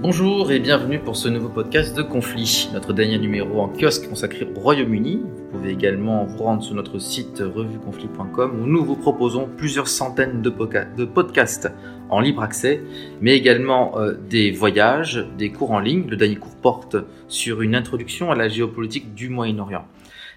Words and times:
Bonjour 0.00 0.50
et 0.50 0.58
bienvenue 0.58 0.98
pour 0.98 1.16
ce 1.16 1.28
nouveau 1.28 1.48
podcast 1.48 1.96
de 1.96 2.02
Conflit, 2.02 2.68
notre 2.72 2.92
dernier 2.92 3.18
numéro 3.18 3.60
en 3.60 3.68
kiosque 3.68 4.08
consacré 4.08 4.46
au 4.54 4.60
Royaume-Uni. 4.60 5.22
Vous 5.22 5.58
pouvez 5.58 5.70
également 5.70 6.24
vous 6.24 6.42
rendre 6.42 6.62
sur 6.62 6.74
notre 6.74 6.98
site 6.98 7.38
revueconflit.com 7.38 8.60
où 8.60 8.66
nous 8.66 8.84
vous 8.84 8.96
proposons 8.96 9.48
plusieurs 9.56 9.88
centaines 9.88 10.42
de, 10.42 10.50
podcasts 10.50 11.70
en 12.10 12.20
libre 12.20 12.42
accès, 12.42 12.82
mais 13.20 13.36
également 13.36 13.98
euh, 13.98 14.14
des 14.28 14.50
voyages, 14.50 15.26
des 15.38 15.50
cours 15.50 15.70
en 15.70 15.80
ligne. 15.80 16.06
Le 16.08 16.16
dernier 16.16 16.36
cours 16.36 16.56
porte 16.56 16.96
sur 17.28 17.62
une 17.62 17.74
introduction 17.74 18.30
à 18.30 18.34
la 18.34 18.48
géopolitique 18.48 19.14
du 19.14 19.28
Moyen-Orient. 19.28 19.86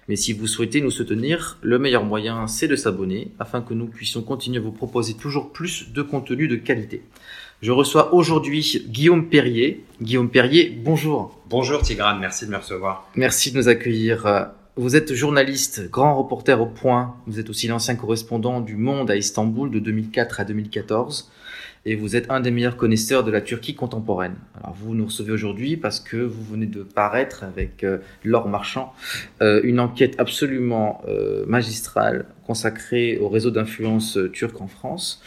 Mais 0.08 0.16
si 0.16 0.32
vous 0.32 0.46
souhaitez 0.46 0.80
nous 0.80 0.90
soutenir, 0.90 1.58
le 1.60 1.78
meilleur 1.78 2.04
moyen, 2.04 2.46
c'est 2.46 2.66
de 2.66 2.76
s'abonner 2.76 3.32
afin 3.38 3.60
que 3.60 3.74
nous 3.74 3.86
puissions 3.86 4.22
continuer 4.22 4.58
à 4.58 4.62
vous 4.62 4.72
proposer 4.72 5.14
toujours 5.14 5.52
plus 5.52 5.92
de 5.92 6.00
contenu 6.00 6.48
de 6.48 6.56
qualité. 6.56 7.02
Je 7.60 7.72
reçois 7.72 8.14
aujourd'hui 8.14 8.84
Guillaume 8.86 9.28
Perrier. 9.28 9.84
Guillaume 10.00 10.30
Perrier, 10.30 10.70
bonjour. 10.84 11.42
Bonjour 11.50 11.82
Tigrane, 11.82 12.20
merci 12.20 12.46
de 12.46 12.52
me 12.52 12.56
recevoir. 12.56 13.10
Merci 13.16 13.50
de 13.50 13.56
nous 13.56 13.68
accueillir. 13.68 14.52
Vous 14.76 14.94
êtes 14.94 15.12
journaliste, 15.12 15.90
grand 15.90 16.16
reporter 16.16 16.60
au 16.60 16.66
point. 16.66 17.16
Vous 17.26 17.40
êtes 17.40 17.50
aussi 17.50 17.66
l'ancien 17.66 17.96
correspondant 17.96 18.60
du 18.60 18.76
Monde 18.76 19.10
à 19.10 19.16
Istanbul 19.16 19.72
de 19.72 19.80
2004 19.80 20.38
à 20.38 20.44
2014 20.44 21.32
et 21.84 21.96
vous 21.96 22.16
êtes 22.16 22.30
un 22.30 22.40
des 22.40 22.50
meilleurs 22.50 22.76
connaisseurs 22.76 23.24
de 23.24 23.30
la 23.30 23.40
Turquie 23.40 23.74
contemporaine. 23.74 24.36
Alors 24.54 24.74
vous 24.74 24.94
nous 24.94 25.06
recevez 25.06 25.32
aujourd'hui 25.32 25.76
parce 25.76 26.00
que 26.00 26.16
vous 26.16 26.44
venez 26.44 26.66
de 26.66 26.82
paraître 26.82 27.44
avec 27.44 27.82
euh, 27.82 27.98
Laure 28.24 28.48
Marchand 28.48 28.92
euh, 29.40 29.60
une 29.64 29.80
enquête 29.80 30.14
absolument 30.18 31.02
euh, 31.08 31.44
magistrale 31.46 32.26
consacrée 32.46 33.18
au 33.18 33.28
réseau 33.28 33.50
d'influence 33.50 34.18
turque 34.32 34.60
en 34.60 34.68
France. 34.68 35.22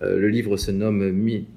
Le 0.00 0.28
livre 0.28 0.56
se 0.56 0.70
nomme 0.70 1.02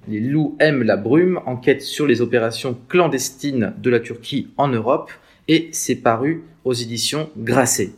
Les 0.07 0.19
loups 0.19 0.55
aiment 0.59 0.83
la 0.83 0.97
brume, 0.97 1.39
enquête 1.45 1.81
sur 1.81 2.07
les 2.07 2.21
opérations 2.21 2.77
clandestines 2.87 3.73
de 3.77 3.89
la 3.89 3.99
Turquie 3.99 4.47
en 4.57 4.69
Europe 4.69 5.11
et 5.47 5.69
c'est 5.71 5.95
paru 5.95 6.43
aux 6.63 6.73
éditions 6.73 7.29
Grasset. 7.37 7.91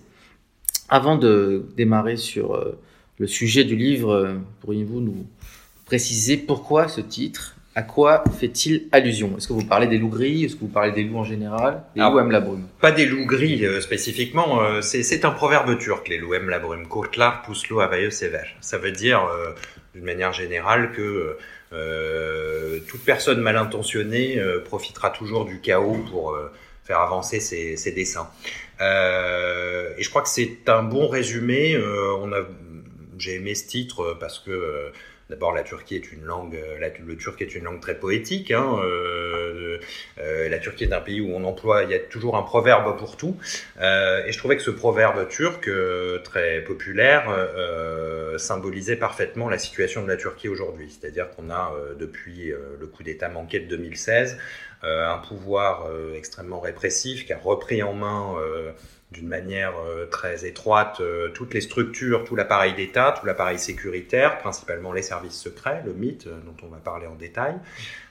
Avant 0.90 1.18
de 1.18 1.66
démarrer 1.78 2.18
sur 2.18 2.60
le 3.20 3.28
sujet 3.28 3.64
du 3.64 3.76
livre, 3.76 4.38
pourriez-vous 4.62 5.00
nous 5.00 5.26
préciser 5.86 6.38
pourquoi 6.38 6.88
ce 6.88 7.02
titre? 7.02 7.56
À 7.74 7.84
quoi 7.84 8.24
fait-il 8.38 8.90
allusion? 8.92 9.38
Est-ce 9.38 9.48
que 9.48 9.54
vous 9.54 9.64
parlez 9.64 9.88
des 9.88 9.98
loups 9.98 10.10
gris? 10.10 10.44
Est-ce 10.44 10.56
que 10.56 10.62
vous 10.62 10.68
parlez 10.68 10.92
des 10.92 11.04
loups 11.04 11.20
en 11.20 11.24
général? 11.24 11.84
Les 11.96 12.02
loups 12.02 12.20
aiment 12.20 12.32
la 12.32 12.42
brume 12.42 12.68
Pas 12.82 12.92
des 12.92 13.06
loups 13.06 13.26
gris 13.26 13.66
euh, 13.66 13.80
spécifiquement. 13.80 14.62
Euh, 14.62 14.82
c'est 14.82 15.24
un 15.24 15.32
proverbe 15.32 15.78
turc, 15.78 16.10
les 16.10 16.18
loups 16.18 16.34
aiment 16.34 16.50
la 16.50 16.60
brume. 16.60 16.88
Kurtlar 16.88 17.44
puslo 17.44 17.80
avaye 17.80 18.12
sévère. 18.12 18.48
Ça 18.60 18.78
veut 18.78 18.92
dire, 18.92 19.24
euh, 19.26 19.54
d'une 19.96 20.04
manière 20.04 20.34
générale, 20.34 20.92
que 20.92 21.38
toute 22.90 23.06
personne 23.06 23.40
mal 23.40 23.56
intentionnée 23.56 24.38
profitera 24.66 25.10
toujours 25.10 25.46
du 25.46 25.62
chaos 25.62 26.04
pour 26.12 26.38
faire 26.84 27.00
avancer 27.00 27.40
ses, 27.40 27.78
ses 27.78 27.94
dessins. 27.94 28.30
et 28.82 30.04
je 30.04 30.10
crois 30.10 30.22
que 30.22 30.28
c'est 30.28 30.68
un 30.68 30.84
bon 30.84 31.08
résumé. 31.08 31.82
on 32.20 32.34
a, 32.34 32.42
j'ai 33.18 33.36
aimé 33.36 33.56
ce 33.56 33.68
titre 33.68 34.18
parce 34.20 34.40
que 34.40 34.92
D'abord, 35.32 35.54
la 35.54 35.64
Turquie 35.64 35.96
est 35.96 36.12
une 36.12 36.26
langue, 36.26 36.58
euh, 36.58 36.90
le 37.06 37.16
turc 37.16 37.42
est 37.42 37.56
une 37.56 37.64
langue 37.64 37.80
très 37.80 37.96
poétique. 37.96 38.52
Hein, 38.52 38.82
euh, 38.84 39.80
euh, 40.20 40.50
la 40.50 40.60
Turquie 40.60 40.84
est 40.84 40.92
un 40.92 41.00
pays 41.00 41.22
où 41.22 41.34
on 41.34 41.46
emploie, 41.46 41.84
il 41.84 41.90
y 41.90 41.94
a 41.94 42.00
toujours 42.00 42.36
un 42.36 42.42
proverbe 42.44 42.98
pour 42.98 43.16
tout. 43.16 43.38
Et 43.80 44.30
je 44.30 44.38
trouvais 44.38 44.58
que 44.58 44.62
ce 44.62 44.72
proverbe 44.72 45.30
turc, 45.30 45.70
très 46.26 46.62
populaire, 46.66 47.30
symbolisait 48.38 48.98
parfaitement 48.98 49.48
la 49.48 49.58
situation 49.58 50.04
de 50.04 50.10
la 50.10 50.18
Turquie 50.18 50.50
aujourd'hui. 50.50 50.90
C'est-à-dire 50.90 51.30
qu'on 51.32 51.50
a, 51.50 51.74
depuis 51.98 52.52
le 52.80 52.88
coup 52.88 53.04
d'État 53.04 53.30
manqué 53.30 53.62
de 53.62 53.68
2016, 53.68 54.38
un 54.84 55.18
pouvoir 55.20 55.90
extrêmement 56.14 56.60
répressif 56.60 57.26
qui 57.26 57.32
a 57.32 57.38
repris 57.38 57.82
en 57.82 57.94
main 57.94 58.36
d'une 59.12 59.28
manière 59.28 59.74
euh, 59.86 60.06
très 60.06 60.46
étroite 60.46 61.02
euh, 61.02 61.30
toutes 61.34 61.54
les 61.54 61.60
structures, 61.60 62.24
tout 62.24 62.38
l'appareil 62.38 62.74
d'État, 62.74 63.14
tout 63.20 63.26
l'appareil 63.26 63.60
sécuritaire, 63.60 64.38
principalement 64.38 64.94
les 64.94 65.02
services 65.02 65.38
secrets, 65.38 65.84
le 65.86 65.92
mythe 65.94 66.28
euh, 66.28 66.40
dont 66.46 66.56
on 66.66 66.70
va 66.70 66.78
parler 66.78 67.08
en 67.08 67.16
détail, 67.16 67.56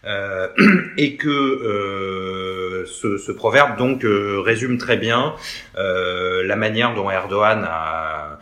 et 0.97 1.17
que 1.17 2.85
ce, 2.87 3.19
ce, 3.19 3.33
proverbe 3.33 3.77
donc 3.77 4.01
résume 4.03 4.79
très 4.79 4.97
bien 4.97 5.35
la 5.77 6.57
manière 6.57 6.95
dont 6.95 7.11
Erdogan 7.11 7.67
a, 7.69 8.39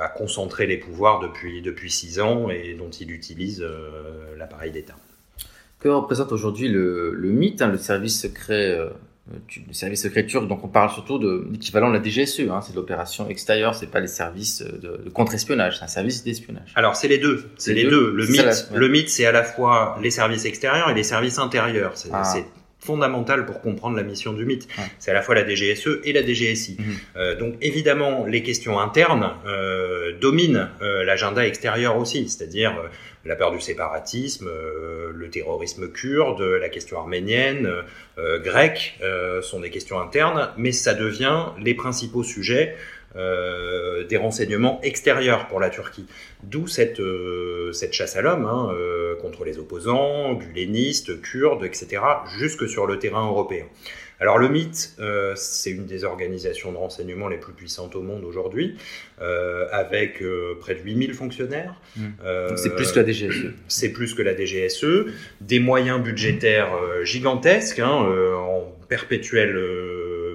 a 0.00 0.08
concentré 0.08 0.66
les 0.66 0.76
pouvoirs 0.76 1.20
depuis 1.20 1.62
depuis 1.62 1.88
six 1.88 2.18
ans 2.18 2.50
et 2.50 2.74
dont 2.74 2.90
il 2.90 3.12
utilise 3.12 3.64
l'appareil 4.36 4.72
d'État. 4.72 4.96
Que 5.78 5.88
représente 5.88 6.32
aujourd'hui 6.32 6.66
le, 6.66 7.12
le, 7.12 7.28
mythe, 7.28 7.62
hein, 7.62 7.68
le 7.68 7.78
service 7.78 8.20
secret 8.20 8.76
le 9.28 9.72
service 9.72 10.02
secret 10.02 10.24
turc, 10.26 10.46
donc 10.46 10.62
on 10.62 10.68
parle 10.68 10.90
surtout 10.90 11.18
de 11.18 11.48
l'équivalent 11.50 11.90
de 11.90 11.98
la 11.98 12.02
DGSE, 12.02 12.48
hein, 12.48 12.60
c'est 12.62 12.72
de 12.72 12.76
l'opération 12.76 13.28
extérieure, 13.28 13.74
c'est 13.74 13.90
pas 13.90 13.98
les 13.98 14.06
services 14.06 14.62
de, 14.62 15.00
de 15.04 15.10
contre-espionnage, 15.10 15.78
c'est 15.78 15.84
un 15.84 15.88
service 15.88 16.22
d'espionnage. 16.22 16.72
Alors 16.76 16.94
c'est 16.94 17.08
les 17.08 17.18
deux, 17.18 17.50
c'est 17.56 17.74
les, 17.74 17.84
deux. 17.84 18.12
Le 18.12 18.26
mythe, 18.26 18.68
le 18.72 18.88
mythe, 18.88 19.08
c'est 19.08 19.26
à 19.26 19.32
la 19.32 19.42
fois 19.42 19.98
les 20.00 20.10
services 20.10 20.44
extérieurs 20.44 20.90
et 20.90 20.94
les 20.94 21.02
services 21.02 21.38
intérieurs. 21.38 21.92
C'est 21.96 22.10
ah. 22.12 22.22
Fondamental 22.86 23.44
pour 23.44 23.60
comprendre 23.60 23.96
la 23.96 24.04
mission 24.04 24.32
du 24.32 24.44
mythe. 24.44 24.68
C'est 24.98 25.10
à 25.10 25.14
la 25.14 25.22
fois 25.22 25.34
la 25.34 25.44
DGSE 25.46 26.00
et 26.04 26.12
la 26.12 26.22
DGSI. 26.22 26.76
Mhm. 26.78 26.84
euh, 27.16 27.34
donc 27.36 27.54
évidemment, 27.60 28.24
les 28.26 28.42
questions 28.42 28.78
internes 28.78 29.32
euh, 29.46 30.12
dominent 30.20 30.70
euh, 30.80 31.04
l'agenda 31.04 31.46
extérieur 31.46 31.96
aussi, 31.98 32.28
c'est-à-dire 32.28 32.72
la 33.24 33.34
peur 33.34 33.50
du 33.50 33.60
séparatisme, 33.60 34.48
le 35.12 35.30
terrorisme 35.30 35.90
kurde, 35.90 36.40
la 36.42 36.68
question 36.68 36.96
arménienne, 36.96 37.68
grecque, 38.16 39.00
sont 39.42 39.58
des 39.58 39.70
questions 39.70 39.98
internes, 39.98 40.50
mais 40.56 40.70
ça 40.70 40.94
devient 40.94 41.46
les 41.60 41.74
principaux 41.74 42.22
sujets 42.22 42.76
des 43.16 44.16
renseignements 44.16 44.80
extérieurs 44.82 45.48
pour 45.48 45.58
la 45.58 45.70
Turquie. 45.70 46.06
D'où 46.42 46.66
cette, 46.66 47.00
cette 47.72 47.92
chasse 47.92 48.16
à 48.16 48.22
l'homme 48.22 48.44
hein, 48.44 48.74
contre 49.20 49.44
les 49.44 49.58
opposants, 49.58 50.34
gulénistes, 50.34 51.20
kurdes, 51.22 51.64
etc., 51.64 52.02
jusque 52.38 52.68
sur 52.68 52.86
le 52.86 52.98
terrain 52.98 53.26
européen. 53.26 53.64
Alors 54.18 54.38
le 54.38 54.48
mythe, 54.48 54.94
euh, 54.98 55.34
c'est 55.36 55.70
une 55.70 55.84
des 55.84 56.04
organisations 56.04 56.72
de 56.72 56.76
renseignement 56.78 57.28
les 57.28 57.36
plus 57.36 57.52
puissantes 57.52 57.96
au 57.96 58.02
monde 58.02 58.24
aujourd'hui, 58.24 58.76
euh, 59.20 59.66
avec 59.72 60.22
euh, 60.22 60.56
près 60.58 60.74
de 60.74 60.80
8000 60.80 61.12
fonctionnaires. 61.12 61.74
Mmh. 61.96 62.56
c'est 62.56 62.74
plus 62.74 62.92
que 62.92 63.00
la 63.00 63.06
DGSE. 63.06 63.52
C'est 63.68 63.90
plus 63.90 64.14
que 64.14 64.22
la 64.22 64.34
DGSE, 64.34 65.12
des 65.40 65.58
moyens 65.58 66.02
budgétaires 66.02 66.70
gigantesques, 67.02 67.78
hein, 67.78 67.88
en 67.88 68.72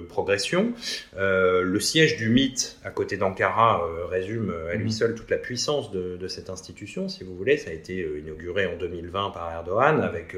progression. 0.08 0.72
le 1.16 1.80
siège 1.80 2.16
du 2.16 2.28
mythe 2.28 2.78
à 2.84 2.90
côté 2.90 3.16
d'Ankara 3.16 3.82
résume 4.10 4.54
à 4.70 4.74
lui 4.74 4.86
mmh. 4.88 4.90
seul 4.90 5.14
toute 5.14 5.30
la 5.30 5.38
puissance 5.38 5.90
de, 5.90 6.16
de, 6.16 6.28
cette 6.28 6.50
institution, 6.50 7.08
si 7.08 7.24
vous 7.24 7.36
voulez. 7.36 7.56
Ça 7.56 7.70
a 7.70 7.72
été 7.72 8.06
inauguré 8.18 8.66
en 8.66 8.76
2020 8.76 9.30
par 9.30 9.52
Erdogan 9.52 10.00
avec 10.00 10.36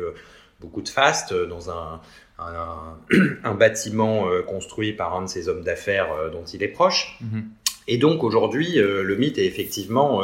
beaucoup 0.60 0.82
de 0.82 0.88
faste 0.88 1.34
dans 1.34 1.70
un 1.70 2.00
un, 2.38 2.98
un 3.44 3.54
bâtiment 3.54 4.28
euh, 4.28 4.42
construit 4.42 4.92
par 4.92 5.14
un 5.14 5.22
de 5.22 5.28
ces 5.28 5.48
hommes 5.48 5.62
d'affaires 5.62 6.12
euh, 6.12 6.30
dont 6.30 6.44
il 6.44 6.62
est 6.62 6.68
proche. 6.68 7.16
Mhm. 7.20 7.44
Et 7.86 7.98
donc 7.98 8.24
aujourd'hui, 8.24 8.78
euh, 8.78 9.02
le 9.02 9.16
mythe 9.16 9.38
est 9.38 9.44
effectivement, 9.44 10.22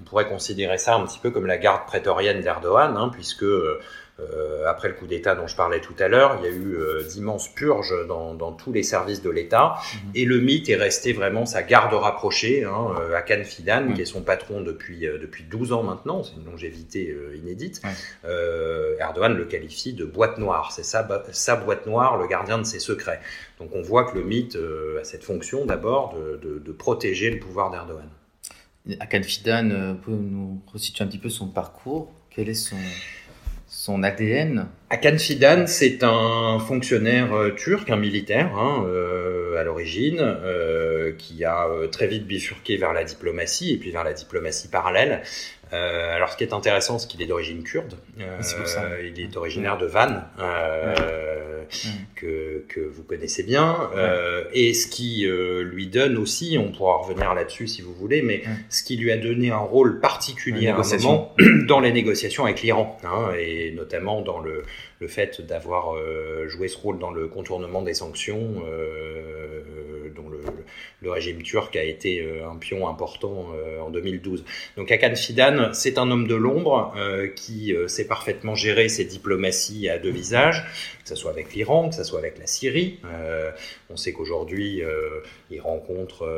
on 0.00 0.04
pourrait 0.04 0.28
considérer 0.28 0.78
ça 0.78 0.94
un 0.94 1.04
petit 1.04 1.18
peu 1.18 1.30
comme 1.30 1.46
la 1.46 1.58
garde 1.58 1.84
prétorienne 1.86 2.40
d'Erdogan, 2.40 2.96
hein, 2.96 3.10
puisque 3.12 3.44
euh, 4.20 4.66
après 4.66 4.88
le 4.88 4.94
coup 4.94 5.06
d'État 5.06 5.34
dont 5.34 5.46
je 5.46 5.56
parlais 5.56 5.80
tout 5.80 5.94
à 5.98 6.06
l'heure, 6.06 6.38
il 6.38 6.44
y 6.44 6.48
a 6.48 6.54
eu 6.54 6.74
euh, 6.74 7.02
d'immenses 7.02 7.48
purges 7.48 7.94
dans, 8.06 8.34
dans, 8.34 8.52
tous 8.52 8.70
les 8.70 8.82
services 8.82 9.22
de 9.22 9.30
l'État, 9.30 9.76
mhm. 9.76 10.10
et 10.14 10.24
le 10.26 10.38
mythe 10.38 10.68
est 10.68 10.76
resté 10.76 11.14
vraiment 11.14 11.46
sa 11.46 11.62
garde 11.62 11.94
rapprochée, 11.94 12.64
hein, 12.64 12.88
euh, 13.00 13.16
Hakan 13.16 13.42
Fidan, 13.44 13.94
qui 13.94 14.02
est 14.02 14.06
son 14.06 14.22
patron 14.22 14.60
depuis, 14.60 15.00
depuis 15.00 15.44
12 15.44 15.72
ans 15.72 15.82
maintenant, 15.82 16.22
c'est 16.22 16.34
une 16.36 16.44
longévité 16.44 17.16
inédite. 17.34 17.80
Erdogan 18.98 19.34
le 19.34 19.44
qualifie 19.46 19.94
de 19.94 20.04
boîte 20.04 20.38
noire, 20.38 20.72
c'est 20.72 20.84
sa, 20.84 21.08
sa 21.32 21.56
boîte 21.56 21.86
noire, 21.86 22.18
le 22.18 22.26
gardien 22.26 22.58
de 22.58 22.64
ses 22.64 22.78
secrets. 22.78 23.20
Donc 23.58 23.70
on 23.74 23.80
voit 23.80 24.04
que 24.04 24.16
le 24.16 24.24
mythe 24.24 24.56
a 25.00 25.04
cette 25.04 25.24
fonction 25.24 25.64
d'abord 25.64 26.14
de, 26.14 26.36
de, 26.36 26.58
de, 26.58 26.72
protéger 26.72 27.30
le 27.30 27.38
pouvoir 27.38 27.70
d'Erdogan. 27.70 28.08
Hakan 29.00 29.22
Fidan, 29.22 29.96
peut 30.04 30.12
nous 30.12 30.60
resituer 30.66 31.04
un 31.04 31.08
petit 31.08 31.18
peu 31.18 31.30
son 31.30 31.48
parcours? 31.48 32.12
Quel 32.30 32.48
est 32.48 32.54
son 32.54 32.76
son 33.84 34.04
ADN 34.04 34.68
Hakan 34.90 35.18
Fidan, 35.18 35.66
c'est 35.66 36.04
un 36.04 36.60
fonctionnaire 36.60 37.32
euh, 37.32 37.50
turc, 37.50 37.90
un 37.90 37.96
militaire 37.96 38.54
hein, 38.56 38.84
euh, 38.86 39.58
à 39.58 39.64
l'origine, 39.64 40.20
euh, 40.20 41.12
qui 41.18 41.44
a 41.44 41.66
très 41.90 42.06
vite 42.06 42.24
bifurqué 42.24 42.76
vers 42.76 42.92
la 42.92 43.02
diplomatie 43.02 43.72
et 43.72 43.78
puis 43.78 43.90
vers 43.90 44.04
la 44.04 44.12
diplomatie 44.12 44.68
parallèle. 44.68 45.22
Euh, 45.72 46.14
alors, 46.16 46.30
ce 46.30 46.36
qui 46.36 46.44
est 46.44 46.52
intéressant, 46.52 46.98
c'est 46.98 47.08
qu'il 47.08 47.22
est 47.22 47.26
d'origine 47.26 47.62
kurde. 47.62 47.94
Pour 48.16 48.66
ça. 48.66 48.88
Il 49.02 49.20
est 49.20 49.36
originaire 49.36 49.78
de 49.78 49.86
Van, 49.86 50.22
que, 52.14 52.64
que 52.68 52.80
vous 52.80 53.02
connaissez 53.02 53.42
bien. 53.42 53.90
et 54.52 54.74
ce 54.74 54.86
qui 54.86 55.26
lui 55.26 55.86
donne 55.86 56.18
aussi, 56.18 56.58
on 56.58 56.72
pourra 56.72 56.96
revenir 56.98 57.34
là-dessus 57.34 57.66
si 57.66 57.82
vous 57.82 57.94
voulez, 57.94 58.22
mais 58.22 58.42
ce 58.68 58.82
qui 58.82 58.96
lui 58.96 59.10
a 59.10 59.16
donné 59.16 59.50
un 59.50 59.58
rôle 59.58 60.00
particulier 60.00 60.68
à 60.68 60.76
un 60.76 60.98
moment 60.98 61.34
dans 61.66 61.80
les 61.80 61.92
négociations 61.92 62.44
avec 62.44 62.62
l'Iran, 62.62 62.98
hein, 63.04 63.32
et 63.38 63.72
notamment 63.72 64.20
dans 64.22 64.40
le, 64.40 64.64
le 65.02 65.08
fait 65.08 65.40
d'avoir 65.40 65.96
joué 66.46 66.68
ce 66.68 66.78
rôle 66.78 66.98
dans 66.98 67.10
le 67.10 67.26
contournement 67.26 67.82
des 67.82 67.94
sanctions 67.94 68.62
dont 70.14 70.28
le, 71.02 71.10
régime 71.10 71.42
turc 71.42 71.74
a 71.74 71.82
été 71.82 72.24
un 72.48 72.56
pion 72.56 72.88
important 72.88 73.48
en 73.80 73.90
2012. 73.90 74.44
Donc 74.76 74.92
Hakan 74.92 75.16
Fidan, 75.16 75.72
c'est 75.72 75.98
un 75.98 76.10
homme 76.10 76.28
de 76.28 76.36
l'ombre 76.36 76.94
qui 77.34 77.74
sait 77.88 78.06
parfaitement 78.06 78.54
gérer 78.54 78.88
ses 78.88 79.04
diplomaties 79.04 79.88
à 79.88 79.98
deux 79.98 80.10
visages, 80.10 80.64
que 81.02 81.08
ce 81.08 81.16
soit 81.16 81.32
avec 81.32 81.52
l'Iran, 81.54 81.88
que 81.88 81.96
ce 81.96 82.04
soit 82.04 82.20
avec 82.20 82.38
la 82.38 82.46
Syrie. 82.46 83.00
on 83.90 83.96
sait 83.96 84.12
qu'aujourd'hui, 84.12 84.82
il 85.50 85.60
rencontre, 85.60 86.28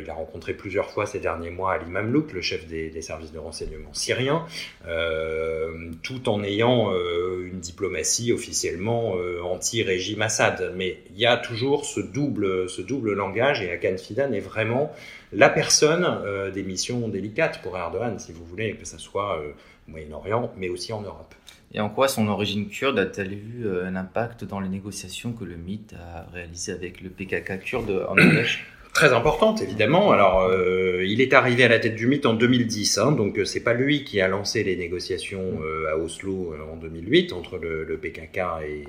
il 0.00 0.08
a 0.08 0.14
rencontré 0.14 0.54
plusieurs 0.54 0.90
fois 0.90 1.04
ces 1.04 1.20
derniers 1.20 1.50
mois 1.50 1.74
Ali 1.74 1.90
Mamlouk, 1.90 2.32
le 2.32 2.40
chef 2.40 2.66
des, 2.66 2.88
des 2.88 3.02
services 3.02 3.32
de 3.32 3.38
renseignement 3.38 3.92
syriens, 3.92 4.46
euh, 4.86 5.90
tout 6.02 6.28
en 6.28 6.42
ayant 6.42 6.92
euh, 6.92 7.46
une 7.46 7.60
diplomatie 7.60 7.89
officiellement 8.32 9.16
euh, 9.16 9.42
anti-régime 9.42 10.22
Assad. 10.22 10.72
Mais 10.76 10.98
il 11.10 11.18
y 11.18 11.26
a 11.26 11.36
toujours 11.36 11.84
ce 11.84 12.00
double, 12.00 12.68
ce 12.68 12.82
double 12.82 13.12
langage 13.12 13.62
et 13.62 13.70
Hakan 13.70 13.96
Fidan 13.98 14.32
est 14.32 14.40
vraiment 14.40 14.92
la 15.32 15.48
personne 15.48 16.06
des 16.52 16.62
missions 16.64 17.08
délicates 17.08 17.62
pour 17.62 17.76
Erdogan, 17.76 18.18
si 18.18 18.32
vous 18.32 18.44
voulez, 18.44 18.74
que 18.74 18.84
ce 18.84 18.98
soit 18.98 19.38
au 19.38 19.90
Moyen-Orient, 19.90 20.52
mais 20.56 20.68
aussi 20.68 20.92
en 20.92 21.02
Europe. 21.02 21.34
Et 21.72 21.80
en 21.80 21.88
quoi 21.88 22.08
son 22.08 22.26
origine 22.26 22.68
kurde 22.68 22.98
a-t-elle 22.98 23.32
eu 23.32 23.68
un 23.84 23.94
impact 23.94 24.44
dans 24.44 24.58
les 24.58 24.68
négociations 24.68 25.32
que 25.32 25.44
le 25.44 25.56
MIT 25.56 25.94
a 25.94 26.28
réalisées 26.32 26.72
avec 26.72 27.00
le 27.00 27.10
PKK 27.10 27.60
kurde 27.60 28.06
en 28.08 28.16
Norvège 28.16 28.66
très 28.92 29.12
importante 29.12 29.62
évidemment. 29.62 30.12
Alors, 30.12 30.42
euh, 30.42 31.04
il 31.06 31.20
est 31.20 31.32
arrivé 31.32 31.64
à 31.64 31.68
la 31.68 31.78
tête 31.78 31.94
du 31.94 32.06
mythe 32.06 32.26
en 32.26 32.34
2010, 32.34 32.98
hein, 32.98 33.12
donc 33.12 33.38
euh, 33.38 33.44
c'est 33.44 33.62
pas 33.62 33.74
lui 33.74 34.04
qui 34.04 34.20
a 34.20 34.28
lancé 34.28 34.62
les 34.62 34.76
négociations 34.76 35.60
euh, 35.64 35.92
à 35.92 35.96
Oslo 35.96 36.54
en 36.72 36.76
2008 36.76 37.32
entre 37.32 37.58
le, 37.58 37.84
le 37.84 37.96
PKK 37.96 38.38
et, 38.66 38.84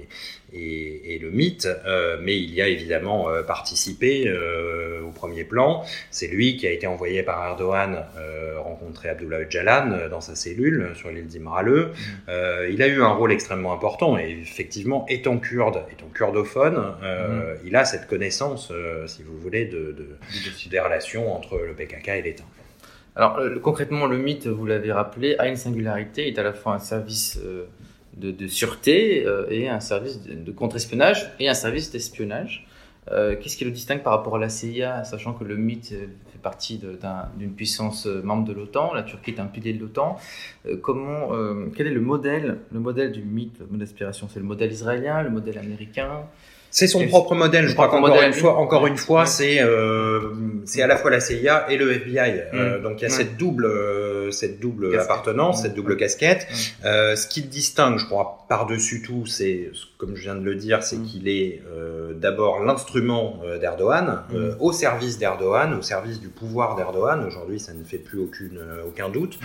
et, 0.54 1.16
et 1.16 1.20
le 1.20 1.32
mythe, 1.32 1.68
euh, 1.86 2.18
mais 2.22 2.38
il 2.38 2.54
y 2.54 2.62
a 2.62 2.68
évidemment 2.68 3.30
euh, 3.30 3.42
participé 3.44 4.28
euh, 4.28 5.02
au 5.02 5.12
premier 5.12 5.44
plan. 5.44 5.84
C'est 6.10 6.28
lui 6.28 6.58
qui 6.58 6.68
a 6.68 6.72
été 6.72 6.88
envoyé 6.88 7.24
par 7.24 7.44
Erdogan 7.46 8.06
rencontrer 8.58 9.10
Abdullah 9.10 9.42
Öcalan 9.42 10.10
dans 10.10 10.22
sa 10.22 10.36
cellule 10.36 10.92
sur 10.96 11.10
l'île 11.10 11.28
d'Imraleux. 11.28 11.92
Mmh. 12.28 12.32
il 12.72 12.82
a 12.82 12.88
eu 12.88 13.02
un 13.02 13.10
rôle 13.10 13.32
extrêmement 13.32 13.74
important 13.74 14.18
et 14.18 14.38
effectivement, 14.42 15.06
étant 15.10 15.38
kurde, 15.40 15.84
étant 15.92 16.08
kurdophone, 16.14 16.78
mmh. 16.78 17.66
il 17.66 17.76
a 17.76 17.86
cette 17.86 18.08
connaissance, 18.08 18.72
si 19.08 19.24
vous 19.24 19.38
voulez, 19.38 19.66
de, 19.66 19.91
de, 19.94 20.70
des 20.70 20.80
relations 20.80 21.36
entre 21.36 21.58
le 21.58 21.74
PKK 21.74 22.08
et 22.10 22.22
l'État. 22.22 22.44
Alors 23.16 23.40
concrètement, 23.62 24.06
le 24.06 24.18
mythe, 24.18 24.48
vous 24.48 24.66
l'avez 24.66 24.92
rappelé, 24.92 25.36
a 25.38 25.48
une 25.48 25.58
singularité, 25.58 26.28
est 26.28 26.40
à 26.40 26.44
la 26.44 26.54
fois 26.54 26.74
un 26.74 26.80
service 26.80 27.40
de, 28.18 28.48
sûreté 28.48 29.26
euh, 29.26 29.46
et 29.50 29.70
un 29.70 29.80
service 29.80 30.22
de, 30.22 30.52
contre-espionnage 30.52 31.32
et 31.40 31.50
un 31.50 31.54
service 31.54 31.92
d'espionnage. 31.92 32.68
Euh, 33.12 33.36
qu'est-ce 33.36 33.58
qui 33.58 33.66
le 33.66 33.72
distingue 33.72 34.04
par 34.04 34.14
rapport 34.14 34.36
à 34.36 34.40
la 34.40 34.50
CIA, 34.50 35.04
sachant 35.04 35.34
que 35.34 35.44
le 35.44 35.56
mythe 35.58 35.92
euh, 35.94 36.06
fait 36.32 36.40
partie 36.42 36.80
d'une 37.38 37.54
puissance 37.54 38.06
membre 38.06 38.48
de 38.48 38.54
l'OTAN, 38.54 38.94
la 38.94 39.04
Turquie 39.04 39.32
est 39.32 39.40
un 39.40 39.46
pilier 39.46 39.74
de 39.74 39.80
l'OTAN. 39.80 40.18
comment, 40.82 41.30
quel 41.76 41.88
est 41.88 41.92
le 41.92 42.02
modèle, 42.02 42.60
le 42.72 42.80
modèle 42.80 43.12
du 43.12 43.22
mythe, 43.22 43.60
le 43.60 43.66
modèle 43.66 43.80
d'aspiration? 43.80 44.28
C'est 44.32 44.40
le 44.40 44.46
modèle 44.46 44.72
israélien, 44.72 45.22
le 45.22 45.30
modèle 45.30 45.58
américain? 45.58 46.24
C'est 46.72 46.88
son 46.88 47.06
propre 47.08 47.36
modèle. 47.36 47.68
Je 47.68 47.74
crois 47.74 47.90
qu'encore 47.90 48.22
une 48.22 48.34
fois, 48.34 48.58
encore 48.58 48.88
une 48.88 48.98
fois, 48.98 49.26
c'est 49.26 49.62
euh, 49.62 50.32
c'est 50.66 50.82
à 50.82 50.88
la 50.88 50.98
fois 50.98 51.12
la 51.12 51.20
CIA 51.20 51.70
et 51.70 51.78
le 51.78 51.92
FBI. 51.92 52.44
Euh, 52.54 52.80
mm. 52.80 52.84
donc 52.84 53.02
il 53.02 53.04
y 53.04 53.06
a 53.06 53.10
cette 53.10 53.38
double 53.38 53.66
euh, 53.66 54.32
cette 54.32 54.60
double 54.60 54.98
appartenance, 54.98 55.62
cette 55.64 55.76
double 55.76 55.98
casquette. 55.98 56.48
Euh, 56.86 57.16
ce 57.16 57.28
qui 57.28 57.42
le 57.42 57.48
distingue, 57.48 57.98
je 57.98 58.06
crois, 58.06 58.46
par 58.48 58.66
dessus 58.66 59.02
tout, 59.02 59.26
c'est 59.26 59.72
comme 59.98 60.16
je 60.16 60.24
viens 60.24 60.36
de 60.36 60.44
le 60.44 60.56
dire, 60.56 60.84
c'est 60.84 60.98
mm. 60.98 61.06
qu'il 61.06 61.28
est, 61.28 61.62
euh, 61.72 62.14
d'abord 62.14 62.64
l'instrument 62.64 63.42
d'Erdogan, 63.60 64.24
mm. 64.32 64.56
au 64.60 64.72
service 64.72 65.18
d'Erdogan, 65.18 65.74
au 65.74 65.82
service 65.82 66.20
du 66.20 66.30
pouvoir 66.30 66.76
d'Erdogan. 66.76 67.24
Aujourd'hui, 67.26 67.60
ça 67.60 67.74
ne 67.74 67.84
fait 67.84 67.98
plus 67.98 68.20
aucune 68.20 68.60
aucun 68.88 69.10
doute, 69.10 69.38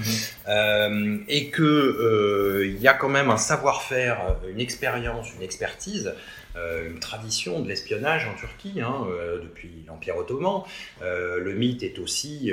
et 1.29 1.51
que 1.51 2.63
il 2.65 2.81
y 2.81 2.89
a 2.89 2.95
quand 2.95 3.09
même 3.09 3.31
un 3.31 3.37
savoir-faire, 3.37 4.37
une 4.51 4.61
expérience, 4.61 5.29
une 5.37 5.43
expertise 5.43 6.13
une 6.87 6.99
tradition 6.99 7.61
de 7.61 7.69
l'espionnage 7.69 8.27
en 8.27 8.35
Turquie 8.35 8.81
hein, 8.81 9.07
euh, 9.11 9.39
depuis 9.41 9.85
l'Empire 9.87 10.17
ottoman. 10.17 10.63
Euh, 11.03 11.39
le 11.39 11.53
mythe 11.53 11.83
est 11.83 11.99
aussi, 11.99 12.53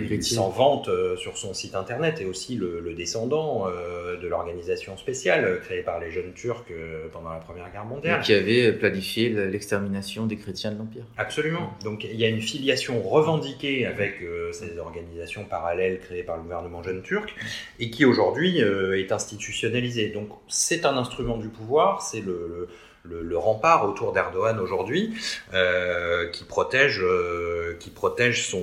il 0.00 0.24
s'en 0.24 0.48
vante 0.50 0.90
sur 1.16 1.36
son 1.36 1.54
site 1.54 1.74
internet, 1.74 2.20
et 2.20 2.24
aussi 2.24 2.56
le, 2.56 2.92
descendant 2.94 3.66
de 3.68 4.28
l'organisation 4.28 4.96
spéciale 4.96 5.60
créée 5.62 5.82
par 5.82 5.98
les 5.98 6.10
jeunes 6.10 6.32
Turcs 6.34 6.66
pendant 7.12 7.30
la 7.30 7.38
Première 7.38 7.70
Guerre 7.72 7.84
mondiale. 7.84 8.20
qui 8.20 8.34
avait 8.34 8.72
planifié 8.72 9.30
l'extermination 9.30 10.26
des 10.26 10.36
chrétiens 10.36 10.72
de 10.72 10.78
l'Empire. 10.78 11.04
Absolument. 11.16 11.72
Donc 11.84 12.04
il 12.04 12.16
y 12.16 12.24
a 12.24 12.28
une 12.28 12.42
filiation 12.42 13.02
revendiquée 13.02 13.86
avec 13.86 14.22
ces 14.52 14.78
organisations 14.78 15.44
parallèles 15.44 16.00
créées 16.00 16.22
par 16.22 16.36
le 16.36 16.42
gouvernement 16.42 16.82
jeune 16.82 17.02
turc, 17.02 17.34
et 17.78 17.90
qui 17.90 18.04
aujourd'hui 18.04 18.58
est 18.58 19.12
institutionnalisée. 19.12 20.08
Donc 20.08 20.28
c'est 20.48 20.84
un 20.84 20.96
instrument 20.96 21.38
du 21.38 21.48
pouvoir, 21.48 22.02
c'est 22.02 22.20
le 22.20 22.32
le, 22.32 22.68
le 23.04 23.36
rempart 23.36 23.88
autour 23.88 24.12
d'Erdogan 24.12 24.60
aujourd'hui 24.60 25.14
euh, 25.54 26.28
qui 26.30 26.44
protège, 26.44 27.00
euh, 27.02 27.76
qui 27.80 27.90
protège 27.90 28.46
son, 28.46 28.62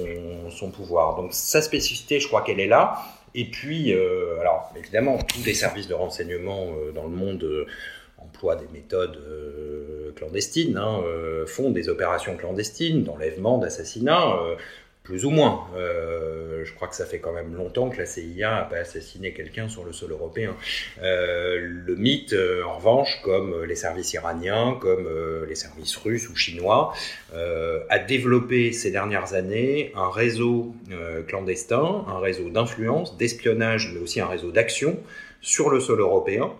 son, 0.49 0.71
pouvoir. 0.71 1.15
Donc 1.15 1.29
sa 1.33 1.61
spécificité, 1.61 2.19
je 2.19 2.27
crois 2.27 2.41
qu'elle 2.41 2.59
est 2.59 2.67
là. 2.67 3.03
Et 3.35 3.45
puis, 3.45 3.93
euh, 3.93 4.39
alors 4.39 4.71
évidemment, 4.75 5.17
tous 5.17 5.43
les 5.45 5.53
services 5.53 5.87
de 5.87 5.93
renseignement 5.93 6.67
euh, 6.67 6.91
dans 6.91 7.03
le 7.03 7.09
monde 7.09 7.43
euh, 7.43 7.65
emploient 8.17 8.55
des 8.55 8.67
méthodes 8.73 9.17
clandestines, 10.17 10.77
hein, 10.77 11.01
font 11.47 11.69
des 11.69 11.87
opérations 11.87 12.35
clandestines 12.35 13.05
d'enlèvement, 13.05 13.57
d'assassinat 13.59 14.35
plus 15.09 15.25
ou 15.25 15.31
moins. 15.31 15.65
Euh, 15.75 16.63
je 16.63 16.71
crois 16.75 16.87
que 16.87 16.95
ça 16.95 17.05
fait 17.07 17.17
quand 17.17 17.33
même 17.33 17.55
longtemps 17.55 17.89
que 17.89 17.97
la 17.97 18.05
CIA 18.05 18.51
n'a 18.51 18.61
pas 18.61 18.77
assassiné 18.77 19.33
quelqu'un 19.33 19.67
sur 19.67 19.83
le 19.83 19.91
sol 19.91 20.11
européen. 20.11 20.55
Euh, 21.01 21.57
le 21.59 21.95
mythe, 21.95 22.33
euh, 22.33 22.63
en 22.63 22.75
revanche, 22.75 23.19
comme 23.23 23.63
les 23.63 23.75
services 23.75 24.13
iraniens, 24.13 24.77
comme 24.79 25.09
les 25.47 25.55
services 25.55 25.95
russes 25.95 26.29
ou 26.29 26.35
chinois, 26.35 26.93
a 27.33 27.99
développé 27.99 28.71
ces 28.71 28.91
dernières 28.91 29.33
années 29.33 29.91
un 29.95 30.11
réseau 30.11 30.75
clandestin, 31.27 32.05
un 32.07 32.19
réseau 32.19 32.49
d'influence, 32.49 33.17
d'espionnage, 33.17 33.91
mais 33.93 33.99
aussi 33.99 34.21
un 34.21 34.27
réseau 34.27 34.51
d'action 34.51 34.99
sur 35.41 35.69
le 35.69 35.79
sol 35.79 35.99
européen. 36.01 36.51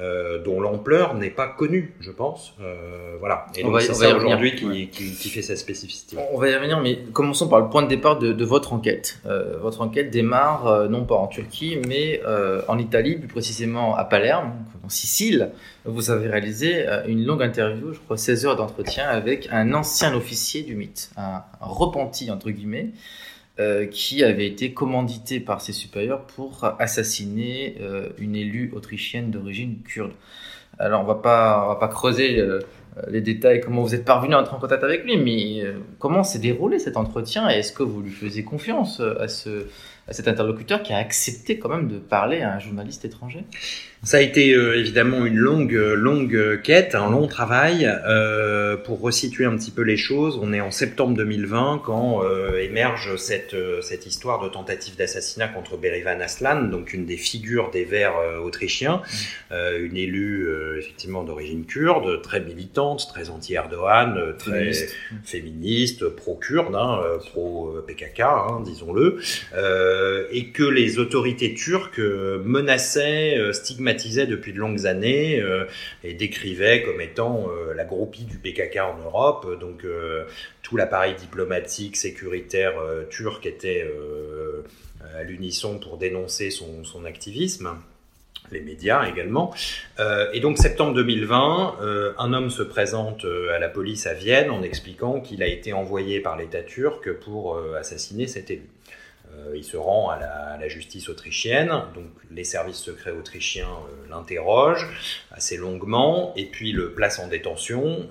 Euh, 0.00 0.42
dont 0.42 0.58
l'ampleur 0.58 1.14
n'est 1.14 1.30
pas 1.30 1.46
connue, 1.46 1.94
je 2.00 2.10
pense. 2.10 2.54
Euh, 2.62 3.16
voilà. 3.20 3.46
Et 3.54 3.62
donc 3.62 3.78
c'est 3.82 3.92
ça 3.92 4.16
aujourd'hui 4.16 4.56
qui, 4.56 4.88
qui, 4.88 5.12
qui, 5.12 5.28
fait 5.28 5.42
sa 5.42 5.54
spécificité. 5.54 6.16
On 6.32 6.38
va 6.38 6.48
y 6.48 6.54
revenir, 6.54 6.80
mais 6.80 7.00
commençons 7.12 7.46
par 7.46 7.60
le 7.60 7.68
point 7.68 7.82
de 7.82 7.88
départ 7.88 8.18
de, 8.18 8.32
de 8.32 8.44
votre 8.44 8.72
enquête. 8.72 9.18
Euh, 9.26 9.58
votre 9.60 9.82
enquête 9.82 10.10
démarre 10.10 10.66
euh, 10.66 10.88
non 10.88 11.04
pas 11.04 11.16
en 11.16 11.26
Turquie, 11.26 11.76
mais 11.86 12.22
euh, 12.26 12.62
en 12.68 12.78
Italie, 12.78 13.16
plus 13.16 13.28
précisément 13.28 13.94
à 13.94 14.04
Palerme, 14.04 14.52
en 14.82 14.88
Sicile. 14.88 15.50
Vous 15.84 16.10
avez 16.10 16.28
réalisé 16.28 16.86
une 17.06 17.26
longue 17.26 17.42
interview, 17.42 17.92
je 17.92 17.98
crois 17.98 18.16
16 18.16 18.46
heures 18.46 18.56
d'entretien, 18.56 19.06
avec 19.06 19.48
un 19.52 19.74
ancien 19.74 20.14
officier 20.14 20.62
du 20.62 20.74
mythe, 20.74 21.10
un, 21.16 21.42
un 21.60 21.66
repenti 21.66 22.30
entre 22.30 22.50
guillemets. 22.50 22.92
Euh, 23.60 23.84
qui 23.84 24.24
avait 24.24 24.46
été 24.46 24.72
commandité 24.72 25.38
par 25.38 25.60
ses 25.60 25.74
supérieurs 25.74 26.22
pour 26.22 26.64
assassiner 26.78 27.76
euh, 27.82 28.08
une 28.16 28.34
élue 28.34 28.72
autrichienne 28.74 29.30
d'origine 29.30 29.82
kurde. 29.84 30.12
Alors 30.78 31.02
on 31.02 31.04
va 31.04 31.16
pas, 31.16 31.64
on 31.66 31.68
va 31.68 31.74
pas 31.74 31.88
creuser 31.88 32.40
euh, 32.40 32.60
les 33.08 33.20
détails, 33.20 33.60
comment 33.60 33.82
vous 33.82 33.94
êtes 33.94 34.06
parvenu 34.06 34.34
à 34.34 34.40
entrer 34.40 34.56
en 34.56 34.58
contact 34.58 34.82
avec 34.82 35.04
lui, 35.04 35.18
mais 35.18 35.64
comment 35.98 36.24
s'est 36.24 36.38
déroulé 36.38 36.78
cet 36.78 36.96
entretien 36.96 37.50
et 37.50 37.58
est-ce 37.58 37.72
que 37.72 37.82
vous 37.82 38.00
lui 38.00 38.10
faisiez 38.10 38.42
confiance 38.42 39.00
à, 39.00 39.28
ce, 39.28 39.66
à 40.08 40.14
cet 40.14 40.28
interlocuteur 40.28 40.82
qui 40.82 40.94
a 40.94 40.96
accepté 40.96 41.58
quand 41.58 41.68
même 41.68 41.88
de 41.88 41.98
parler 41.98 42.40
à 42.40 42.54
un 42.54 42.58
journaliste 42.58 43.04
étranger? 43.04 43.44
Ça 44.04 44.16
a 44.16 44.20
été 44.20 44.52
euh, 44.52 44.76
évidemment 44.80 45.24
une 45.24 45.36
longue, 45.36 45.74
longue 45.74 46.60
quête, 46.62 46.96
un 46.96 47.08
long 47.08 47.28
travail 47.28 47.88
euh, 48.04 48.76
pour 48.76 49.00
resituer 49.00 49.44
un 49.44 49.56
petit 49.56 49.70
peu 49.70 49.82
les 49.82 49.96
choses. 49.96 50.40
On 50.42 50.52
est 50.52 50.60
en 50.60 50.72
septembre 50.72 51.16
2020 51.16 51.82
quand 51.84 52.24
euh, 52.24 52.58
émerge 52.58 53.14
cette, 53.14 53.54
euh, 53.54 53.80
cette 53.80 54.04
histoire 54.04 54.42
de 54.42 54.48
tentative 54.48 54.96
d'assassinat 54.96 55.46
contre 55.46 55.76
Berivan 55.76 56.20
Aslan, 56.20 56.64
donc 56.64 56.92
une 56.92 57.06
des 57.06 57.16
figures 57.16 57.70
des 57.70 57.84
Verts 57.84 58.14
autrichiens, 58.42 59.02
une 59.50 59.96
élue 59.96 60.48
effectivement 60.78 61.24
d'origine 61.24 61.64
kurde, 61.64 62.22
très 62.22 62.40
militante, 62.40 63.06
très 63.08 63.30
anti-Erdogan, 63.30 64.34
très 64.38 64.72
féministe, 64.72 64.96
féministe 65.24 66.08
pro-kurde, 66.08 66.74
hein, 66.74 67.00
pro-PKK, 67.30 68.20
hein, 68.20 68.62
disons-le, 68.64 69.20
et 70.32 70.46
que 70.48 70.62
les 70.62 70.98
autorités 70.98 71.54
turques 71.54 72.00
menaçaient, 72.00 73.52
stigmatisaient 73.52 73.91
depuis 73.94 74.52
de 74.52 74.58
longues 74.58 74.86
années 74.86 75.40
euh, 75.40 75.64
et 76.04 76.14
décrivait 76.14 76.82
comme 76.82 77.00
étant 77.00 77.48
euh, 77.48 77.74
la 77.74 77.84
groupie 77.84 78.24
du 78.24 78.38
PKK 78.38 78.78
en 78.78 78.98
Europe. 79.04 79.58
Donc 79.60 79.84
euh, 79.84 80.24
tout 80.62 80.76
l'appareil 80.76 81.14
diplomatique, 81.14 81.96
sécuritaire 81.96 82.74
turc 83.10 83.44
était 83.46 83.86
à 85.18 85.22
l'unisson 85.22 85.78
pour 85.78 85.98
dénoncer 85.98 86.50
son, 86.50 87.04
activisme. 87.04 87.68
les 88.50 88.60
médias 88.60 89.06
également. 89.08 89.52
Et 90.32 90.40
donc 90.40 90.58
septembre 90.58 90.94
2020, 90.94 91.76
euh, 91.80 92.12
un 92.18 92.32
homme 92.32 92.50
se 92.50 92.62
présente 92.62 93.26
à 93.52 93.58
la 93.58 93.68
police 93.68 94.06
à 94.06 94.14
Vienne 94.14 94.50
en 94.50 94.62
expliquant 94.62 95.20
qu'il 95.20 95.42
a 95.42 95.46
été 95.46 95.72
envoyé 95.72 96.20
par 96.20 96.36
l'État 96.36 96.62
turc 96.62 97.12
pour 97.12 97.58
assassiner 97.76 98.26
cet 98.26 98.50
élu. 98.50 98.71
Il 99.54 99.64
se 99.64 99.76
rend 99.76 100.10
à 100.10 100.18
la, 100.18 100.68
justice 100.68 101.08
autrichienne, 101.08 101.68
donc 101.94 102.06
les 102.30 102.44
services 102.44 102.76
secrets 102.76 103.10
autrichiens 103.10 103.68
l'interrogent 104.08 104.86
assez 105.32 105.56
longuement 105.56 106.32
et 106.36 106.46
puis 106.46 106.70
le 106.70 106.92
placent 106.92 107.18
en 107.18 107.26
détention 107.26 108.08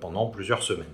pendant 0.00 0.28
plusieurs 0.28 0.62
semaines. 0.62 0.86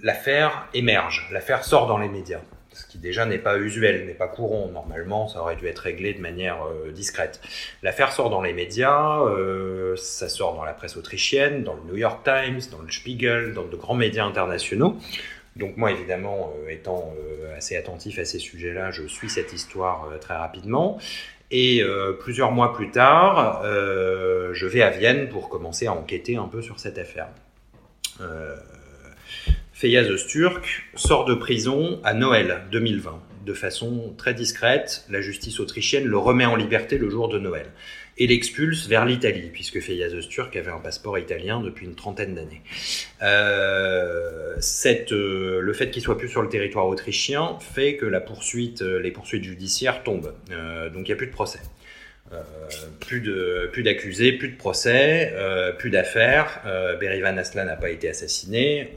L'affaire 0.00 0.68
émerge, 0.74 1.26
l'affaire 1.32 1.64
sort 1.64 1.86
dans 1.86 1.96
les 1.96 2.10
médias 2.10 2.42
ce 2.74 2.86
qui 2.86 2.98
déjà 2.98 3.24
n'est 3.24 3.38
pas 3.38 3.58
usuel, 3.58 4.06
n'est 4.06 4.14
pas 4.14 4.28
courant. 4.28 4.68
Normalement, 4.72 5.28
ça 5.28 5.40
aurait 5.40 5.56
dû 5.56 5.66
être 5.66 5.78
réglé 5.78 6.12
de 6.12 6.20
manière 6.20 6.64
euh, 6.64 6.90
discrète. 6.90 7.40
L'affaire 7.82 8.12
sort 8.12 8.30
dans 8.30 8.42
les 8.42 8.52
médias, 8.52 9.20
euh, 9.22 9.96
ça 9.96 10.28
sort 10.28 10.54
dans 10.54 10.64
la 10.64 10.74
presse 10.74 10.96
autrichienne, 10.96 11.62
dans 11.62 11.74
le 11.74 11.82
New 11.88 11.96
York 11.96 12.24
Times, 12.24 12.60
dans 12.70 12.80
le 12.80 12.90
Spiegel, 12.90 13.54
dans 13.54 13.64
de 13.64 13.76
grands 13.76 13.94
médias 13.94 14.24
internationaux. 14.24 14.96
Donc 15.56 15.76
moi, 15.76 15.92
évidemment, 15.92 16.52
euh, 16.58 16.70
étant 16.70 17.14
assez 17.56 17.76
attentif 17.76 18.18
à 18.18 18.24
ces 18.24 18.38
sujets-là, 18.38 18.90
je 18.90 19.06
suis 19.06 19.30
cette 19.30 19.52
histoire 19.52 20.08
très 20.20 20.34
rapidement. 20.34 20.98
Et 21.50 21.84
plusieurs 22.18 22.50
mois 22.50 22.72
plus 22.72 22.90
tard, 22.90 23.62
je 23.62 24.66
vais 24.66 24.82
à 24.82 24.90
Vienne 24.90 25.28
pour 25.28 25.48
commencer 25.48 25.86
à 25.86 25.92
enquêter 25.92 26.34
un 26.34 26.48
peu 26.48 26.62
sur 26.62 26.80
cette 26.80 26.98
affaire. 26.98 27.28
Feyyaz 29.72 30.08
Öztürk 30.08 30.84
sort 30.96 31.26
de 31.26 31.34
prison 31.34 32.00
à 32.02 32.12
Noël 32.12 32.62
2020. 32.72 33.20
De 33.44 33.52
façon 33.52 34.14
très 34.16 34.32
discrète, 34.32 35.04
la 35.10 35.20
justice 35.20 35.60
autrichienne 35.60 36.04
le 36.04 36.16
remet 36.16 36.46
en 36.46 36.56
liberté 36.56 36.96
le 36.96 37.10
jour 37.10 37.28
de 37.28 37.38
Noël 37.38 37.66
et 38.16 38.26
l'expulse 38.26 38.86
vers 38.86 39.04
l'Italie, 39.04 39.50
puisque 39.52 39.80
Feyyaz 39.80 40.14
Öztürk 40.14 40.54
avait 40.56 40.70
un 40.70 40.78
passeport 40.78 41.18
italien 41.18 41.60
depuis 41.60 41.86
une 41.86 41.94
trentaine 41.94 42.34
d'années. 42.34 42.62
Euh, 43.22 44.56
euh, 45.12 45.60
le 45.60 45.72
fait 45.72 45.90
qu'il 45.90 46.02
soit 46.02 46.16
plus 46.16 46.28
sur 46.28 46.42
le 46.42 46.48
territoire 46.48 46.86
autrichien 46.86 47.58
fait 47.60 47.96
que 47.96 48.06
la 48.06 48.20
poursuite, 48.20 48.82
euh, 48.82 49.00
les 49.00 49.10
poursuites 49.10 49.44
judiciaires 49.44 50.02
tombent. 50.02 50.32
donc 50.48 51.08
il 51.08 51.10
n'y 51.10 51.12
a 51.12 51.16
plus 51.16 51.26
de 51.26 51.32
procès. 51.32 51.60
Plus 53.00 53.20
de 53.20 53.68
plus 53.72 53.84
d'accusés, 53.84 54.32
plus 54.32 54.48
de 54.48 54.56
procès, 54.56 55.32
plus 55.78 55.90
d'affaires. 55.90 56.62
Berivan 56.98 57.36
Aslan 57.36 57.66
n'a 57.66 57.76
pas 57.76 57.90
été 57.90 58.08
assassiné. 58.08 58.88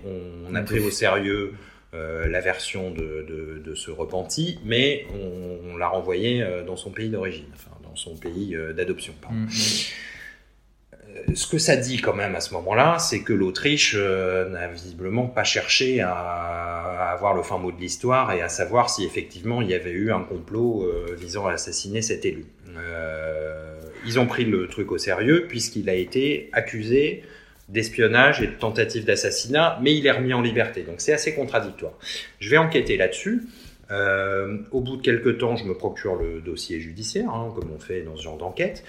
On, 0.50 0.56
a 0.56 0.62
pris 0.62 0.80
au 0.80 0.90
sérieux 0.90 1.54
la 1.94 2.42
version 2.42 2.92
de, 2.92 3.62
de, 3.64 3.76
ce 3.76 3.90
repenti, 3.90 4.60
mais 4.64 5.06
on, 5.14 5.78
l'a 5.78 5.88
renvoyé 5.88 6.46
dans 6.66 6.76
son 6.76 6.92
pays 6.92 7.10
d'origine, 7.10 7.48
enfin 7.54 7.72
dans 7.84 7.96
son 7.96 8.16
pays 8.16 8.56
d'adoption. 8.76 9.14
Mm, 9.30 9.46
mm. 9.46 11.36
Ce 11.36 11.48
que 11.48 11.58
ça 11.58 11.76
dit 11.76 11.98
quand 11.98 12.14
même 12.14 12.36
à 12.36 12.40
ce 12.40 12.54
moment-là, 12.54 13.00
c'est 13.00 13.22
que 13.22 13.34
l'Autriche 13.34 13.96
n'a 13.96 14.68
visiblement 14.68 15.26
pas 15.28 15.44
cherché 15.44 16.02
à, 16.02 16.14
à, 16.14 17.12
avoir 17.12 17.34
le 17.34 17.42
fin 17.42 17.58
mot 17.58 17.72
de 17.72 17.80
l'histoire 17.80 18.32
et 18.32 18.42
à 18.42 18.50
savoir 18.50 18.90
si 18.90 19.04
effectivement 19.04 19.62
il 19.62 19.70
y 19.70 19.74
avait 19.74 19.92
eu 19.92 20.12
un 20.12 20.22
complot 20.22 20.88
visant 21.18 21.48
à 21.48 21.54
assassiner 21.54 22.02
cet 22.02 22.26
élu. 22.26 22.46
Euh, 22.78 23.80
ils 24.06 24.20
ont 24.20 24.28
pris 24.28 24.46
le 24.46 24.68
truc 24.68 24.92
au 24.92 24.98
sérieux 24.98 25.46
puisqu'il 25.48 25.90
a 25.90 25.94
été 25.94 26.50
accusé 26.54 27.24
d'espionnage 27.70 28.42
et 28.42 28.48
de 28.48 28.54
tentative 28.54 29.06
d'assassinat, 29.06 29.80
mais 29.82 29.96
il 29.96 30.08
est 30.08 30.12
remis 30.12 30.34
en 30.34 30.42
liberté. 30.42 30.84
Donc 30.84 30.96
c'est 31.00 31.14
assez 31.14 31.34
contradictoire. 31.36 31.94
Je 32.40 32.50
vais 32.50 32.58
enquêter 32.58 32.98
là-dessus. 32.98 33.44
Euh, 33.92 34.58
au 34.72 34.82
bout 34.82 34.98
de 34.98 35.02
quelques 35.02 35.38
temps, 35.38 35.56
je 35.56 35.66
me 35.66 35.74
procure 35.74 36.16
le 36.16 36.42
dossier 36.42 36.80
judiciaire, 36.80 37.30
hein, 37.30 37.54
comme 37.56 37.72
on 37.74 37.80
fait 37.80 38.02
dans 38.02 38.16
ce 38.16 38.24
genre 38.24 38.38
d'enquête. 38.38 38.84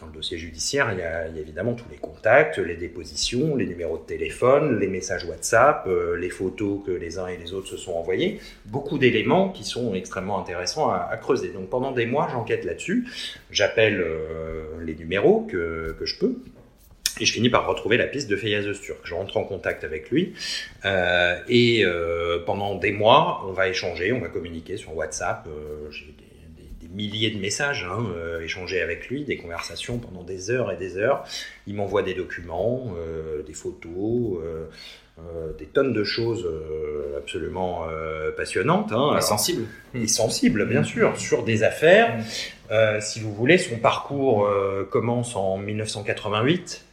Dans 0.00 0.06
le 0.06 0.12
dossier 0.12 0.38
judiciaire, 0.38 0.90
il 0.92 1.00
y, 1.00 1.02
a, 1.02 1.26
évidemment 1.26 1.74
tous 1.74 1.88
les 1.90 1.96
contacts, 1.96 2.58
les 2.58 2.76
dépositions, 2.76 3.56
les 3.56 3.66
numéros 3.66 3.98
de 3.98 4.04
téléphone, 4.04 4.78
les 4.78 4.86
messages 4.86 5.24
WhatsApp, 5.24 5.86
euh, 5.88 6.16
les 6.16 6.30
photos 6.30 6.80
que 6.86 6.92
les 6.92 7.18
uns 7.18 7.26
et 7.26 7.36
les 7.36 7.52
autres 7.52 7.66
se 7.66 7.76
sont 7.76 7.94
envoyés. 7.94 8.38
Beaucoup 8.66 8.96
d'éléments 8.96 9.48
qui 9.48 9.64
sont 9.64 9.94
extrêmement 9.94 10.38
intéressants 10.38 10.88
à, 10.88 11.16
creuser. 11.16 11.48
Donc 11.48 11.68
pendant 11.68 11.90
des 11.90 12.06
mois, 12.06 12.28
j'enquête 12.30 12.64
là-dessus. 12.64 13.08
J'appelle 13.50 14.00
euh, 14.00 14.66
les 14.84 14.94
numéros 14.94 15.48
que, 15.50 15.96
que, 15.98 16.06
je 16.06 16.16
peux. 16.16 16.36
Et 17.20 17.24
je 17.24 17.32
finis 17.32 17.50
par 17.50 17.66
retrouver 17.66 17.96
la 17.96 18.06
piste 18.06 18.28
de 18.28 18.36
Feyyaz 18.36 18.66
Öztürk. 18.66 19.00
Je 19.04 19.14
rentre 19.14 19.36
en 19.36 19.44
contact 19.44 19.84
avec 19.84 20.10
lui. 20.10 20.34
Euh, 20.84 21.38
et 21.48 21.84
pendant 22.46 22.74
des 22.76 22.92
mois, 22.92 23.44
on 23.46 23.52
va 23.52 23.68
échanger, 23.68 24.12
on 24.12 24.20
va 24.20 24.28
communiquer 24.28 24.76
sur 24.76 24.96
WhatsApp. 24.96 25.48
J'ai 25.90 26.14
milliers 26.92 27.30
de 27.30 27.38
messages 27.38 27.86
hein, 27.88 28.04
euh, 28.16 28.42
échangés 28.42 28.80
avec 28.80 29.08
lui, 29.08 29.24
des 29.24 29.36
conversations 29.36 29.98
pendant 29.98 30.22
des 30.22 30.50
heures 30.50 30.72
et 30.72 30.76
des 30.76 30.96
heures. 30.96 31.24
Il 31.66 31.74
m'envoie 31.74 32.02
des 32.02 32.14
documents, 32.14 32.92
euh, 32.98 33.42
des 33.42 33.52
photos, 33.52 34.40
euh, 34.42 34.66
des 35.58 35.66
tonnes 35.66 35.92
de 35.92 36.04
choses 36.04 36.48
absolument 37.16 37.86
passionnantes. 38.36 38.92
Hein. 38.92 39.20
sensibles. 39.20 39.66
Et 39.92 40.06
sensibles, 40.06 40.64
bien 40.66 40.84
sûr, 40.84 41.18
sur 41.18 41.42
des 41.42 41.64
affaires. 41.64 42.22
si 43.00 43.18
vous 43.18 43.34
voulez, 43.34 43.58
son 43.58 43.78
parcours 43.78 44.48
commence 44.90 45.34
en 45.34 45.58
1988. 45.58 46.84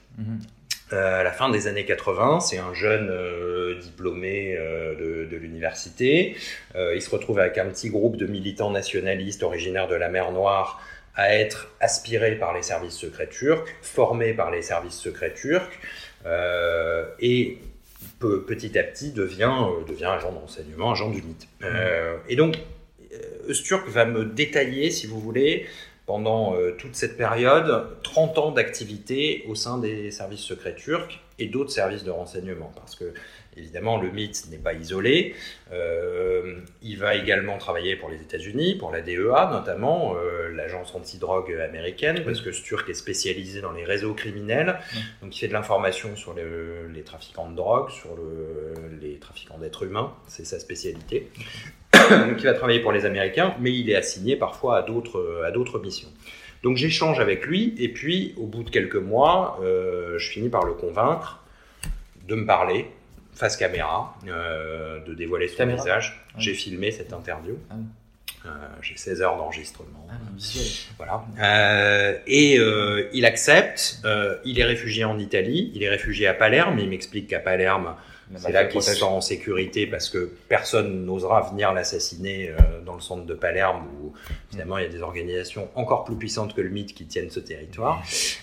Euh, 0.93 1.21
à 1.21 1.23
la 1.23 1.31
fin 1.31 1.49
des 1.49 1.67
années 1.67 1.85
80, 1.85 2.41
c'est 2.41 2.59
un 2.59 2.73
jeune 2.73 3.09
euh, 3.09 3.79
diplômé 3.79 4.55
euh, 4.55 5.25
de, 5.25 5.35
l'université. 5.35 6.35
il 6.75 7.01
se 7.01 7.09
retrouve 7.09 7.39
avec 7.39 7.57
un 7.57 7.65
petit 7.65 7.89
groupe 7.89 8.15
de 8.15 8.25
militants 8.25 8.71
nationalistes 8.71 9.43
originaires 9.43 9.87
de 9.87 9.95
la 9.95 10.09
mer 10.09 10.31
Noire 10.31 10.81
à 11.15 11.35
être 11.35 11.69
aspirés 11.79 12.35
par 12.35 12.53
les 12.53 12.61
services 12.61 12.93
secrets 12.93 13.27
turcs, 13.27 13.67
formés 13.81 14.33
par 14.33 14.51
les 14.51 14.61
services 14.61 14.95
secrets 14.95 15.33
turcs, 15.33 15.79
et 17.19 17.57
petit 18.19 18.77
à 18.77 18.83
petit 18.83 19.11
devient, 19.11 19.65
devient 19.87 20.05
agent 20.05 20.31
de 20.31 20.37
renseignement, 20.37 20.91
agent 20.91 21.09
du 21.09 21.21
MIT. 21.21 21.47
Mmh. 21.61 21.65
et 22.29 22.35
donc, 22.35 22.55
Öztürk 23.47 23.87
va 23.87 24.05
me 24.05 24.25
détailler, 24.25 24.89
si 24.89 25.07
vous 25.07 25.19
voulez, 25.19 25.67
pendant 26.05 26.55
euh, 26.55 26.75
toute 26.77 26.95
cette 26.95 27.17
période 27.17 27.97
30 28.03 28.37
ans 28.37 28.51
d'activité 28.51 29.43
au 29.47 29.55
sein 29.55 29.77
des 29.77 30.11
services 30.11 30.41
secrets 30.41 30.75
turcs 30.75 31.19
et 31.39 31.47
d'autres 31.47 31.71
services 31.71 32.03
de 32.03 32.11
renseignement. 32.11 32.71
Parce 32.75 32.95
que, 32.95 33.13
évidemment, 33.57 33.99
le 33.99 34.09
mythe 34.09 34.49
n'est 34.49 34.57
pas 34.57 34.73
isolé. 34.73 35.35
Euh, 35.71 36.59
il 36.81 36.97
va 36.97 37.15
également 37.15 37.57
travailler 37.57 37.95
pour 37.95 38.09
les 38.09 38.17
États-Unis, 38.17 38.75
pour 38.75 38.91
la 38.91 39.01
DEA 39.01 39.49
notamment, 39.51 40.15
euh, 40.15 40.49
l'agence 40.51 40.95
antidrogue 40.95 41.51
américaine, 41.53 42.23
parce 42.23 42.41
que 42.41 42.51
ce 42.51 42.63
Turc 42.63 42.89
est 42.89 42.93
spécialisé 42.93 43.61
dans 43.61 43.71
les 43.71 43.83
réseaux 43.83 44.13
criminels. 44.13 44.79
Donc, 45.21 45.35
il 45.35 45.39
fait 45.39 45.47
de 45.47 45.53
l'information 45.53 46.15
sur 46.15 46.33
les 46.33 47.03
trafiquants 47.03 47.49
de 47.49 47.55
drogue, 47.55 47.89
sur 47.89 48.17
les 49.01 49.19
trafiquants 49.19 49.57
d'êtres 49.57 49.83
humains. 49.83 50.13
C'est 50.27 50.45
sa 50.45 50.59
spécialité. 50.59 51.29
donc 52.09 52.39
il 52.39 52.43
va 52.43 52.53
travailler 52.53 52.81
pour 52.81 52.91
les 52.91 53.05
Américains, 53.05 53.55
mais 53.59 53.73
il 53.73 53.89
est 53.89 53.95
assigné 53.95 54.35
parfois 54.35 54.77
à 54.77 54.81
d'autres 54.81 55.43
à 55.45 55.51
d'autres 55.51 55.79
missions. 55.79 56.09
Donc 56.65 56.77
j'échange 56.77 57.19
avec 57.19 57.45
lui, 57.45 57.75
et 57.77 57.89
puis 57.89 58.33
au 58.37 58.47
bout 58.47 58.63
de 58.63 58.71
quelques 58.71 58.95
mois, 58.95 59.59
euh, 59.61 60.17
je 60.17 60.31
finis 60.31 60.49
par 60.49 60.65
le 60.65 60.73
convaincre 60.73 61.43
de 62.27 62.33
me 62.33 62.43
parler 62.47 62.89
face 63.35 63.55
caméra, 63.55 64.17
euh, 64.27 64.99
de 65.05 65.13
dévoiler 65.13 65.47
son 65.47 65.67
visage. 65.67 66.25
Ah 66.29 66.37
J'ai 66.39 66.55
filmé 66.55 66.89
cette 66.89 67.13
interview. 67.13 67.55
Ah 67.69 67.75
euh, 68.47 68.49
j'ai 68.81 68.97
16 68.97 69.21
heures 69.21 69.37
d'enregistrement. 69.37 70.07
Ah, 70.09 70.15
voilà. 70.97 72.17
et 72.25 72.55
il 73.13 73.25
accepte. 73.27 73.99
il 74.43 74.59
est 74.59 74.63
réfugié 74.63 75.05
en 75.05 75.19
Italie. 75.19 75.71
Il 75.75 75.83
est 75.83 75.89
réfugié 75.89 76.25
à 76.25 76.33
Palerme. 76.33 76.79
Il 76.79 76.89
m'explique 76.89 77.27
qu'à 77.27 77.39
Palerme, 77.39 77.93
c'est 78.37 78.51
là 78.51 78.65
qu'il 78.65 78.81
se 78.81 78.93
sent 78.93 79.03
en 79.03 79.21
sécurité 79.21 79.85
parce 79.85 80.09
que 80.09 80.31
personne 80.49 81.05
n'osera 81.05 81.41
venir 81.41 81.73
l'assassiner 81.73 82.49
euh, 82.49 82.81
dans 82.83 82.95
le 82.95 83.01
centre 83.01 83.25
de 83.25 83.33
Palerme 83.33 83.87
où 84.01 84.13
finalement 84.49 84.77
il 84.77 84.83
y 84.83 84.87
a 84.87 84.89
des 84.89 85.01
organisations 85.01 85.69
encore 85.75 86.05
plus 86.05 86.15
puissantes 86.15 86.55
que 86.55 86.61
le 86.61 86.69
mythe 86.69 86.93
qui 86.93 87.05
tiennent 87.05 87.29
ce 87.29 87.39
territoire. 87.39 88.01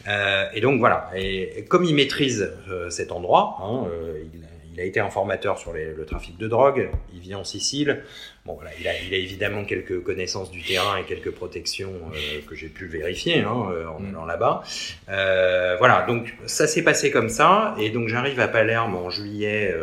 Euh, 0.08 0.44
et 0.54 0.60
donc 0.60 0.78
voilà. 0.78 1.10
Et, 1.16 1.64
comme 1.68 1.84
il 1.84 1.94
maîtrise 1.94 2.52
euh, 2.70 2.90
cet 2.90 3.12
endroit, 3.12 3.58
hein, 3.60 3.86
il, 4.32 4.40
il, 4.72 4.80
a 4.80 4.84
été 4.84 5.00
informateur 5.00 5.58
sur 5.58 5.72
les, 5.72 5.92
le 5.92 6.04
trafic 6.04 6.36
de 6.38 6.48
drogue. 6.48 6.90
Il 7.12 7.20
vit 7.20 7.34
en 7.34 7.44
Sicile. 7.44 8.02
Bon, 8.44 8.54
voilà, 8.54 8.70
il, 8.80 8.88
a, 8.88 8.92
il 9.00 9.14
a 9.14 9.16
évidemment 9.16 9.64
quelques 9.64 10.02
connaissances 10.02 10.50
du 10.50 10.62
terrain 10.62 10.96
et 10.96 11.04
quelques 11.04 11.30
protections 11.30 11.92
euh, 12.12 12.40
que 12.48 12.54
j'ai 12.54 12.68
pu 12.68 12.86
vérifier 12.86 13.40
hein, 13.40 13.68
euh, 13.70 13.86
en 13.86 14.00
mm. 14.00 14.08
allant 14.08 14.24
là-bas. 14.24 14.62
Euh, 15.08 15.76
voilà, 15.78 16.02
donc 16.06 16.34
ça 16.46 16.66
s'est 16.66 16.82
passé 16.82 17.10
comme 17.10 17.28
ça. 17.28 17.74
Et 17.78 17.90
donc 17.90 18.08
j'arrive 18.08 18.40
à 18.40 18.48
Palerme 18.48 18.96
en 18.96 19.10
juillet 19.10 19.74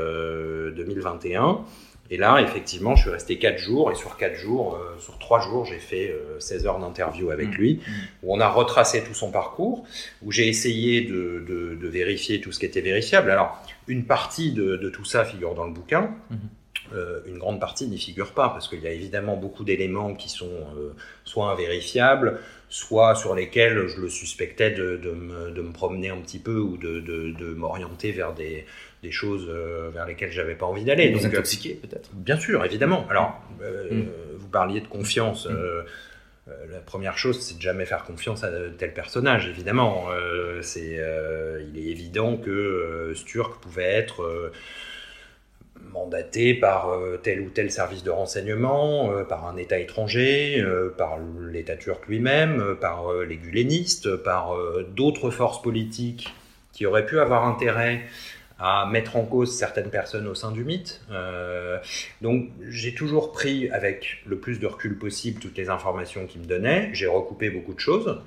2021. 0.75 1.59
Et 2.11 2.17
là, 2.17 2.41
effectivement, 2.41 2.95
je 2.95 3.03
suis 3.03 3.09
resté 3.11 3.37
4 3.37 3.57
jours, 3.57 3.91
et 3.91 3.95
sur 3.95 4.17
4 4.17 4.35
jours, 4.35 4.79
sur 4.99 5.19
3 5.19 5.41
jours, 5.41 5.65
j'ai 5.65 5.77
fait 5.77 6.15
16 6.39 6.65
heures 6.65 6.79
d'interview 6.79 7.29
avec 7.29 7.49
mm. 7.49 7.53
lui, 7.53 7.75
mm. 7.75 7.91
où 8.23 8.35
on 8.35 8.39
a 8.39 8.49
retracé 8.49 9.03
tout 9.03 9.13
son 9.13 9.31
parcours, 9.31 9.85
où 10.23 10.31
j'ai 10.31 10.47
essayé 10.47 11.01
de, 11.01 11.43
de, 11.47 11.75
de, 11.75 11.87
vérifier 11.87 12.41
tout 12.41 12.51
ce 12.51 12.59
qui 12.59 12.65
était 12.65 12.81
vérifiable. 12.81 13.29
Alors, 13.29 13.63
une 13.87 14.05
partie 14.05 14.51
de, 14.51 14.75
de 14.75 14.89
tout 14.89 15.05
ça 15.05 15.23
figure 15.23 15.53
dans 15.53 15.65
le 15.65 15.73
bouquin, 15.73 16.15
euh, 16.93 17.19
une 17.27 17.37
grande 17.37 17.59
partie 17.59 17.87
n'y 17.87 17.99
figure 17.99 18.31
pas, 18.33 18.49
parce 18.49 18.67
qu'il 18.67 18.79
y 18.79 18.87
a 18.87 18.91
évidemment 18.91 19.37
beaucoup 19.37 19.63
d'éléments 19.63 20.15
qui 20.15 20.29
sont 20.29 20.49
euh, 20.77 20.95
soit 21.23 21.51
invérifiables, 21.51 22.39
soit 22.69 23.15
sur 23.15 23.35
lesquels 23.35 23.87
je 23.87 24.01
le 24.01 24.09
suspectais 24.09 24.71
de, 24.71 24.97
de, 24.97 25.11
me, 25.11 25.51
de 25.51 25.61
me, 25.61 25.71
promener 25.71 26.09
un 26.09 26.17
petit 26.17 26.39
peu 26.39 26.57
ou 26.57 26.77
de, 26.77 26.99
de 26.99 27.53
m'orienter 27.53 28.11
vers 28.11 28.33
des, 28.33 28.65
des 29.03 29.11
choses 29.11 29.47
euh, 29.49 29.89
vers 29.93 30.05
lesquelles 30.05 30.31
j'avais 30.31 30.55
pas 30.55 30.65
envie 30.65 30.83
d'aller. 30.83 31.11
Vous 31.11 31.25
intoxiquer 31.25 31.75
peut-être? 31.75 32.09
Bien 32.13 32.37
sûr, 32.37 32.63
évidemment. 32.65 33.07
Alors, 33.09 33.41
mm. 33.59 34.01
vous 34.37 34.47
parliez 34.47 34.81
de 34.81 34.87
confiance. 34.87 35.47
Mm. 35.47 36.51
la 36.71 36.79
première 36.79 37.17
chose, 37.17 37.39
c'est 37.39 37.57
de 37.57 37.61
jamais 37.61 37.85
faire 37.85 38.03
confiance 38.03 38.43
à 38.43 38.51
tel 38.77 38.93
personnage, 38.93 39.47
évidemment. 39.47 40.07
c'est, 40.61 40.99
il 41.71 41.79
est 41.79 41.87
évident 41.91 42.37
que 42.37 43.13
Sturck 43.15 43.61
pouvait 43.61 43.83
être 43.83 44.51
mandaté 45.93 46.53
par 46.53 46.89
euh, 46.89 47.19
tel 47.21 47.41
ou 47.41 47.49
tel 47.49 47.71
service 47.71 48.03
de 48.03 48.11
renseignement, 48.11 49.11
euh, 49.11 49.23
par 49.23 49.47
un 49.47 49.57
État 49.57 49.79
étranger, 49.79 50.59
euh, 50.59 50.93
par 50.95 51.17
l'État 51.41 51.75
turc 51.75 52.07
lui-même, 52.07 52.75
par 52.79 53.13
les 53.13 53.37
gulénistes, 53.37 54.15
par 54.17 54.55
d'autres 54.95 55.29
forces 55.29 55.61
politiques 55.61 56.33
qui 56.73 56.85
auraient 56.85 57.05
pu 57.05 57.19
avoir 57.19 57.45
intérêt 57.45 58.01
à 58.59 58.85
mettre 58.85 59.15
en 59.15 59.23
cause 59.23 59.57
certaines 59.57 59.89
personnes 59.89 60.27
au 60.27 60.35
sein 60.35 60.51
du 60.51 60.63
mythe. 60.63 61.01
donc 62.21 62.49
j'ai 62.67 62.93
toujours 62.93 63.31
pris 63.31 63.69
avec 63.69 64.21
le 64.25 64.37
plus 64.37 64.59
de 64.59 64.67
recul 64.67 64.97
possible 64.97 65.39
toutes 65.39 65.57
les 65.57 65.69
informations 65.69 66.25
qu'il 66.27 66.41
me 66.41 66.45
donnait. 66.45 66.89
J'ai 66.93 67.07
recoupé 67.07 67.49
beaucoup 67.49 67.73
de 67.73 67.79
choses. 67.79 68.21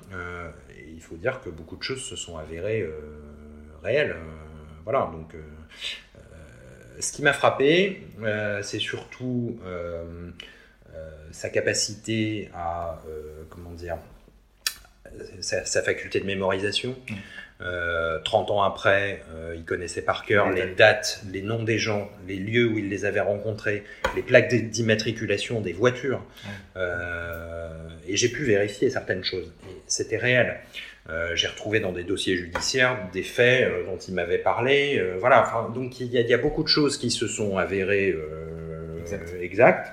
et 0.75 0.89
il 0.91 1.01
faut 1.01 1.15
dire 1.15 1.41
que 1.41 1.49
beaucoup 1.49 1.75
de 1.75 1.83
choses 1.83 2.03
se 2.03 2.15
sont 2.15 2.37
avérées 2.37 2.87
réelles. 3.83 4.15
voilà, 4.85 5.11
donc 5.13 5.35
ce 6.99 7.11
qui 7.11 7.21
m'a 7.21 7.33
frappé, 7.33 8.01
euh, 8.21 8.61
c'est 8.61 8.79
surtout 8.79 9.59
euh, 9.65 10.31
euh, 10.93 11.09
sa 11.31 11.49
capacité 11.49 12.49
à, 12.53 13.01
comment 13.49 13.71
dire, 13.71 13.97
sa, 15.41 15.81
faculté 15.81 16.19
de 16.19 16.25
mémorisation. 16.25 16.95
30 18.25 18.51
ans 18.51 18.61
après, 18.63 19.23
il 19.55 19.63
connaissait 19.63 20.01
par 20.01 20.25
cœur 20.25 20.49
les 20.49 20.73
dates, 20.75 21.23
les 21.31 21.41
noms 21.41 21.63
des 21.63 21.77
gens, 21.77 22.09
les 22.27 22.35
lieux 22.35 22.67
où 22.67 22.77
il 22.77 22.89
les 22.89 23.05
avait 23.05 23.21
rencontrés, 23.21 23.83
les 24.17 24.21
plaques 24.21 24.53
d'immatriculation 24.53 25.61
des 25.61 25.71
voitures. 25.71 26.21
et 26.75 28.17
j'ai 28.17 28.29
pu 28.29 28.43
vérifier 28.43 28.89
certaines 28.89 29.23
choses. 29.23 29.53
C'était 29.87 30.17
réel. 30.17 30.59
Euh, 31.09 31.35
j'ai 31.35 31.47
retrouvé 31.47 31.81
dans 31.81 31.91
des 31.91 32.05
dossiers 32.05 32.37
judiciaires 32.37 33.09
des 33.11 33.23
faits 33.23 33.69
euh, 33.69 33.85
dont 33.85 33.97
il 33.97 34.13
m'avait 34.13 34.37
parlé. 34.37 34.97
Euh, 34.97 35.17
voilà, 35.19 35.69
donc 35.75 35.99
il 35.99 36.07
y, 36.07 36.33
a, 36.33 36.37
beaucoup 36.37 36.63
de 36.63 36.69
choses 36.69 36.97
qui 36.97 37.11
se 37.11 37.27
sont 37.27 37.57
avérées 37.57 38.15
exactes, 39.41 39.91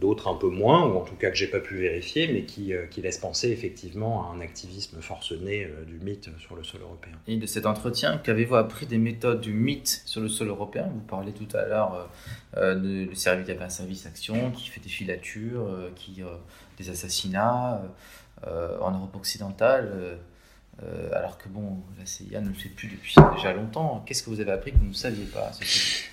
d'autres 0.00 0.28
un 0.28 0.34
peu 0.34 0.48
moins, 0.48 0.86
ou 0.86 0.96
en 0.96 1.04
tout 1.04 1.14
cas 1.14 1.30
que 1.30 1.36
j'ai 1.36 1.46
pas 1.46 1.60
pu 1.60 1.76
vérifier, 1.76 2.32
mais 2.32 2.44
qui, 2.44 2.72
qui 2.90 3.00
laissent 3.02 3.18
penser 3.18 3.50
effectivement 3.50 4.28
à 4.28 4.34
un 4.34 4.40
activisme 4.40 5.00
forcené 5.00 5.68
du 5.86 5.98
mythe 6.04 6.30
sur 6.38 6.56
le 6.56 6.62
sol 6.62 6.80
européen. 6.82 7.12
Et 7.26 7.36
de 7.36 7.46
cet 7.46 7.66
entretien, 7.66 8.18
qu'avez-vous 8.18 8.56
appris 8.56 8.86
des 8.86 8.98
méthodes 8.98 9.40
du 9.40 9.52
mythe 9.52 10.02
sur 10.04 10.20
le 10.20 10.28
sol 10.28 10.48
européen? 10.48 10.90
Vous 10.92 11.00
parlez 11.00 11.32
tout 11.32 11.56
à 11.56 11.64
l'heure 11.66 12.08
de, 12.56 13.04
du 13.04 13.14
service, 13.14 13.46
il 13.46 13.52
y 13.52 13.56
avait 13.56 13.64
un 13.64 13.68
service 13.68 14.06
action 14.06 14.50
qui 14.50 14.68
fait 14.68 14.80
des 14.80 14.88
filatures, 14.88 15.68
qui, 15.94 16.22
des 16.78 16.90
assassinats. 16.90 17.82
Euh, 18.46 18.76
en 18.80 18.90
Europe 18.90 19.16
occidentale, 19.16 20.18
euh, 20.82 20.86
euh, 20.94 21.16
alors 21.16 21.38
que 21.38 21.48
bon, 21.48 21.78
la 21.98 22.06
CIA 22.06 22.40
ne 22.40 22.48
le 22.48 22.54
fait 22.54 22.68
plus 22.68 22.88
depuis 22.88 23.14
déjà 23.36 23.52
longtemps. 23.52 24.02
Qu'est-ce 24.06 24.22
que 24.22 24.30
vous 24.30 24.40
avez 24.40 24.52
appris 24.52 24.72
que 24.72 24.78
vous 24.78 24.88
ne 24.88 24.92
saviez 24.92 25.24
pas 25.24 25.52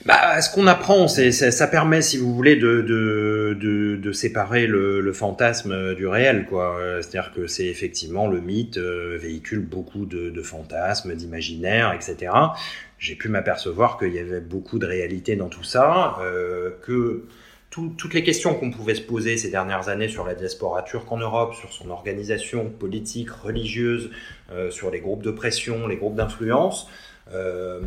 bah, 0.05 0.41
Ce 0.41 0.53
qu'on 0.53 0.67
apprend, 0.67 1.07
c'est, 1.07 1.31
ça, 1.31 1.67
permet, 1.67 2.01
si 2.01 2.17
vous 2.17 2.33
voulez, 2.33 2.55
de, 2.55 2.81
de, 2.81 3.99
de, 4.01 4.11
séparer 4.11 4.67
le, 4.67 5.01
le, 5.01 5.13
fantasme 5.13 5.95
du 5.95 6.05
réel. 6.07 6.45
Quoi. 6.45 6.77
C'est-à-dire 7.01 7.31
que 7.33 7.47
c'est 7.47 7.65
effectivement 7.65 8.27
le 8.27 8.39
mythe 8.39 8.77
véhicule 8.77 9.61
beaucoup 9.61 10.05
de, 10.05 10.29
de 10.29 10.41
fantasmes, 10.41 11.15
d'imaginaires, 11.15 11.93
etc. 11.93 12.33
J'ai 12.97 13.15
pu 13.15 13.29
m'apercevoir 13.29 13.97
qu'il 13.97 14.13
y 14.13 14.19
avait 14.19 14.41
beaucoup 14.41 14.79
de 14.79 14.85
réalité 14.85 15.35
dans 15.35 15.49
tout 15.49 15.63
ça, 15.63 16.17
que 16.83 17.25
toutes 17.71 18.13
les 18.13 18.23
questions 18.23 18.53
qu'on 18.53 18.69
pouvait 18.69 18.95
se 18.95 19.01
poser 19.01 19.37
ces 19.37 19.49
dernières 19.49 19.87
années 19.87 20.09
sur 20.09 20.25
la 20.25 20.35
diaspora 20.35 20.83
turque 20.83 21.09
en 21.09 21.17
Europe, 21.17 21.55
sur 21.55 21.71
son 21.71 21.89
organisation 21.89 22.69
politique, 22.69 23.29
religieuse, 23.29 24.11
euh, 24.51 24.69
sur 24.71 24.91
les 24.91 24.99
groupes 24.99 25.23
de 25.23 25.31
pression, 25.31 25.87
les 25.87 25.95
groupes 25.95 26.15
d'influence, 26.15 26.89
euh, 27.33 27.79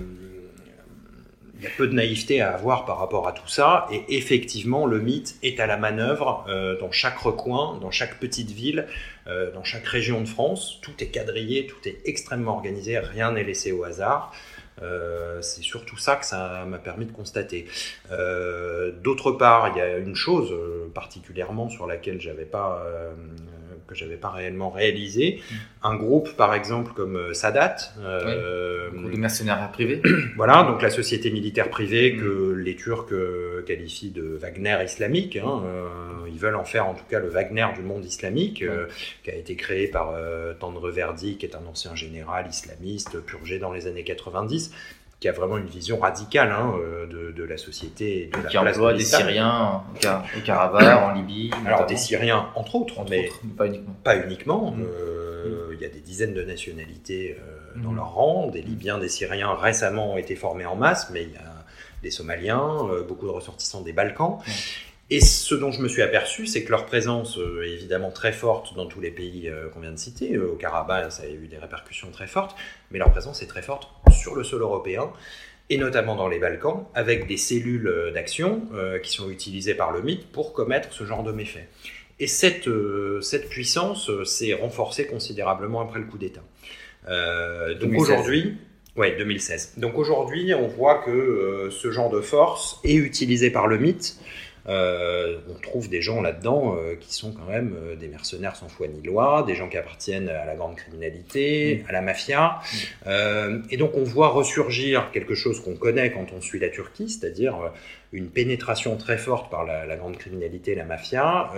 il 1.58 1.62
y 1.62 1.66
a 1.66 1.70
peu 1.76 1.86
de 1.86 1.92
naïveté 1.92 2.40
à 2.40 2.54
avoir 2.54 2.86
par 2.86 2.98
rapport 2.98 3.28
à 3.28 3.32
tout 3.32 3.46
ça. 3.46 3.86
Et 3.92 4.16
effectivement, 4.16 4.86
le 4.86 5.00
mythe 5.00 5.36
est 5.42 5.60
à 5.60 5.66
la 5.66 5.76
manœuvre 5.76 6.46
euh, 6.48 6.78
dans 6.80 6.90
chaque 6.90 7.18
recoin, 7.18 7.78
dans 7.78 7.90
chaque 7.90 8.18
petite 8.18 8.50
ville, 8.50 8.86
dans 9.26 9.64
chaque 9.64 9.86
région 9.86 10.20
de 10.20 10.26
France. 10.26 10.80
Tout 10.82 10.92
est 10.98 11.06
quadrillé, 11.06 11.66
tout 11.66 11.88
est 11.88 12.00
extrêmement 12.04 12.56
organisé, 12.56 12.98
rien 12.98 13.32
n'est 13.32 13.44
laissé 13.44 13.72
au 13.72 13.84
hasard. 13.84 14.34
Euh, 14.82 15.40
c'est 15.42 15.62
surtout 15.62 15.96
ça 15.96 16.16
que 16.16 16.26
ça 16.26 16.64
m'a 16.66 16.78
permis 16.78 17.06
de 17.06 17.12
constater. 17.12 17.66
Euh, 18.10 18.92
d'autre 19.02 19.32
part, 19.32 19.68
il 19.68 19.78
y 19.78 19.80
a 19.80 19.98
une 19.98 20.16
chose 20.16 20.50
euh, 20.52 20.90
particulièrement 20.92 21.68
sur 21.68 21.86
laquelle 21.86 22.20
j'avais 22.20 22.44
pas 22.44 22.84
que 23.86 23.94
j'avais 23.94 24.16
pas 24.16 24.30
réellement 24.30 24.70
réalisé. 24.70 25.40
Mm. 25.50 25.54
Un 25.82 25.94
groupe, 25.96 26.36
par 26.36 26.54
exemple, 26.54 26.92
comme 26.94 27.16
euh, 27.16 27.34
Sadat, 27.34 27.76
euh, 28.00 28.90
de 28.90 29.16
mercenaires 29.16 29.70
privés. 29.72 30.02
voilà, 30.36 30.64
donc 30.64 30.82
la 30.82 30.90
société 30.90 31.30
militaire 31.30 31.70
privée 31.70 32.12
mm. 32.12 32.20
que 32.20 32.52
les 32.52 32.76
Turcs 32.76 33.12
euh, 33.12 33.62
qualifient 33.62 34.10
de 34.10 34.36
Wagner 34.40 34.78
islamique. 34.84 35.36
Hein, 35.36 35.62
ils 36.28 36.38
veulent 36.38 36.56
en 36.56 36.64
faire 36.64 36.86
en 36.86 36.94
tout 36.94 37.04
cas 37.08 37.20
le 37.20 37.28
Wagner 37.28 37.66
du 37.74 37.82
monde 37.82 38.04
islamique, 38.04 38.64
qui 39.22 39.30
a 39.30 39.34
été 39.34 39.56
créé 39.56 39.86
par 39.88 40.14
Tandre 40.58 40.90
Verdi, 40.90 41.36
qui 41.36 41.46
est 41.46 41.54
un 41.54 41.64
ancien 41.66 41.94
général 41.94 42.46
islamiste 42.48 43.20
purgé 43.20 43.58
dans 43.58 43.72
les 43.72 43.86
années 43.86 44.04
90 44.04 44.72
qui 45.20 45.28
a 45.28 45.32
vraiment 45.32 45.56
une 45.56 45.66
vision 45.66 45.98
radicale 45.98 46.50
hein, 46.50 46.74
euh, 46.78 47.06
de, 47.06 47.32
de, 47.32 47.44
la 47.44 47.56
société. 47.56 48.30
De 48.32 48.48
qui 48.48 48.58
emploie 48.58 48.94
des 48.94 49.04
Syriens 49.04 49.82
au 49.96 50.40
Karabakh, 50.44 51.02
en 51.02 51.12
Libye. 51.12 51.50
Alors 51.66 51.86
des 51.86 51.96
Syriens 51.96 52.50
entre 52.54 52.74
autres, 52.76 53.04
mais, 53.08 53.30
pas 53.56 53.66
uniquement. 53.66 53.94
Pas 54.02 54.16
uniquement. 54.16 54.70
Mm. 54.72 54.82
Euh, 54.82 55.70
il 55.72 55.80
y 55.80 55.84
a 55.84 55.88
des 55.88 56.00
dizaines 56.00 56.34
de 56.34 56.42
nationalités 56.42 57.38
euh, 57.38 57.80
dans 57.82 57.92
mm. 57.92 57.96
leur 57.96 58.14
rang. 58.14 58.48
Des 58.48 58.62
Libyens, 58.62 58.98
des 58.98 59.08
Syriens 59.08 59.54
récemment 59.54 60.12
ont 60.12 60.16
été 60.18 60.36
formés 60.36 60.66
en 60.66 60.76
masse, 60.76 61.10
mais 61.10 61.22
il 61.22 61.32
y 61.32 61.36
a 61.36 61.64
des 62.02 62.10
Somaliens, 62.10 62.80
beaucoup 63.08 63.26
de 63.26 63.32
ressortissants 63.32 63.80
des 63.80 63.94
Balkans. 63.94 64.38
Et 65.10 65.20
ce 65.20 65.54
dont 65.54 65.70
je 65.70 65.82
me 65.82 65.88
suis 65.88 66.02
aperçu, 66.02 66.46
c'est 66.46 66.64
que 66.64 66.70
leur 66.70 66.86
présence 66.86 67.38
est 67.62 67.70
évidemment 67.70 68.10
très 68.10 68.32
forte 68.32 68.74
dans 68.74 68.86
tous 68.86 69.00
les 69.00 69.10
pays 69.10 69.50
qu'on 69.72 69.80
vient 69.80 69.92
de 69.92 69.98
citer. 69.98 70.38
Au 70.38 70.56
Karabakh, 70.56 71.12
ça 71.12 71.24
a 71.24 71.26
eu 71.26 71.46
des 71.46 71.58
répercussions 71.58 72.10
très 72.10 72.26
fortes, 72.26 72.56
mais 72.90 72.98
leur 72.98 73.10
présence 73.10 73.42
est 73.42 73.46
très 73.46 73.60
forte 73.60 73.88
sur 74.10 74.34
le 74.34 74.42
sol 74.42 74.62
européen, 74.62 75.12
et 75.70 75.78
notamment 75.78 76.14
dans 76.14 76.28
les 76.28 76.38
Balkans, 76.38 76.84
avec 76.94 77.26
des 77.26 77.36
cellules 77.36 77.86
euh, 77.86 78.10
d'action 78.10 78.62
euh, 78.74 78.98
qui 78.98 79.12
sont 79.12 79.30
utilisées 79.30 79.74
par 79.74 79.92
le 79.92 80.02
mythe 80.02 80.26
pour 80.30 80.52
commettre 80.52 80.92
ce 80.92 81.04
genre 81.04 81.22
de 81.22 81.32
méfaits. 81.32 81.68
Et 82.20 82.26
cette, 82.26 82.68
euh, 82.68 83.20
cette 83.22 83.48
puissance 83.48 84.10
s'est 84.24 84.54
renforcée 84.54 85.06
considérablement 85.06 85.80
après 85.80 85.98
le 85.98 86.04
coup 86.04 86.18
d'État. 86.18 86.42
donc 87.80 87.98
aujourd'hui, 87.98 88.56
ouais, 88.96 89.16
2016. 89.16 89.74
Donc 89.78 89.98
aujourd'hui, 89.98 90.54
on 90.54 90.68
voit 90.68 91.02
que 91.02 91.68
ce 91.70 91.90
genre 91.90 92.10
de 92.10 92.20
force 92.20 92.80
est 92.84 92.94
utilisé 92.94 93.50
par 93.50 93.66
le 93.66 93.78
mythe 93.78 94.16
euh, 94.66 95.38
on 95.50 95.54
trouve 95.60 95.90
des 95.90 96.00
gens 96.00 96.22
là-dedans 96.22 96.76
euh, 96.76 96.94
qui 96.94 97.12
sont 97.14 97.32
quand 97.32 97.46
même 97.46 97.76
euh, 97.76 97.96
des 97.96 98.08
mercenaires 98.08 98.56
sans 98.56 98.68
foi 98.68 98.86
ni 98.88 99.02
loi, 99.02 99.44
des 99.46 99.54
gens 99.54 99.68
qui 99.68 99.76
appartiennent 99.76 100.28
à 100.28 100.46
la 100.46 100.54
grande 100.54 100.76
criminalité, 100.76 101.82
mm. 101.82 101.88
à 101.88 101.92
la 101.92 102.00
mafia. 102.00 102.60
Mm. 103.04 103.62
et 103.70 103.76
donc 103.76 103.92
on 103.94 104.04
voit 104.04 104.28
ressurgir 104.28 105.10
quelque 105.12 105.34
chose 105.34 105.60
qu'on 105.60 105.76
connaît 105.76 106.10
quand 106.12 106.32
on 106.32 106.40
suit 106.40 106.58
la 106.58 106.68
Turquie, 106.68 107.08
c'est-à-dire 107.10 107.72
une 108.12 108.28
pénétration 108.28 108.96
très 108.96 109.18
forte 109.18 109.50
par 109.50 109.64
la, 109.64 109.96
grande 109.96 110.16
criminalité, 110.16 110.74
la 110.74 110.84
mafia, 110.84 111.52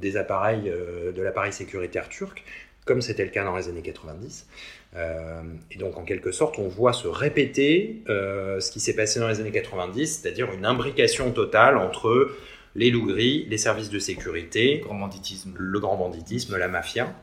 des 0.00 0.16
appareils, 0.16 0.72
de 1.14 1.22
l'appareil 1.22 1.52
sécuritaire 1.52 2.08
turc, 2.08 2.44
comme 2.84 3.02
c'était 3.02 3.24
le 3.24 3.30
cas 3.30 3.44
dans 3.44 3.56
les 3.56 3.68
années 3.68 3.82
90. 3.82 4.46
Euh, 4.94 5.42
et 5.70 5.78
donc, 5.78 5.96
en 5.96 6.04
quelque 6.04 6.32
sorte, 6.32 6.58
on 6.58 6.68
voit 6.68 6.92
se 6.92 7.08
répéter 7.08 8.02
euh, 8.08 8.60
ce 8.60 8.70
qui 8.70 8.80
s'est 8.80 8.94
passé 8.94 9.20
dans 9.20 9.28
les 9.28 9.40
années 9.40 9.52
90, 9.52 10.20
c'est-à-dire 10.20 10.52
une 10.52 10.66
imbrication 10.66 11.30
totale 11.30 11.78
entre 11.78 12.30
les 12.74 12.90
loups 12.90 13.06
gris, 13.06 13.46
les 13.48 13.58
services 13.58 13.90
de 13.90 13.98
sécurité, 13.98 14.78
le 14.78 14.84
grand 14.84 14.98
banditisme, 14.98 15.54
le 15.56 15.80
grand 15.80 15.96
banditisme, 15.96 16.56
la 16.56 16.68
mafia. 16.68 17.14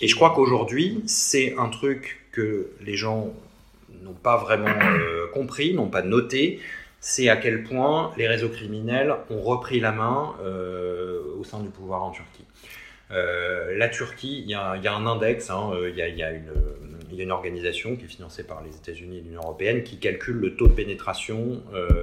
et 0.00 0.08
je 0.08 0.14
crois 0.14 0.32
qu'aujourd'hui, 0.34 1.02
c'est 1.06 1.54
un 1.58 1.68
truc 1.68 2.22
que 2.32 2.70
les 2.80 2.96
gens 2.96 3.32
n'ont 4.02 4.14
pas 4.14 4.36
vraiment 4.36 4.68
euh, 4.68 5.26
compris, 5.34 5.74
n'ont 5.74 5.88
pas 5.88 6.02
noté, 6.02 6.60
c'est 7.00 7.28
à 7.28 7.36
quel 7.36 7.62
point 7.62 8.12
les 8.16 8.28
réseaux 8.28 8.48
criminels 8.48 9.14
ont 9.30 9.40
repris 9.40 9.80
la 9.80 9.92
main 9.92 10.34
au 11.38 11.44
sein 11.44 11.60
du 11.60 11.70
pouvoir 11.70 12.02
en 12.02 12.10
Turquie. 12.10 12.44
La 13.10 13.88
Turquie, 13.88 14.42
il 14.44 14.50
y, 14.50 14.54
a 14.54 14.72
un 14.72 15.06
index, 15.06 15.50
hein, 15.50 15.70
il 15.88 15.96
y, 15.96 16.02
a 16.02 16.30
une 16.30 16.52
il 17.10 17.16
y 17.16 17.20
a 17.20 17.24
une 17.24 17.32
organisation 17.32 17.96
qui 17.96 18.04
est 18.04 18.08
financée 18.08 18.44
par 18.44 18.62
les 18.62 18.76
États-Unis 18.76 19.18
et 19.18 19.20
l'Union 19.20 19.40
européenne 19.42 19.82
qui 19.82 19.98
calcule 19.98 20.36
le 20.36 20.56
taux 20.56 20.68
de 20.68 20.72
pénétration 20.72 21.60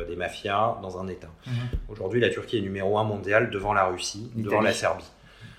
des 0.08 0.16
mafias 0.16 0.78
dans 0.82 1.00
un 1.00 1.08
État. 1.08 1.30
Mhm. 1.46 1.54
Aujourd'hui, 1.90 2.20
la 2.20 2.30
Turquie 2.30 2.58
est 2.58 2.62
numéro 2.62 2.98
un 2.98 3.04
mondial 3.04 3.50
devant 3.50 3.74
la 3.74 3.86
Russie, 3.86 4.32
devant 4.36 4.62
la 4.62 4.74
Serbie. 4.74 5.10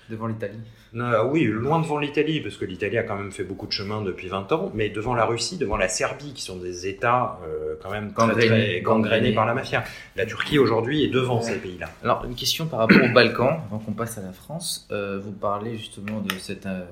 Devant 0.09 0.27
l'Italie 0.27 0.59
oui, 0.93 1.43
loin 1.45 1.79
devant 1.79 1.99
l'Italie, 1.99 2.41
parce 2.41 2.57
que 2.57 2.65
l'Italie 2.65 2.97
a 2.97 3.03
quand 3.03 3.15
même 3.15 3.31
fait 3.31 3.43
beaucoup 3.43 3.67
de 3.67 3.71
chemin 3.71 4.01
depuis 4.01 4.27
20 4.27 4.51
ans, 4.51 4.71
mais 4.73 4.89
devant 4.89 5.13
la 5.13 5.25
Russie, 5.25 5.57
devant 5.57 5.77
la 5.77 5.87
Serbie, 5.87 6.33
qui 6.33 6.41
sont 6.41 6.57
des 6.57 6.87
États 6.87 7.39
euh, 7.45 7.75
quand 7.81 7.91
même 7.91 8.11
gangrénés, 8.11 8.81
gangrénés 8.81 9.33
par 9.33 9.45
la 9.45 9.53
mafia. 9.53 9.83
La 10.15 10.25
Turquie 10.25 10.57
aujourd'hui 10.57 11.03
est 11.03 11.09
devant 11.09 11.41
ces 11.41 11.57
pays-là. 11.57 11.89
Alors, 12.03 12.25
une 12.25 12.35
question 12.35 12.65
par 12.65 12.79
rapport 12.79 13.03
aux 13.03 13.13
Balkans, 13.13 13.59
avant 13.67 13.79
qu'on 13.79 13.93
passe 13.93 14.17
à 14.17 14.21
la 14.21 14.33
France. 14.33 14.87
Euh, 14.91 15.19
vous 15.23 15.31
parlez 15.31 15.77
justement 15.77 16.21
de 16.21 16.33
cette, 16.39 16.65
euh, 16.65 16.85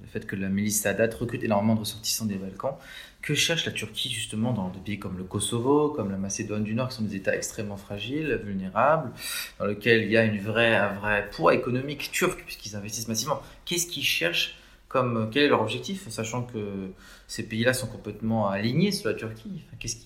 le 0.00 0.08
fait 0.08 0.26
que 0.26 0.36
la 0.36 0.48
milice 0.48 0.82
Sadat 0.82 1.08
recrute 1.18 1.42
énormément 1.42 1.74
de 1.74 1.80
ressortissants 1.80 2.26
des 2.26 2.36
Balkans. 2.36 2.74
Que 3.22 3.34
cherche 3.34 3.66
la 3.66 3.72
Turquie 3.72 4.10
justement 4.10 4.52
dans 4.52 4.68
des 4.68 4.78
pays 4.78 4.98
comme 4.98 5.18
le 5.18 5.24
Kosovo, 5.24 5.90
comme 5.90 6.10
la 6.10 6.16
Macédoine 6.16 6.64
du 6.64 6.74
Nord, 6.74 6.88
qui 6.88 6.96
sont 6.96 7.02
des 7.02 7.16
États 7.16 7.36
extrêmement 7.36 7.76
fragiles, 7.76 8.40
vulnérables, 8.42 9.10
dans 9.58 9.66
lesquels 9.66 10.04
il 10.04 10.10
y 10.10 10.16
a 10.16 10.22
un 10.22 10.36
vrai 10.38 11.28
poids 11.30 11.54
économique 11.54 12.10
turc 12.12 12.42
puisqu'ils 12.44 12.76
investissent 12.76 13.08
massivement. 13.08 13.42
Qu'est-ce 13.66 13.86
qu'ils 13.86 14.04
cherchent 14.04 14.56
comme 14.90 15.30
quel 15.30 15.44
est 15.44 15.48
leur 15.48 15.62
objectif, 15.62 16.08
sachant 16.08 16.42
que 16.42 16.90
ces 17.28 17.44
pays-là 17.44 17.72
sont 17.74 17.86
complètement 17.86 18.48
alignés 18.48 18.90
sur 18.90 19.08
la 19.08 19.14
Turquie? 19.14 19.62
Qu'est-ce 19.78 19.98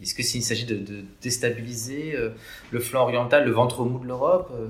est-ce 0.00 0.14
que 0.14 0.22
s'il 0.22 0.42
s'agit 0.42 0.64
de, 0.64 0.76
de, 0.76 1.04
déstabiliser 1.20 2.16
euh, 2.16 2.30
le 2.70 2.80
flanc 2.80 3.02
oriental, 3.02 3.44
le 3.44 3.50
ventre 3.50 3.84
mou 3.84 3.98
de 3.98 4.06
l'Europe 4.06 4.50
euh, 4.54 4.68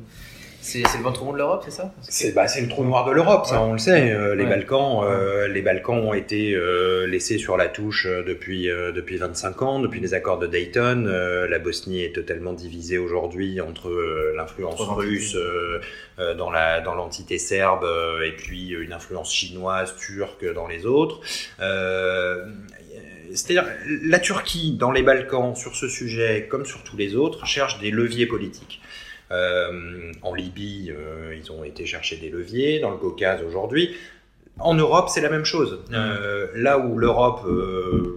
c'est 0.60 0.82
le 0.82 1.02
ventre 1.02 1.22
rond 1.22 1.32
de 1.32 1.38
l'Europe, 1.38 1.62
c'est 1.64 1.70
ça? 1.70 1.92
C'est 2.02 2.32
bah, 2.32 2.44
le 2.60 2.68
trou 2.68 2.84
noir 2.84 3.06
de 3.06 3.12
l'Europe, 3.12 3.46
ça 3.46 3.62
on 3.62 3.72
le 3.72 3.78
sait. 3.78 4.12
Euh, 4.12 4.34
les 4.34 4.44
Balkans, 4.44 5.02
euh, 5.04 5.48
les 5.48 5.62
Balkans 5.62 5.98
ont 5.98 6.12
été 6.12 6.54
euh, 6.54 7.06
laissés 7.06 7.38
sur 7.38 7.56
la 7.56 7.68
touche 7.68 8.06
depuis 8.06 8.68
depuis 8.94 9.16
25 9.16 9.62
ans, 9.62 9.80
depuis 9.80 10.00
les 10.00 10.14
accords 10.14 10.38
de 10.38 10.46
Dayton. 10.46 11.04
la 11.48 11.58
Bosnie 11.58 12.02
est 12.02 12.14
totalement 12.14 12.52
divisée 12.52 12.98
aujourd'hui 12.98 13.60
entre 13.60 13.90
l'influence 14.36 14.80
russe 14.80 15.36
dans 16.36 16.50
la 16.50 16.80
dans 16.80 16.94
l'entité 16.94 17.38
serbe 17.38 17.86
et 18.24 18.32
puis 18.32 18.70
une 18.70 18.92
influence 18.92 19.32
chinoise, 19.32 19.96
turque 19.96 20.52
dans 20.52 20.66
les 20.66 20.86
autres. 20.86 21.20
c'est-à-dire, 23.32 23.66
la 24.02 24.18
Turquie, 24.18 24.76
dans 24.78 24.90
les 24.90 25.02
Balkans, 25.02 25.54
sur 25.56 25.74
ce 25.74 25.88
sujet, 25.88 26.46
comme 26.50 26.66
sur 26.66 26.82
tous 26.82 26.96
les 26.96 27.16
autres, 27.16 27.46
cherche 27.46 27.78
des 27.80 27.90
leviers 27.90 28.26
politiques. 28.26 28.80
Euh, 29.32 30.12
en 30.22 30.34
Libye, 30.34 30.90
euh, 30.90 31.34
ils 31.36 31.52
ont 31.52 31.62
été 31.62 31.86
chercher 31.86 32.16
des 32.16 32.30
leviers, 32.30 32.80
dans 32.80 32.90
le 32.90 32.96
Caucase 32.96 33.42
aujourd'hui. 33.42 33.96
En 34.58 34.74
Europe, 34.74 35.08
c'est 35.08 35.20
la 35.20 35.30
même 35.30 35.44
chose. 35.44 35.80
Euh, 35.92 36.48
là 36.54 36.78
où 36.78 36.98
l'Europe 36.98 37.46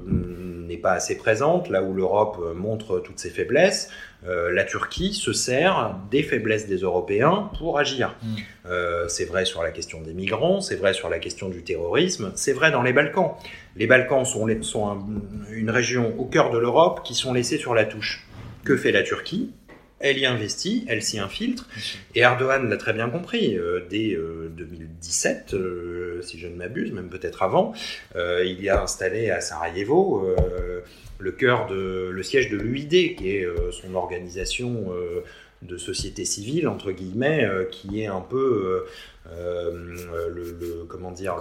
n'est 0.08 0.78
pas 0.78 0.94
assez 0.94 1.18
présente, 1.18 1.70
là 1.70 1.84
où 1.84 1.94
l'Europe 1.94 2.54
montre 2.56 3.00
toutes 3.00 3.20
ses 3.20 3.30
faiblesses, 3.30 3.90
la 4.26 4.64
Turquie 4.64 5.14
se 5.14 5.32
sert 5.32 5.96
des 6.10 6.24
faiblesses 6.24 6.68
des 6.68 6.78
Européens 6.78 7.50
pour 7.60 7.80
agir. 7.80 8.16
Mmh. 8.24 8.70
c'est 9.08 9.26
vrai 9.26 9.46
sur 9.46 9.64
la 9.64 9.72
question 9.72 10.02
des 10.02 10.14
migrants, 10.14 10.60
c'est 10.60 10.76
vrai 10.76 10.94
sur 10.94 11.10
la 11.10 11.20
question 11.20 11.48
du 11.48 11.64
terrorisme, 11.64 12.34
c'est 12.36 12.54
vrai 12.54 12.72
dans 12.72 12.82
les 12.82 12.94
Balkans. 12.94 13.32
Les 13.78 13.88
Balkans 13.88 14.26
sont, 14.26 14.50
sont 14.64 14.98
une 15.52 15.70
région 15.70 16.14
au 16.18 16.26
cœur 16.26 16.50
de 16.50 16.58
l'Europe 16.58 17.02
qui 17.06 17.16
sont 17.16 17.34
laissés 17.34 17.58
sur 17.58 17.74
la 17.74 17.86
touche. 17.86 18.26
Que 18.66 18.76
fait 18.76 18.92
la 18.92 19.04
Turquie? 19.04 19.52
Elle 20.04 20.20
y 20.20 20.26
investit, 20.26 20.86
elle 20.88 21.02
s'y 21.02 21.18
infiltre. 21.18 21.68
Et 22.14 22.20
Erdogan 22.20 22.70
l'a 22.70 22.78
très 22.78 22.94
bien 22.94 23.10
compris. 23.10 23.58
Euh, 23.58 23.80
dès 23.90 24.16
2017, 24.56 25.54
euh, 25.54 25.58
euh, 25.58 26.22
si 26.22 26.38
je 26.38 26.48
ne 26.48 26.56
m'abuse, 26.56 26.92
même 26.92 27.10
peut-être 27.10 27.42
avant, 27.42 27.74
il 28.16 28.62
y 28.62 28.70
a 28.70 28.84
installé 28.84 29.32
à 29.32 29.42
Sarajevo 29.42 30.36
le 31.20 31.32
cœur 31.32 31.68
de 31.68 32.10
le 32.12 32.24
siège 32.24 32.50
de 32.50 32.58
l'UID, 32.58 33.16
qui 33.16 33.30
est 33.30 33.48
son 33.72 33.96
organisation 33.96 34.94
de 35.68 35.78
société 35.78 36.26
civile 36.26 36.68
entre 36.68 36.92
guillemets, 36.92 37.48
qui 37.72 38.02
est 38.02 38.08
un 38.08 38.22
peu 38.22 38.86
le, 39.26 40.86
comment 40.88 41.12
dire 41.12 41.36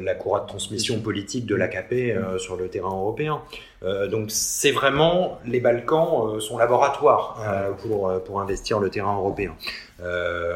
la 0.00 0.14
courroie 0.14 0.40
de 0.40 0.46
transmission 0.46 1.00
politique 1.00 1.46
de 1.46 1.54
l'AKP 1.54 2.38
sur 2.38 2.56
le 2.56 2.68
terrain 2.68 2.90
européen. 2.90 3.42
Euh, 3.84 4.06
donc 4.06 4.30
c'est 4.30 4.70
vraiment 4.70 5.38
les 5.44 5.60
Balkans, 5.60 6.36
euh, 6.36 6.40
son 6.40 6.58
laboratoire 6.58 7.40
euh, 7.46 7.72
pour, 7.72 8.12
pour 8.24 8.40
investir 8.40 8.78
le 8.78 8.90
terrain 8.90 9.16
européen. 9.16 9.54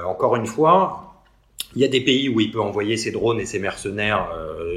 encore 0.04 0.36
une 0.36 0.46
fois, 0.46 1.15
il 1.76 1.82
y 1.82 1.84
a 1.84 1.88
des 1.88 2.00
pays 2.00 2.28
où 2.28 2.40
il 2.40 2.50
peut 2.50 2.60
envoyer 2.60 2.96
ses 2.96 3.12
drones 3.12 3.38
et 3.38 3.46
ses 3.46 3.58
mercenaires 3.58 4.28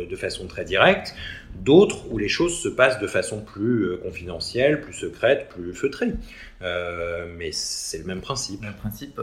de 0.09 0.15
façon 0.15 0.45
très 0.47 0.65
directe, 0.65 1.15
d'autres 1.55 2.11
où 2.11 2.17
les 2.17 2.27
choses 2.27 2.59
se 2.59 2.67
passent 2.67 2.99
de 2.99 3.07
façon 3.07 3.41
plus 3.41 3.97
confidentielle, 4.03 4.81
plus 4.81 4.93
secrète, 4.93 5.49
plus 5.49 5.73
feutrée. 5.73 6.11
mais 6.61 7.51
c'est 7.51 7.99
le 7.99 8.03
même 8.03 8.21
principe. 8.21 8.65
Le 8.65 8.73
principe, 8.73 9.19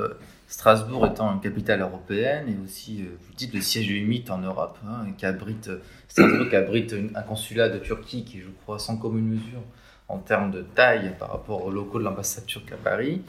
Strasbourg 0.48 1.06
étant 1.06 1.32
une 1.34 1.40
capitale 1.40 1.82
européenne 1.82 2.48
et 2.48 2.64
aussi, 2.64 3.02
vous 3.02 3.34
dites, 3.36 3.52
le 3.52 3.60
siège 3.60 3.86
du 3.86 4.24
en 4.30 4.38
Europe, 4.38 4.78
hein, 4.86 5.08
qui 5.18 5.26
abrite 5.26 5.70
qui 6.14 6.56
abrite 6.56 6.94
un 7.14 7.22
consulat 7.22 7.68
de 7.68 7.78
Turquie 7.78 8.24
qui, 8.24 8.40
je 8.40 8.48
crois, 8.62 8.78
sans 8.78 8.96
commune 8.96 9.28
mesure 9.28 9.62
en 10.08 10.18
termes 10.18 10.50
de 10.50 10.62
taille 10.62 11.12
par 11.18 11.30
rapport 11.32 11.64
aux 11.64 11.70
locaux 11.70 11.98
de 11.98 12.04
l'ambassade 12.04 12.46
turque 12.46 12.72
à 12.72 12.76
Paris. 12.76 13.22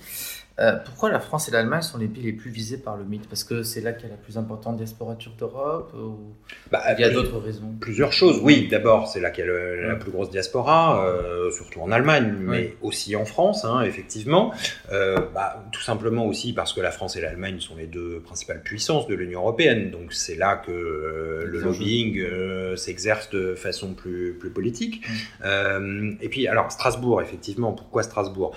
Euh, 0.60 0.76
pourquoi 0.84 1.12
la 1.12 1.20
France 1.20 1.48
et 1.48 1.52
l'Allemagne 1.52 1.84
sont 1.84 2.00
les 2.00 2.08
pays 2.08 2.24
les 2.24 2.34
plus 2.34 2.50
visés 2.50 2.78
par 2.78 2.98
le 2.98 3.04
mythe? 3.04 3.28
Parce 3.30 3.44
que 3.44 3.62
c'est 3.62 3.82
là 3.82 3.94
qu'il 3.94 4.08
y 4.08 4.12
a 4.12 4.16
la 4.16 4.22
plus 4.22 4.38
importante 4.38 4.78
diaspora 4.78 5.16
turque 5.16 5.38
d'Europe 5.38 5.94
ou 5.94 6.34
bah, 6.72 6.82
il 6.98 7.02
y 7.02 7.04
a 7.04 7.12
d'autres 7.12 7.38
raisons? 7.38 7.76
Plusieurs 7.80 8.12
choses. 8.12 8.40
Oui, 8.42 8.68
d'abord, 8.70 9.08
c'est 9.08 9.20
là 9.20 9.30
qu'il 9.30 9.46
y 9.46 9.50
a 9.50 9.88
la 9.88 9.96
plus 9.96 10.12
grosse 10.12 10.32
diaspora, 10.32 11.06
euh, 11.06 11.52
surtout 11.52 11.82
en 11.82 11.92
Allemagne, 11.92 12.34
mais 12.40 12.76
aussi 12.82 13.16
en 13.16 13.26
France, 13.26 13.66
hein, 13.66 13.82
effectivement. 13.82 14.52
Euh, 14.92 15.18
bah, 15.34 15.64
tout 15.72 15.82
simplement 15.82 16.26
aussi 16.26 16.54
parce 16.54 16.74
que 16.74 16.82
la 16.82 16.92
France 16.92 17.16
et 17.16 17.22
l'Allemagne 17.22 17.60
sont 17.60 17.76
les 17.76 17.88
deux 17.88 18.20
principales 18.22 18.62
puissances 18.62 19.08
de 19.08 19.14
l'Union 19.14 19.42
européenne. 19.42 19.92
Donc 19.92 20.12
c'est 20.14 20.36
là 20.36 20.56
que 20.56 20.72
le 20.72 21.60
lobbying 21.60 22.76
s'exerce 22.76 23.30
de 23.30 23.54
façon 23.54 23.94
plus, 23.94 24.36
plus 24.40 24.50
politique. 24.50 25.06
et 25.44 26.30
puis, 26.30 26.48
alors, 26.48 26.72
Strasbourg, 26.72 27.22
effectivement, 27.22 27.74
pourquoi 27.74 28.02
Strasbourg? 28.02 28.56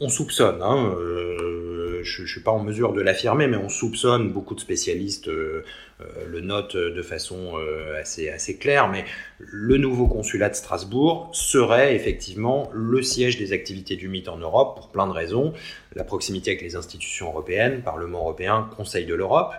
On 0.00 0.08
soupçonne, 0.08 0.62
hein, 0.62 0.94
euh, 0.96 2.00
je 2.02 2.22
ne 2.22 2.26
suis 2.26 2.40
pas 2.40 2.50
en 2.50 2.60
mesure 2.60 2.92
de 2.92 3.00
l'affirmer, 3.00 3.46
mais 3.46 3.56
on 3.56 3.68
soupçonne, 3.68 4.32
beaucoup 4.32 4.54
de 4.54 4.60
spécialistes 4.60 5.28
euh, 5.28 5.64
euh, 6.00 6.04
le 6.28 6.40
notent 6.40 6.76
de 6.76 7.02
façon 7.02 7.54
assez, 7.98 8.28
assez 8.28 8.56
claire, 8.56 8.88
mais 8.88 9.04
le 9.38 9.76
nouveau 9.76 10.06
consulat 10.06 10.48
de 10.48 10.54
Strasbourg 10.54 11.30
serait 11.32 11.96
effectivement 11.96 12.70
le 12.72 13.02
siège 13.02 13.38
des 13.38 13.52
activités 13.52 13.96
du 13.96 14.08
mythe 14.08 14.28
en 14.28 14.38
Europe 14.38 14.76
pour 14.76 14.88
plein 14.88 15.06
de 15.06 15.12
raisons. 15.12 15.52
La 15.94 16.04
proximité 16.04 16.52
avec 16.52 16.62
les 16.62 16.76
institutions 16.76 17.26
européennes, 17.28 17.82
Parlement 17.82 18.20
européen, 18.20 18.68
Conseil 18.76 19.06
de 19.06 19.14
l'Europe, 19.14 19.52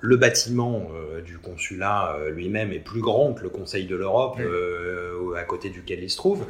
le 0.00 0.16
bâtiment 0.16 0.88
euh, 0.94 1.20
du 1.20 1.38
consulat 1.38 2.16
euh, 2.16 2.30
lui-même 2.30 2.72
est 2.72 2.78
plus 2.78 3.00
grand 3.00 3.34
que 3.34 3.42
le 3.42 3.48
Conseil 3.48 3.86
de 3.86 3.96
l'Europe 3.96 4.38
euh, 4.40 5.34
à 5.36 5.44
côté 5.44 5.70
duquel 5.70 6.02
il 6.02 6.10
se 6.10 6.16
trouve. 6.16 6.46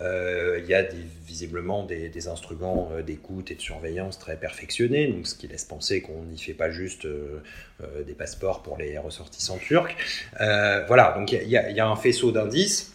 il 0.00 0.64
y 0.66 0.74
a 0.74 0.84
visiblement 1.26 1.84
des, 1.84 2.28
instruments 2.28 2.90
d'écoute 3.06 3.50
et 3.50 3.54
de 3.54 3.60
surveillance 3.60 4.18
très 4.18 4.36
perfectionnés, 4.36 5.06
donc 5.06 5.26
ce 5.26 5.34
qui 5.34 5.46
laisse 5.46 5.64
penser 5.64 6.00
qu'on 6.00 6.22
n'y 6.24 6.38
fait 6.38 6.54
pas 6.54 6.70
juste 6.70 7.06
des 7.06 8.14
passeports 8.14 8.62
pour 8.62 8.76
les 8.78 8.98
ressortissants 8.98 9.58
turcs. 9.58 9.94
voilà, 10.38 11.14
donc 11.16 11.30
il 11.30 11.48
y, 11.48 11.56
a 11.56 11.88
un 11.88 11.96
faisceau 11.96 12.32
d'indices 12.32 12.92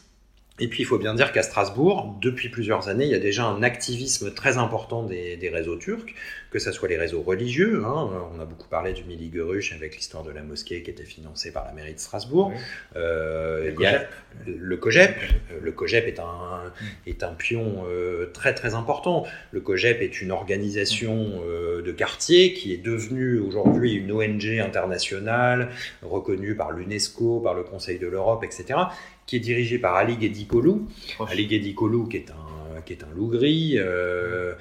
et 0.59 0.67
puis 0.67 0.83
il 0.83 0.85
faut 0.85 0.97
bien 0.97 1.13
dire 1.13 1.31
qu'à 1.31 1.43
Strasbourg, 1.43 2.17
depuis 2.21 2.49
plusieurs 2.49 2.89
années, 2.89 3.05
il 3.05 3.11
y 3.11 3.15
a 3.15 3.19
déjà 3.19 3.45
un 3.45 3.61
activisme 3.63 4.33
très 4.33 4.57
important 4.57 5.03
des, 5.03 5.37
des 5.37 5.49
réseaux 5.49 5.77
turcs, 5.77 6.13
que 6.57 6.63
ce 6.63 6.71
soit 6.71 6.89
les 6.89 6.97
réseaux 6.97 7.21
religieux. 7.21 7.83
Hein, 7.85 8.09
on 8.35 8.39
a 8.39 8.45
beaucoup 8.45 8.67
parlé 8.67 8.91
du 8.91 9.03
Mili 9.03 9.29
Gurush 9.29 9.73
avec 9.73 9.95
l'histoire 9.95 10.23
de 10.23 10.31
la 10.31 10.41
mosquée 10.41 10.81
qui 10.81 10.89
était 10.89 11.05
financée 11.05 11.51
par 11.51 11.65
la 11.65 11.71
mairie 11.71 11.93
de 11.93 11.99
Strasbourg. 11.99 12.51
Euh, 12.95 13.71
il 13.71 13.79
y 13.79 13.85
a 13.85 14.07
le 14.47 14.75
COGEP. 14.77 15.15
Le 15.61 15.71
COGEP 15.71 16.07
est 16.07 16.19
un, 16.19 16.73
est 17.05 17.21
un 17.21 17.33
pion 17.33 17.85
euh, 17.87 18.31
très 18.33 18.55
très 18.55 18.73
important. 18.73 19.27
Le 19.51 19.61
COGEP 19.61 20.01
est 20.01 20.19
une 20.19 20.31
organisation 20.31 21.43
euh, 21.45 21.83
de 21.83 21.91
quartier 21.91 22.53
qui 22.53 22.73
est 22.73 22.83
devenue 22.83 23.37
aujourd'hui 23.37 23.93
une 23.93 24.11
ONG 24.11 24.59
internationale 24.59 25.69
reconnue 26.01 26.55
par 26.55 26.71
l'UNESCO, 26.71 27.39
par 27.41 27.53
le 27.53 27.61
Conseil 27.61 27.99
de 27.99 28.07
l'Europe, 28.07 28.43
etc 28.43 28.79
qui 29.27 29.35
est 29.35 29.39
dirigé 29.39 29.77
par 29.77 29.95
Ali 29.95 30.15
Ghedi-Kolou. 30.15 30.87
Ali 31.19 31.47
Ghedi-Kolou, 31.47 32.07
qui 32.07 32.15
est 32.15 32.31
un, 32.31 32.81
qui 32.81 32.93
est 32.93 33.03
un 33.03 33.13
loup 33.13 33.27
gris, 33.27 33.75
euh, 33.77 34.53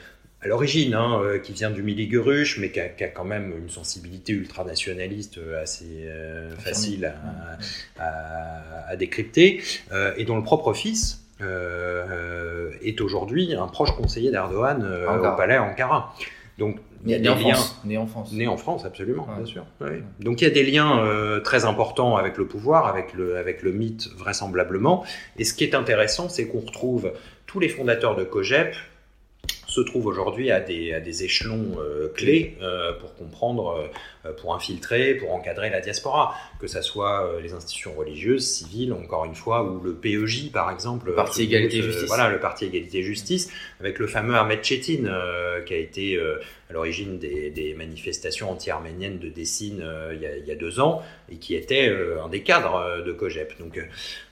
à 0.46 0.48
l'origine, 0.48 0.94
hein, 0.94 1.20
euh, 1.22 1.38
qui 1.38 1.52
vient 1.52 1.70
du 1.70 1.82
Milieu-Guruche, 1.82 2.58
mais 2.58 2.70
qui 2.70 2.80
a, 2.80 3.08
quand 3.08 3.24
même 3.24 3.52
une 3.58 3.68
sensibilité 3.68 4.32
ultranationaliste 4.32 5.38
euh, 5.38 5.62
assez 5.62 6.08
facile 6.58 7.12
à, 7.98 8.88
à, 8.88 8.96
décrypter, 8.96 9.60
et 10.16 10.24
dont 10.24 10.36
le 10.36 10.42
propre 10.42 10.72
fils 10.72 11.26
est 11.40 13.00
aujourd'hui 13.00 13.54
un 13.54 13.66
proche 13.66 13.90
conseiller 13.90 14.30
d'Erdogan 14.30 14.82
au 14.82 15.36
palais 15.36 15.58
Ankara. 15.58 16.14
Donc, 16.58 16.78
il 17.04 17.10
y 17.10 17.14
a 17.14 17.18
des 17.18 17.24
liens. 17.24 17.54
né 17.84 17.98
en 17.98 18.06
France. 18.06 18.32
Né 18.32 18.48
en 18.48 18.56
France, 18.56 18.84
absolument, 18.84 19.28
bien 19.36 19.44
sûr. 19.44 19.64
Donc, 20.20 20.40
il 20.40 20.44
y 20.44 20.46
a 20.46 20.50
des 20.50 20.64
liens 20.64 21.04
euh, 21.04 21.40
très 21.40 21.64
importants 21.64 22.16
avec 22.16 22.36
le 22.36 22.46
pouvoir, 22.46 22.86
avec 22.86 23.12
le, 23.14 23.36
avec 23.36 23.62
le 23.62 23.72
mythe, 23.72 24.08
vraisemblablement. 24.16 25.04
Et 25.38 25.44
ce 25.44 25.54
qui 25.54 25.64
est 25.64 25.74
intéressant, 25.74 26.28
c'est 26.28 26.46
qu'on 26.46 26.60
retrouve 26.60 27.12
tous 27.46 27.60
les 27.60 27.68
fondateurs 27.68 28.16
de 28.16 28.24
COGEP, 28.24 28.74
se 29.76 29.82
trouvent 29.82 30.06
aujourd'hui 30.06 30.50
à 30.50 30.60
des, 30.60 30.94
à 30.94 31.00
des 31.00 31.24
échelons 31.24 31.76
euh, 31.78 32.08
clés 32.14 32.56
euh, 32.62 32.94
pour 32.94 33.14
comprendre, 33.14 33.90
euh, 34.24 34.32
pour 34.32 34.54
infiltrer, 34.54 35.14
pour 35.14 35.34
encadrer 35.34 35.68
la 35.68 35.80
diaspora, 35.80 36.34
que 36.58 36.66
ce 36.66 36.80
soit 36.80 37.30
les 37.42 37.52
institutions 37.52 37.92
religieuses, 37.94 38.46
civiles, 38.46 38.94
encore 38.94 39.26
une 39.26 39.34
fois, 39.34 39.62
ou 39.64 39.80
le 39.80 39.92
PEJ 39.92 40.50
par 40.50 40.70
exemple. 40.70 41.08
Le 41.08 41.14
Parti 41.14 41.42
Égalité 41.42 41.82
Justice. 41.82 42.08
Voilà, 42.08 42.30
le 42.30 42.40
Parti 42.40 42.64
Égalité 42.64 43.02
Justice, 43.02 43.52
avec 43.80 43.98
le 43.98 44.06
fameux 44.06 44.34
Ahmed 44.34 44.64
Chetin, 44.64 45.04
qui 45.66 45.74
a 45.74 45.76
été 45.76 46.18
à 46.68 46.72
l'origine 46.72 47.18
des, 47.18 47.50
des, 47.50 47.74
manifestations 47.74 48.50
anti-arméniennes 48.50 49.18
de 49.18 49.28
Dessine 49.28 49.84
il, 50.12 50.20
y 50.20 50.26
a, 50.26 50.36
il, 50.36 50.46
y 50.46 50.50
a, 50.50 50.54
deux 50.54 50.80
ans, 50.80 51.02
et 51.30 51.36
qui 51.36 51.54
était 51.54 51.94
un 52.22 52.28
des 52.28 52.42
cadres 52.42 53.02
de 53.04 53.12
COGEP. 53.12 53.58
Donc 53.58 53.80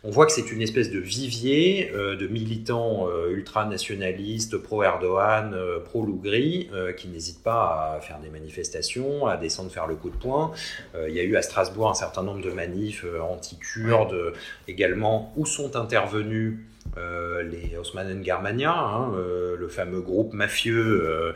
on 0.02 0.10
voit 0.10 0.26
que 0.26 0.32
c'est 0.32 0.50
une 0.50 0.62
espèce 0.62 0.90
de 0.90 0.98
vivier 0.98 1.90
de 1.92 2.26
militants 2.26 3.08
ultranationalistes, 3.30 4.56
pro-Erdogan, 4.56 5.54
euh, 5.54 5.80
pro-Lougri 5.80 6.68
euh, 6.72 6.92
qui 6.92 7.08
n'hésitent 7.08 7.42
pas 7.42 7.94
à 7.96 8.00
faire 8.00 8.18
des 8.20 8.30
manifestations, 8.30 9.26
à 9.26 9.36
descendre 9.36 9.70
faire 9.70 9.86
le 9.86 9.96
coup 9.96 10.10
de 10.10 10.16
poing. 10.16 10.52
Euh, 10.94 11.08
il 11.08 11.14
y 11.14 11.20
a 11.20 11.22
eu 11.22 11.36
à 11.36 11.42
Strasbourg 11.42 11.90
un 11.90 11.94
certain 11.94 12.22
nombre 12.22 12.42
de 12.42 12.50
manifs 12.50 13.04
anti-kurdes 13.20 14.32
également 14.68 15.32
où 15.36 15.46
sont 15.46 15.76
intervenus 15.76 16.58
les 16.96 17.76
Osmanen 17.76 18.24
Germania, 18.24 18.72
hein, 18.72 19.12
le 19.58 19.68
fameux 19.68 20.00
groupe 20.00 20.32
mafieux 20.32 21.34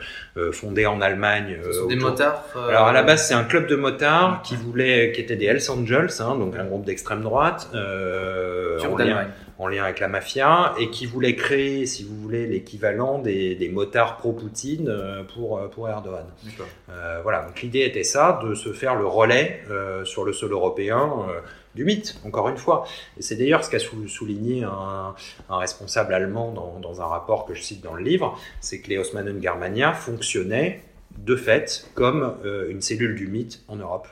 fondé 0.51 0.85
en 0.85 1.01
Allemagne. 1.01 1.57
des 1.87 1.95
motards. 1.95 2.45
Alors 2.55 2.87
à 2.87 2.93
la 2.93 3.03
base 3.03 3.27
c'est 3.27 3.33
un 3.33 3.43
club 3.43 3.67
de 3.67 3.75
motards 3.75 4.41
qui 4.43 4.55
voulait, 4.55 5.11
qui 5.11 5.21
était 5.21 5.35
des 5.35 5.45
Hells 5.45 5.69
Angels, 5.69 6.09
hein, 6.19 6.35
donc 6.37 6.55
un 6.55 6.65
groupe 6.65 6.85
d'extrême 6.85 7.21
droite. 7.21 7.69
en 7.73 8.97
lien, 8.97 9.27
en 9.59 9.67
lien 9.67 9.83
avec 9.83 9.99
la 9.99 10.07
mafia 10.07 10.73
et 10.79 10.89
qui 10.89 11.05
voulait 11.05 11.35
créer, 11.35 11.85
si 11.85 12.05
vous 12.05 12.15
voulez, 12.15 12.47
l'équivalent 12.47 13.19
des, 13.19 13.55
des, 13.55 13.67
motards 13.67 14.15
pro-Poutine 14.15 14.87
euh, 14.87 15.23
pour, 15.23 15.57
euh, 15.57 15.67
pour 15.67 15.89
Erdogan. 15.89 16.25
Euh, 16.89 17.19
voilà, 17.23 17.43
donc 17.43 17.61
l'idée 17.61 17.81
était 17.81 18.05
ça, 18.05 18.39
de 18.41 18.55
se 18.55 18.71
faire 18.71 18.95
le 18.95 19.05
relais 19.05 19.61
euh, 19.69 20.05
sur 20.05 20.23
le 20.23 20.31
sol 20.31 20.53
européen 20.53 21.11
euh, 21.27 21.41
du 21.75 21.83
mythe, 21.83 22.21
encore 22.25 22.47
une 22.47 22.55
fois. 22.55 22.87
Et 23.17 23.21
c'est 23.21 23.35
d'ailleurs 23.35 23.65
ce 23.65 23.69
qu'a 23.69 23.79
souligné 23.79 24.63
un, 24.63 25.13
un, 25.49 25.57
responsable 25.57 26.13
allemand 26.13 26.53
dans, 26.53 26.79
dans, 26.79 27.01
un 27.01 27.05
rapport 27.05 27.45
que 27.45 27.53
je 27.53 27.61
cite 27.61 27.81
dans 27.81 27.93
le 27.93 28.03
livre, 28.03 28.39
c'est 28.61 28.79
que 28.79 28.89
les 28.89 28.97
Osmanen 28.97 29.41
Germania 29.41 29.91
fonctionnaient 29.91 30.81
de 31.17 31.35
fait 31.35 31.89
comme 31.95 32.37
une 32.69 32.81
cellule 32.81 33.15
du 33.15 33.27
mythe 33.27 33.61
en 33.67 33.75
Europe. 33.75 34.07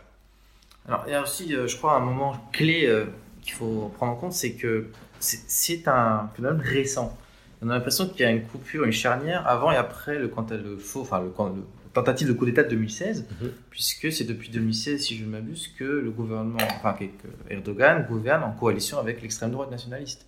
Alors 0.88 1.04
il 1.08 1.14
y 1.14 1.16
a 1.16 1.22
aussi, 1.22 1.54
je 1.54 1.78
crois, 1.78 1.94
un 1.94 2.00
moment 2.00 2.36
clé 2.52 2.92
qu'il 3.42 3.54
faut 3.54 3.92
prendre 3.96 4.14
en 4.14 4.16
compte, 4.16 4.34
c'est 4.34 4.54
que 4.54 4.88
c'est 5.19 5.88
un 5.88 6.30
phénomène 6.36 6.62
récent. 6.62 7.17
On 7.62 7.69
a 7.69 7.73
l'impression 7.73 8.08
qu'il 8.08 8.21
y 8.21 8.25
a 8.25 8.30
une 8.30 8.43
coupure, 8.43 8.84
une 8.84 8.91
charnière 8.91 9.47
avant 9.47 9.71
et 9.71 9.75
après 9.75 10.19
le, 10.19 10.32
le 10.51 10.77
faux, 10.77 11.01
enfin 11.01 11.21
le, 11.21 11.32
tentative 11.93 12.27
de 12.27 12.34
coup 12.34 12.45
d'État 12.45 12.63
de 12.63 12.69
2016, 12.69 13.25
mhm. 13.41 13.51
puisque 13.71 14.12
c'est 14.12 14.25
depuis 14.25 14.49
2016, 14.49 15.01
si 15.01 15.17
je 15.17 15.25
ne 15.25 15.30
m'abuse, 15.30 15.69
que 15.69 15.84
le 15.84 16.12
gouvernement, 16.12 16.60
enfin 16.75 16.93
que 16.93 17.06
Erdogan 17.49 18.06
gouverne 18.08 18.43
en 18.43 18.51
coalition 18.51 18.99
avec 18.99 19.21
l'extrême 19.21 19.51
droite 19.51 19.71
nationaliste. 19.71 20.25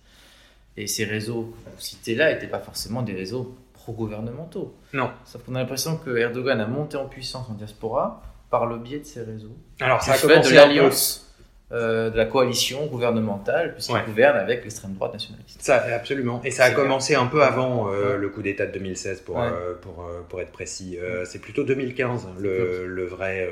Et 0.76 0.86
ces 0.86 1.04
réseaux 1.04 1.54
que 1.64 1.70
vous 1.70 1.80
citez 1.80 2.14
là 2.14 2.32
n'étaient 2.32 2.48
pas 2.48 2.60
forcément 2.60 3.02
des 3.02 3.12
réseaux 3.12 3.56
pro-gouvernementaux. 3.74 4.74
Non. 4.92 5.10
Sauf 5.24 5.42
qu'on 5.44 5.54
a 5.54 5.60
l'impression 5.60 5.96
que 5.96 6.16
Erdogan 6.16 6.60
a 6.60 6.66
monté 6.66 6.96
en 6.96 7.06
puissance 7.06 7.48
en 7.48 7.54
diaspora 7.54 8.22
par 8.50 8.66
le 8.66 8.78
biais 8.78 8.98
de 8.98 9.04
ces 9.04 9.22
réseaux. 9.22 9.56
Alors 9.80 10.02
ça 10.02 10.12
a 10.12 10.18
commencé 10.18 10.50
de 10.50 10.54
l'alliance 10.54 11.29
euh, 11.72 12.10
de 12.10 12.16
la 12.16 12.24
coalition 12.24 12.86
gouvernementale, 12.86 13.74
puisqu'il 13.74 14.04
gouverne 14.04 14.36
avec 14.36 14.64
l'extrême 14.64 14.94
droite 14.94 15.12
nationaliste. 15.12 15.62
Ça, 15.62 15.76
absolument. 15.94 16.40
Et 16.42 16.50
ça 16.50 16.64
a 16.64 16.70
commencé 16.72 17.14
un 17.14 17.26
peu 17.26 17.44
avant 17.44 17.92
euh, 17.92 18.16
le 18.16 18.28
coup 18.28 18.42
d'État 18.42 18.66
de 18.66 18.72
2016, 18.72 19.20
pour, 19.20 19.40
euh, 19.40 19.74
pour, 19.80 20.04
euh, 20.04 20.20
pour, 20.28 20.40
être 20.40 20.50
précis. 20.50 20.98
Euh, 21.00 21.24
c'est 21.24 21.38
plutôt 21.38 21.62
2015, 21.62 22.26
le, 22.40 22.86
le 22.86 23.04
vrai... 23.04 23.48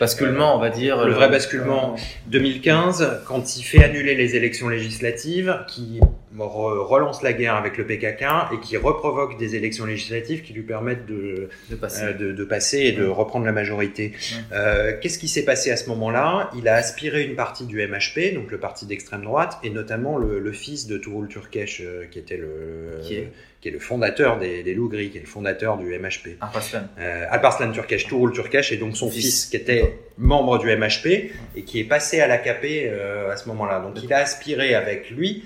basculement, 0.00 0.56
on 0.56 0.58
va 0.58 0.70
dire. 0.70 1.04
Le 1.04 1.12
vrai 1.12 1.28
basculement. 1.28 1.96
2015, 2.28 3.20
quand 3.26 3.56
il 3.56 3.62
fait 3.62 3.84
annuler 3.84 4.14
les 4.14 4.34
élections 4.36 4.70
législatives, 4.70 5.64
qui 5.68 6.00
relance 6.38 7.22
la 7.22 7.32
guerre 7.32 7.54
avec 7.54 7.76
le 7.76 7.86
PKK 7.86 8.24
et 8.54 8.60
qui 8.62 8.76
reprovoque 8.76 9.38
des 9.38 9.56
élections 9.56 9.84
législatives 9.84 10.42
qui 10.42 10.52
lui 10.52 10.62
permettent 10.62 11.06
de, 11.06 11.48
de, 11.70 11.76
passer. 11.76 12.04
Euh, 12.04 12.12
de, 12.12 12.32
de 12.32 12.44
passer. 12.44 12.78
et 12.78 12.92
de 12.92 13.04
reprendre 13.06 13.44
la 13.44 13.52
majorité. 13.52 14.12
Euh, 14.52 14.92
Qu'est-ce 15.00 15.18
qui 15.18 15.28
s'est 15.28 15.44
passé 15.44 15.70
à 15.70 15.76
ce 15.76 15.88
moment-là? 15.90 16.50
Il 16.56 16.68
a 16.68 16.74
aspiré 16.74 17.24
une 17.24 17.34
partie 17.34 17.66
du 17.66 17.86
MHP, 17.86 18.34
donc 18.34 18.50
le 18.50 18.58
parti 18.58 18.86
d'extrême 18.86 19.22
droite, 19.22 19.58
et 19.62 19.70
notamment 19.70 20.16
le, 20.18 20.38
le 20.38 20.52
fils 20.52 20.86
de 20.86 20.96
Tuğrul 20.98 21.28
Türkeş, 21.28 21.80
euh, 21.80 22.04
qui 22.10 22.18
était 22.18 22.36
le... 22.36 23.00
Qui 23.02 23.14
est 23.16 23.32
qui 23.60 23.68
est 23.68 23.72
le 23.72 23.78
fondateur 23.78 24.40
des, 24.40 24.64
des 24.64 24.74
Lougri, 24.74 25.10
qui 25.10 25.18
est 25.18 25.20
le 25.20 25.26
fondateur 25.28 25.78
du 25.78 25.86
MHP. 25.96 26.36
Alparslan. 26.40 26.80
Euh, 26.98 27.26
Alparslan 27.30 27.70
Turkesh, 27.70 28.08
Tuğrul 28.08 28.32
Türkeş, 28.32 28.72
et 28.72 28.76
donc 28.76 28.96
son 28.96 29.08
fils, 29.08 29.24
fils 29.24 29.46
qui 29.46 29.56
était 29.56 29.98
membre 30.18 30.58
du 30.58 30.66
MHP 30.76 31.30
et 31.54 31.62
qui 31.64 31.78
est 31.78 31.84
passé 31.84 32.20
à 32.20 32.26
l'AKP 32.26 32.64
euh, 32.64 33.30
à 33.30 33.36
ce 33.36 33.46
moment-là. 33.50 33.78
Donc 33.78 34.02
il 34.02 34.12
a 34.12 34.18
aspiré 34.18 34.74
avec 34.74 35.10
lui 35.12 35.44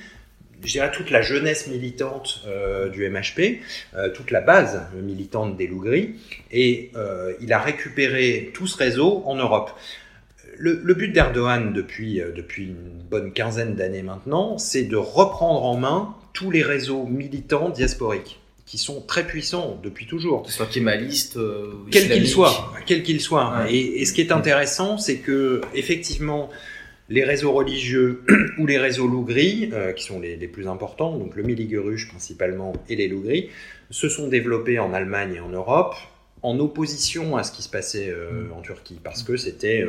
je 0.64 0.72
dirais 0.72 0.90
toute 0.90 1.10
la 1.10 1.22
jeunesse 1.22 1.66
militante 1.68 2.42
euh, 2.46 2.88
du 2.88 3.08
MHP, 3.08 3.60
euh, 3.94 4.10
toute 4.10 4.30
la 4.30 4.40
base 4.40 4.82
militante 5.02 5.56
des 5.56 5.66
Lougris, 5.66 6.14
et 6.50 6.90
euh, 6.96 7.32
il 7.40 7.52
a 7.52 7.58
récupéré 7.58 8.50
tout 8.54 8.66
ce 8.66 8.76
réseau 8.76 9.22
en 9.26 9.36
Europe. 9.36 9.70
Le, 10.58 10.80
le 10.82 10.94
but 10.94 11.08
d'Erdogan 11.08 11.72
depuis, 11.72 12.22
depuis 12.34 12.64
une 12.64 13.02
bonne 13.10 13.32
quinzaine 13.32 13.74
d'années 13.74 14.02
maintenant, 14.02 14.56
c'est 14.56 14.84
de 14.84 14.96
reprendre 14.96 15.64
en 15.64 15.76
main 15.76 16.14
tous 16.32 16.50
les 16.50 16.62
réseaux 16.62 17.04
militants 17.04 17.68
diasporiques 17.68 18.40
qui 18.66 18.78
sont 18.78 19.00
très 19.00 19.24
puissants 19.24 19.80
depuis 19.82 20.06
toujours. 20.06 20.42
Que 20.42 20.50
ce 20.50 20.56
soit 20.56 20.66
kémaliste, 20.66 21.36
euh, 21.36 21.72
quel 21.90 22.10
qu'il 22.10 22.28
soit, 22.28 22.72
quel 22.84 23.02
qu'il 23.04 23.20
soit. 23.20 23.58
Ouais. 23.58 23.72
Et, 23.74 24.02
et, 24.02 24.04
ce 24.04 24.12
qui 24.12 24.20
est 24.20 24.32
intéressant, 24.32 24.98
c'est 24.98 25.18
que 25.18 25.60
effectivement, 25.72 26.50
les 27.08 27.24
réseaux 27.24 27.52
religieux 27.52 28.22
ou 28.58 28.66
les 28.66 28.78
réseaux 28.78 29.06
lougris, 29.06 29.70
euh, 29.72 29.92
qui 29.92 30.04
sont 30.04 30.20
les, 30.20 30.36
les, 30.36 30.48
plus 30.48 30.68
importants, 30.68 31.16
donc 31.16 31.36
le 31.36 31.42
Miligurush 31.42 32.08
principalement 32.08 32.72
et 32.88 32.96
les 32.96 33.08
lougris, 33.08 33.50
se 33.90 34.08
sont 34.08 34.28
développés 34.28 34.78
en 34.78 34.92
Allemagne 34.92 35.34
et 35.36 35.40
en 35.40 35.50
Europe 35.50 35.94
en 36.42 36.60
opposition 36.60 37.36
à 37.36 37.42
ce 37.42 37.50
qui 37.50 37.62
se 37.62 37.68
passait 37.68 38.10
euh, 38.10 38.48
en 38.56 38.60
Turquie, 38.60 39.00
parce 39.02 39.22
que 39.22 39.36
c'était, 39.36 39.84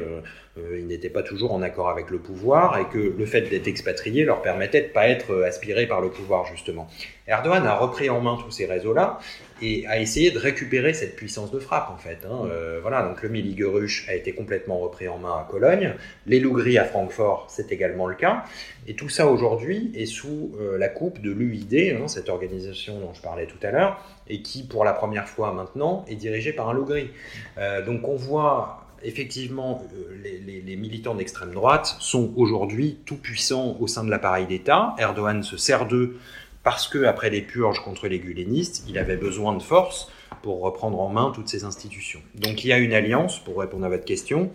euh, 0.58 0.67
euh, 0.72 0.80
ils 0.80 0.88
n'étaient 0.88 1.10
pas 1.10 1.24
toujours 1.24 1.54
en 1.54 1.62
accord 1.62 1.89
avec 1.89 2.10
le 2.10 2.20
pouvoir 2.20 2.78
et 2.80 2.86
que 2.86 2.98
le 2.98 3.26
fait 3.26 3.41
d'être 3.41 3.67
expatriés 3.67 4.26
leur 4.26 4.41
permettait 4.41 4.82
de 4.82 4.88
pas 4.88 5.08
être 5.08 5.43
aspirés 5.43 5.88
par 5.88 6.02
le 6.02 6.10
pouvoir 6.10 6.46
justement. 6.46 6.88
Erdogan 7.28 7.65
a 7.65 7.76
repris 7.76 8.10
en 8.10 8.22
main 8.22 8.38
tous 8.41 8.52
ces 8.52 8.65
réseaux-là 8.65 9.20
et 9.62 9.86
a 9.88 10.00
essayé 10.00 10.32
de 10.32 10.39
récupérer 10.39 10.93
cette 10.93 11.15
puissance 11.15 11.52
de 11.52 11.60
frappe 11.60 11.89
en 11.89 11.98
fait. 11.98 12.20
Hein. 12.26 12.48
Euh, 12.50 12.80
voilà, 12.82 13.02
donc 13.04 13.22
le 13.22 13.30
Miligurush 13.30 14.08
a 14.08 14.13
été 14.13 14.34
complètement 14.34 14.80
repris 14.80 15.08
en 15.08 15.17
main 15.17 15.32
à 15.32 15.48
Cologne, 15.50 15.96
les 16.26 16.39
Lougris 16.39 16.78
à 16.78 16.86
Francfort, 16.86 17.48
c'est 17.50 17.72
également 17.72 18.08
le 18.08 18.15
cas, 18.15 18.43
et 18.88 18.96
tout 18.96 19.10
ça 19.10 19.28
aujourd'hui 19.28 19.91
est 19.96 20.06
sous 20.06 20.56
euh, 20.60 20.78
la 20.78 20.88
coupe 20.88 21.22
de 21.22 21.32
l'UID, 21.32 21.98
hein, 22.02 22.08
cette 22.08 22.30
organisation 22.30 23.00
dont 23.00 23.13
je 23.13 23.22
parlais 23.22 23.48
tout 23.48 23.60
à 23.62 23.72
l'heure, 23.72 24.00
et 24.30 24.41
qui 24.41 24.63
pour 24.63 24.86
la 24.86 24.93
première 24.93 25.28
fois 25.28 25.52
maintenant 25.54 26.06
est 26.08 26.15
dirigée 26.15 26.54
par 26.54 26.70
un 26.70 26.74
Lougri. 26.74 27.10
Euh, 27.58 27.84
donc 27.84 28.08
on 28.08 28.15
voit 28.15 28.87
effectivement, 29.03 29.83
les, 30.23 30.39
les, 30.39 30.62
les 30.62 30.75
militants 30.75 31.15
d'extrême 31.15 31.51
droite 31.51 31.95
sont 31.99 32.33
aujourd'hui 32.36 32.97
tout 33.05 33.17
puissants 33.17 33.77
au 33.79 33.88
sein 33.88 34.03
de 34.03 34.10
l'appareil 34.10 34.45
d'État. 34.47 34.95
Erdogan 34.97 35.43
se 35.43 35.57
sert 35.57 35.88
d'eux 35.88 36.17
parce 36.63 36.88
que 36.88 37.05
après 37.05 37.29
les 37.29 37.41
purges 37.41 37.79
contre 37.79 38.07
les 38.07 38.19
gulenistes, 38.19 38.83
il 38.88 38.97
avait 38.97 39.17
besoin 39.17 39.55
de 39.55 39.62
force 39.63 40.12
pour 40.41 40.62
reprendre 40.62 40.99
en 40.99 41.10
main 41.10 41.31
toutes 41.33 41.47
ces 41.47 41.63
institutions. 41.63 42.21
Donc 42.36 42.63
il 42.63 42.67
y 42.67 42.73
a 42.73 42.77
une 42.77 42.93
alliance, 42.93 43.39
pour 43.39 43.60
répondre 43.60 43.86
à 43.86 43.89
votre 43.89 44.05
question, 44.05 44.51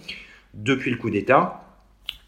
depuis 0.55 0.91
le 0.91 0.97
coup 0.97 1.11
d'État, 1.11 1.65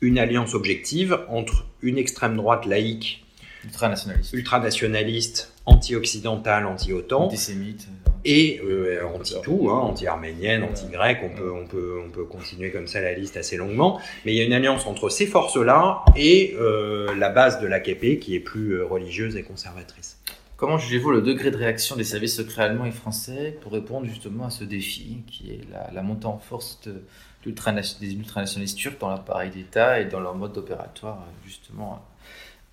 une 0.00 0.18
alliance 0.18 0.54
objective 0.54 1.20
entre 1.28 1.66
une 1.82 1.98
extrême 1.98 2.36
droite 2.36 2.66
laïque, 2.66 3.24
ultranationaliste, 3.64 4.32
ultranationaliste 4.32 5.53
anti-occidentale, 5.66 6.66
anti-OTAN, 6.66 7.24
antisémite, 7.24 7.88
et 8.24 8.60
euh, 8.64 9.06
anti-tout, 9.06 9.68
hein, 9.70 9.78
anti-arménienne, 9.80 10.64
anti-grecque, 10.64 11.20
on 11.22 11.28
peut, 11.28 11.52
on, 11.52 11.66
peut, 11.66 12.00
on 12.06 12.10
peut 12.10 12.24
continuer 12.24 12.70
comme 12.70 12.86
ça 12.86 13.00
la 13.00 13.12
liste 13.12 13.36
assez 13.36 13.56
longuement, 13.56 14.00
mais 14.24 14.32
il 14.32 14.38
y 14.38 14.40
a 14.40 14.44
une 14.44 14.52
alliance 14.52 14.86
entre 14.86 15.10
ces 15.10 15.26
forces-là 15.26 16.04
et 16.16 16.54
euh, 16.58 17.14
la 17.16 17.28
base 17.28 17.60
de 17.60 17.66
l'AKP 17.66 18.18
qui 18.20 18.34
est 18.34 18.40
plus 18.40 18.72
euh, 18.76 18.86
religieuse 18.86 19.36
et 19.36 19.42
conservatrice. 19.42 20.18
Comment 20.56 20.78
jugez-vous 20.78 21.10
le 21.10 21.20
degré 21.20 21.50
de 21.50 21.56
réaction 21.56 21.96
des 21.96 22.04
services 22.04 22.36
secrets 22.36 22.62
allemands 22.62 22.86
et 22.86 22.92
français 22.92 23.58
pour 23.60 23.72
répondre 23.72 24.06
justement 24.06 24.46
à 24.46 24.50
ce 24.50 24.64
défi 24.64 25.18
qui 25.26 25.50
est 25.50 25.60
la, 25.70 25.90
la 25.92 26.02
montée 26.02 26.26
en 26.26 26.38
force 26.38 26.80
de, 26.86 27.02
des 27.44 28.14
ultranationalistes 28.14 28.78
turcs 28.78 28.98
dans 28.98 29.10
l'appareil 29.10 29.50
d'État 29.50 30.00
et 30.00 30.06
dans 30.06 30.20
leur 30.20 30.34
mode 30.34 30.56
opératoire 30.56 31.26
justement 31.44 32.02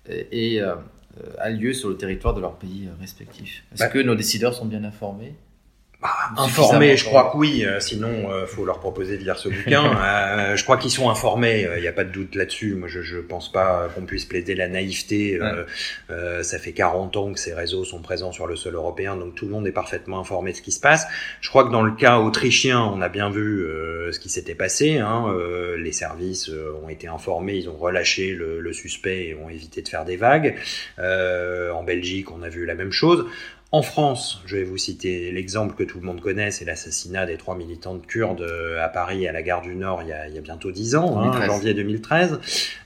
et, 0.08 0.56
et 0.56 0.62
a 1.38 1.50
lieu 1.50 1.72
sur 1.72 1.88
le 1.88 1.96
territoire 1.96 2.34
de 2.34 2.40
leur 2.40 2.56
pays 2.56 2.88
respectif 3.00 3.64
Est-ce 3.72 3.84
bah, 3.84 3.88
que 3.88 3.98
nos 3.98 4.14
décideurs 4.14 4.54
sont 4.54 4.66
bien 4.66 4.84
informés? 4.84 5.34
Bah, 6.02 6.10
informés, 6.36 6.96
je 6.96 7.04
crois 7.04 7.30
que 7.30 7.36
oui. 7.36 7.64
Euh, 7.64 7.78
sinon, 7.78 8.28
euh, 8.32 8.44
faut 8.44 8.64
leur 8.64 8.80
proposer 8.80 9.18
de 9.18 9.22
lire 9.22 9.38
ce 9.38 9.48
bouquin. 9.48 9.84
euh, 10.02 10.56
je 10.56 10.64
crois 10.64 10.76
qu'ils 10.76 10.90
sont 10.90 11.08
informés. 11.08 11.60
Il 11.60 11.66
euh, 11.66 11.80
n'y 11.80 11.86
a 11.86 11.92
pas 11.92 12.02
de 12.02 12.10
doute 12.10 12.34
là-dessus. 12.34 12.74
Moi, 12.74 12.88
je, 12.88 13.02
je 13.02 13.18
pense 13.18 13.52
pas 13.52 13.88
qu'on 13.94 14.04
puisse 14.04 14.24
plaider 14.24 14.56
la 14.56 14.66
naïveté. 14.66 15.38
Euh, 16.10 16.42
ça 16.42 16.58
fait 16.58 16.72
40 16.72 17.16
ans 17.16 17.32
que 17.32 17.38
ces 17.38 17.54
réseaux 17.54 17.84
sont 17.84 18.02
présents 18.02 18.32
sur 18.32 18.48
le 18.48 18.56
sol 18.56 18.74
européen, 18.74 19.16
donc 19.16 19.36
tout 19.36 19.44
le 19.44 19.52
monde 19.52 19.66
est 19.68 19.72
parfaitement 19.72 20.18
informé 20.18 20.50
de 20.50 20.56
ce 20.56 20.62
qui 20.62 20.72
se 20.72 20.80
passe. 20.80 21.06
Je 21.40 21.48
crois 21.48 21.64
que 21.64 21.70
dans 21.70 21.82
le 21.82 21.92
cas 21.92 22.18
autrichien, 22.18 22.80
on 22.80 23.00
a 23.00 23.08
bien 23.08 23.30
vu 23.30 23.64
ce 24.10 24.18
qui 24.18 24.28
s'était 24.28 24.56
passé. 24.56 24.98
Hein. 24.98 25.32
les 25.78 25.92
services 25.92 26.50
ont 26.82 26.88
été 26.88 27.06
informés, 27.06 27.54
ils 27.54 27.68
ont 27.68 27.76
relâché 27.76 28.34
le, 28.34 28.60
le, 28.60 28.72
suspect 28.72 29.28
et 29.28 29.34
ont 29.34 29.48
évité 29.48 29.82
de 29.82 29.88
faire 29.88 30.04
des 30.04 30.16
vagues. 30.16 30.56
en 30.98 31.82
Belgique, 31.84 32.30
on 32.32 32.42
a 32.42 32.48
vu 32.48 32.66
la 32.66 32.74
même 32.74 32.92
chose. 32.92 33.26
En 33.74 33.80
France, 33.80 34.42
je 34.44 34.58
vais 34.58 34.64
vous 34.64 34.76
citer 34.76 35.32
l'exemple 35.32 35.74
que 35.74 35.82
tout 35.82 35.98
le 35.98 36.04
monde 36.04 36.20
connaît, 36.20 36.50
c'est 36.50 36.66
l'assassinat 36.66 37.24
des 37.24 37.38
trois 37.38 37.56
militantes 37.56 38.06
kurdes 38.06 38.42
euh, 38.42 38.84
à 38.84 38.90
Paris, 38.90 39.26
à 39.26 39.32
la 39.32 39.40
gare 39.40 39.62
du 39.62 39.74
Nord, 39.74 40.02
il 40.02 40.08
y 40.08 40.12
a, 40.12 40.28
il 40.28 40.34
y 40.34 40.38
a 40.38 40.42
bientôt 40.42 40.70
dix 40.70 40.94
ans, 40.94 41.18
hein, 41.18 41.46
janvier 41.46 41.72
2013. 41.72 42.38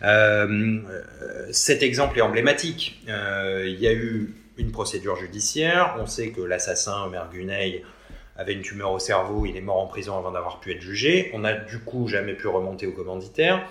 Euh, 0.03 0.79
cet 1.51 1.83
exemple 1.83 2.19
est 2.19 2.23
emblématique. 2.23 3.03
Euh, 3.09 3.65
il 3.67 3.81
y 3.81 3.89
a 3.89 3.93
eu 3.93 4.37
une 4.59 4.71
procédure 4.71 5.17
judiciaire. 5.17 5.97
On 6.01 6.07
sait 6.07 6.29
que 6.29 6.41
l'assassin, 6.41 7.03
Omer 7.07 7.29
Guney, 7.33 7.83
avait 8.37 8.53
une 8.53 8.63
tumeur 8.63 8.93
au 8.93 9.01
cerveau. 9.01 9.45
Il 9.45 9.57
est 9.57 9.63
mort 9.63 9.81
en 9.81 9.89
prison 9.89 10.17
avant 10.17 10.31
d'avoir 10.31 10.61
pu 10.61 10.71
être 10.71 10.83
jugé. 10.83 11.33
On 11.35 11.41
n'a 11.41 11.55
du 11.55 11.81
coup 11.81 12.07
jamais 12.07 12.35
pu 12.35 12.47
remonter 12.47 12.87
au 12.87 12.93
commanditaire. 12.93 13.67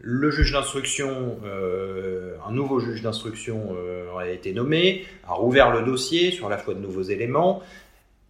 Le 0.00 0.30
juge 0.30 0.52
d'instruction, 0.52 1.38
euh, 1.44 2.36
un 2.46 2.52
nouveau 2.52 2.80
juge 2.80 3.02
d'instruction 3.02 3.74
euh, 3.76 4.14
a 4.16 4.28
été 4.28 4.52
nommé, 4.52 5.06
a 5.26 5.32
rouvert 5.32 5.70
le 5.70 5.82
dossier 5.82 6.30
sur 6.30 6.48
la 6.48 6.58
foi 6.58 6.74
de 6.74 6.80
nouveaux 6.80 7.02
éléments 7.02 7.62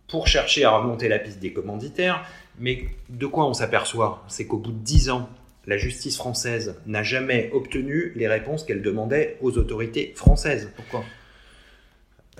pour 0.08 0.28
chercher 0.28 0.64
à 0.64 0.70
remonter 0.70 1.08
la 1.08 1.18
piste 1.18 1.40
des 1.40 1.52
commanditaires. 1.52 2.24
Mais 2.60 2.84
de 3.08 3.26
quoi 3.26 3.46
on 3.46 3.54
s'aperçoit? 3.54 4.24
C'est 4.28 4.46
qu'au 4.46 4.58
bout 4.58 4.72
de 4.72 4.78
dix 4.78 5.10
ans, 5.10 5.28
la 5.66 5.76
justice 5.76 6.16
française 6.16 6.76
n'a 6.86 7.02
jamais 7.02 7.50
obtenu 7.52 8.12
les 8.14 8.28
réponses 8.28 8.62
qu'elle 8.62 8.82
demandait 8.82 9.36
aux 9.40 9.58
autorités 9.58 10.12
françaises. 10.14 10.70
Pourquoi? 10.76 11.04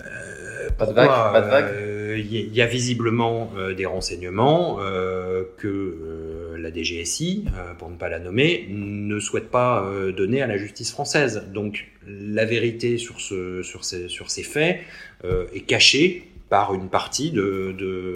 Euh, 0.01 0.69
pas 0.77 0.85
de 0.85 0.93
vague. 0.93 1.07
Pas 1.07 1.41
de 1.41 1.49
vague. 1.49 1.73
Il 2.17 2.55
y, 2.55 2.61
a 2.61 2.65
visiblement 2.65 3.51
des 3.75 3.85
renseignements 3.85 4.79
que 5.57 6.47
la 6.67 6.71
DGSI, 6.71 7.45
euh, 7.47 7.73
pour 7.73 7.89
ne 7.89 7.95
pas 7.95 8.09
la 8.09 8.19
nommer, 8.19 8.67
ne 8.69 9.19
souhaite 9.19 9.49
pas 9.49 9.83
euh, 9.83 10.11
donner 10.11 10.41
à 10.41 10.47
la 10.47 10.57
justice 10.57 10.91
française. 10.91 11.45
Donc 11.53 11.87
la 12.05 12.45
vérité 12.45 12.97
sur, 12.97 13.19
ce, 13.19 13.61
sur, 13.63 13.85
ces, 13.85 14.07
sur 14.07 14.29
ces 14.29 14.43
faits 14.43 14.79
euh, 15.23 15.45
est 15.53 15.61
cachée 15.61 16.29
par 16.49 16.73
une 16.73 16.87
partie 16.87 17.31
de, 17.31 17.75
de, 17.77 18.15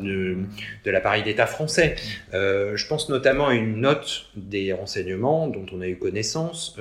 de, 0.00 0.90
l'appareil 0.90 1.22
d'État 1.22 1.44
français. 1.44 1.94
je 2.32 2.86
pense 2.86 3.10
notamment 3.10 3.48
à 3.48 3.54
une 3.54 3.82
note 3.82 4.30
des 4.34 4.72
renseignements 4.72 5.46
dont 5.46 5.66
on 5.72 5.82
a 5.82 5.86
eu 5.86 5.96
connaissance 5.96 6.78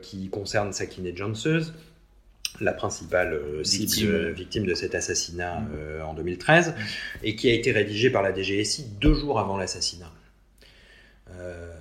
qui 0.00 0.30
concerne 0.30 0.72
Sakine 0.72 1.14
Janseuse, 1.14 1.74
la 2.60 2.72
principale 2.72 3.40
cible 3.62 4.30
victime. 4.30 4.66
de 4.66 4.74
cet 4.74 4.94
assassinat 4.94 5.60
mm. 5.60 6.02
en 6.02 6.14
2013, 6.14 6.74
et 7.22 7.36
qui 7.36 7.48
a 7.50 7.52
été 7.52 7.72
rédigée 7.72 8.10
par 8.10 8.22
la 8.22 8.34
DGSI 8.34 8.86
deux 9.00 9.14
jours 9.14 9.38
avant 9.38 9.56
l'assassinat. 9.56 10.12
Euh, 11.30 11.72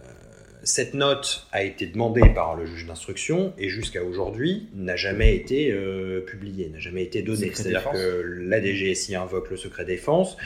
cette 0.63 0.95
note 0.95 1.45
a 1.51 1.63
été 1.63 1.85
demandée 1.85 2.27
par 2.33 2.55
le 2.55 2.65
juge 2.65 2.88
d'instruction 2.88 3.53
et 3.59 3.69
jusqu'à 3.69 4.03
aujourd'hui 4.03 4.67
n'a 4.73 4.95
jamais 4.95 5.35
été 5.35 5.71
euh, 5.71 6.21
publiée, 6.21 6.69
n'a 6.69 6.79
jamais 6.79 7.03
été 7.03 7.21
donnée. 7.21 7.51
C'est-à-dire 7.53 7.91
que 7.91 8.21
la 8.21 8.59
DGSI 8.59 9.15
invoque 9.15 9.51
le 9.51 9.57
secret 9.57 9.85
défense 9.85 10.38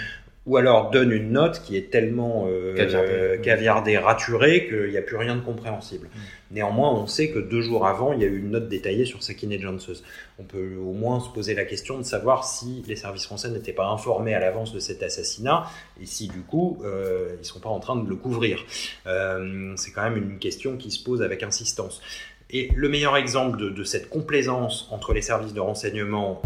ou 0.50 0.58
alors 0.58 0.90
donne 0.90 1.12
une 1.12 1.32
note 1.32 1.62
qui 1.62 1.78
est 1.78 1.92
tellement 1.92 2.48
euh, 2.50 3.38
caviardée, 3.38 4.00
raturée 4.00 4.68
qu'il 4.68 4.90
n'y 4.90 4.98
a 4.98 5.02
plus 5.04 5.16
rien 5.16 5.36
de 5.36 5.42
compréhensible. 5.42 6.08
Mm. 6.08 6.20
Néanmoins, 6.56 6.92
on 6.92 7.06
sait 7.06 7.30
que 7.30 7.38
deux 7.38 7.62
jours 7.62 7.86
avant, 7.86 8.14
il 8.14 8.22
y 8.22 8.24
a 8.24 8.28
eu 8.28 8.40
une 8.40 8.50
note 8.50 8.68
détaillée 8.68 9.06
sur 9.06 9.22
Sakine 9.22 9.52
et. 9.52 10.04
On 10.40 10.44
peut 10.44 10.76
au 10.76 10.94
moins 10.94 11.20
se 11.20 11.30
poser 11.30 11.54
la 11.54 11.66
question 11.66 12.00
de 12.00 12.04
savoir 12.04 12.46
si 12.46 12.84
les 12.88 12.96
services 12.96 13.26
français 13.26 13.52
n'étaient 13.52 13.74
pas 13.74 13.86
informés 13.90 14.34
à 14.34 14.40
l'avance 14.40 14.74
de 14.74 14.80
cet 14.80 15.04
assassinat 15.04 15.66
et 16.02 16.08
si 16.08 16.28
du 16.28 16.42
coup 16.42 16.82
euh, 16.84 17.36
ils 17.36 17.42
ne 17.42 17.44
sont 17.44 17.60
pas 17.60 17.70
en 17.70 17.80
train 17.80 17.96
de 17.96 18.10
le 18.10 18.16
couvrir. 18.16 18.66
Euh, 19.06 19.74
c'est 19.76 19.92
quand 19.92 20.02
même 20.02 20.18
une 20.18 20.40
question 20.40 20.78
qui 20.78 20.90
se 20.90 21.04
pose 21.04 21.22
avec 21.22 21.44
insistance. 21.44 22.02
Et 22.50 22.72
le 22.76 22.90
meilleur 22.90 23.16
exemple 23.18 23.60
de, 23.60 23.70
de 23.70 23.84
cette 23.84 24.10
complaisance 24.10 24.88
entre 24.90 25.14
les 25.14 25.22
services 25.22 25.54
de 25.54 25.60
renseignement 25.60 26.42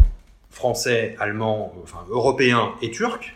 français, 0.54 1.16
allemand, 1.18 1.74
enfin 1.82 2.06
européen 2.08 2.74
et 2.80 2.92
turc, 2.92 3.34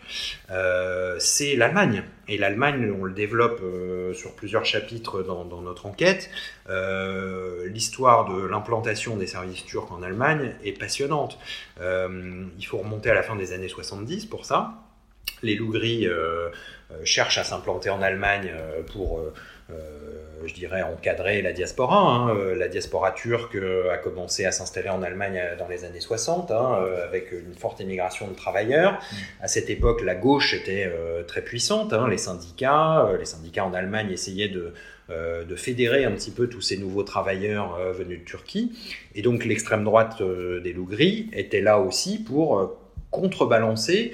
euh, 0.51 1.17
c'est 1.19 1.55
l'Allemagne. 1.57 2.03
Et 2.29 2.37
l'Allemagne, 2.37 2.93
on 2.97 3.03
le 3.03 3.11
développe 3.11 3.59
euh, 3.61 4.13
sur 4.13 4.33
plusieurs 4.35 4.63
chapitres 4.63 5.21
dans, 5.21 5.61
notre 5.61 5.85
enquête. 5.85 6.29
Euh, 6.69 7.67
l'histoire 7.67 8.25
de 8.33 8.41
l'implantation 8.45 9.17
des 9.17 9.27
services 9.27 9.65
turcs 9.65 9.91
en 9.91 10.01
Allemagne 10.01 10.53
est 10.63 10.79
passionnante. 10.79 11.37
il 11.79 12.65
faut 12.65 12.77
remonter 12.77 13.09
à 13.09 13.13
la 13.13 13.23
fin 13.23 13.35
des 13.35 13.51
années 13.51 13.67
70 13.67 14.25
pour 14.25 14.45
ça. 14.45 14.75
Les 15.43 15.55
loups 15.55 15.71
gris 15.71 16.07
cherchent 17.03 17.37
à 17.37 17.43
s'implanter 17.43 17.89
en 17.89 18.01
Allemagne 18.01 18.53
pour 18.93 19.21
je 20.49 20.53
dirais, 20.53 20.81
encadrer 20.81 21.41
la 21.41 21.53
diaspora. 21.53 21.97
Hein. 21.97 22.35
Euh, 22.35 22.55
la 22.55 22.67
diaspora 22.67 23.11
turque 23.11 23.55
euh, 23.55 23.91
a 23.91 23.97
commencé 23.97 24.45
à 24.45 24.51
s'installer 24.51 24.89
en 24.89 25.01
Allemagne 25.01 25.37
euh, 25.37 25.55
dans 25.57 25.67
les 25.67 25.85
années 25.85 25.99
60, 25.99 26.51
hein, 26.51 26.79
avec 27.05 27.31
une 27.31 27.53
forte 27.53 27.81
émigration 27.81 28.27
de 28.27 28.33
travailleurs. 28.33 28.93
Mm. 28.93 29.15
À 29.41 29.47
cette 29.47 29.69
époque, 29.69 30.01
la 30.03 30.15
gauche 30.15 30.53
était 30.53 30.91
très 31.27 31.41
puissante. 31.41 31.93
Hein. 31.93 32.07
Les 32.09 32.17
syndicats, 32.17 33.09
les 33.17 33.25
syndicats 33.25 33.65
en 33.65 33.73
Allemagne 33.73 34.11
essayaient 34.11 34.49
de, 34.49 34.73
de 35.09 35.55
fédérer 35.55 36.05
un 36.05 36.11
petit 36.11 36.31
peu 36.31 36.47
tous 36.47 36.61
ces 36.61 36.77
nouveaux 36.77 37.03
travailleurs 37.03 37.77
venus 37.93 38.19
de 38.19 38.25
Turquie. 38.25 38.71
Et 39.15 39.21
donc 39.21 39.45
l'extrême 39.45 39.83
droite 39.83 40.21
des 40.21 40.73
loups 40.73 40.85
gris 40.85 41.29
était 41.33 41.61
là 41.61 41.79
aussi 41.79 42.19
pour 42.19 42.77
contrebalancer 43.11 44.13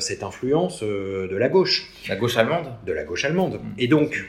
cette 0.00 0.22
influence 0.22 0.82
de 0.82 1.36
la 1.36 1.48
gauche. 1.48 1.90
La 2.08 2.16
gauche 2.16 2.36
allemande? 2.36 2.72
De 2.86 2.92
la 2.92 3.04
gauche 3.04 3.24
allemande. 3.24 3.54
Mm. 3.54 3.74
Et 3.78 3.88
donc, 3.88 4.24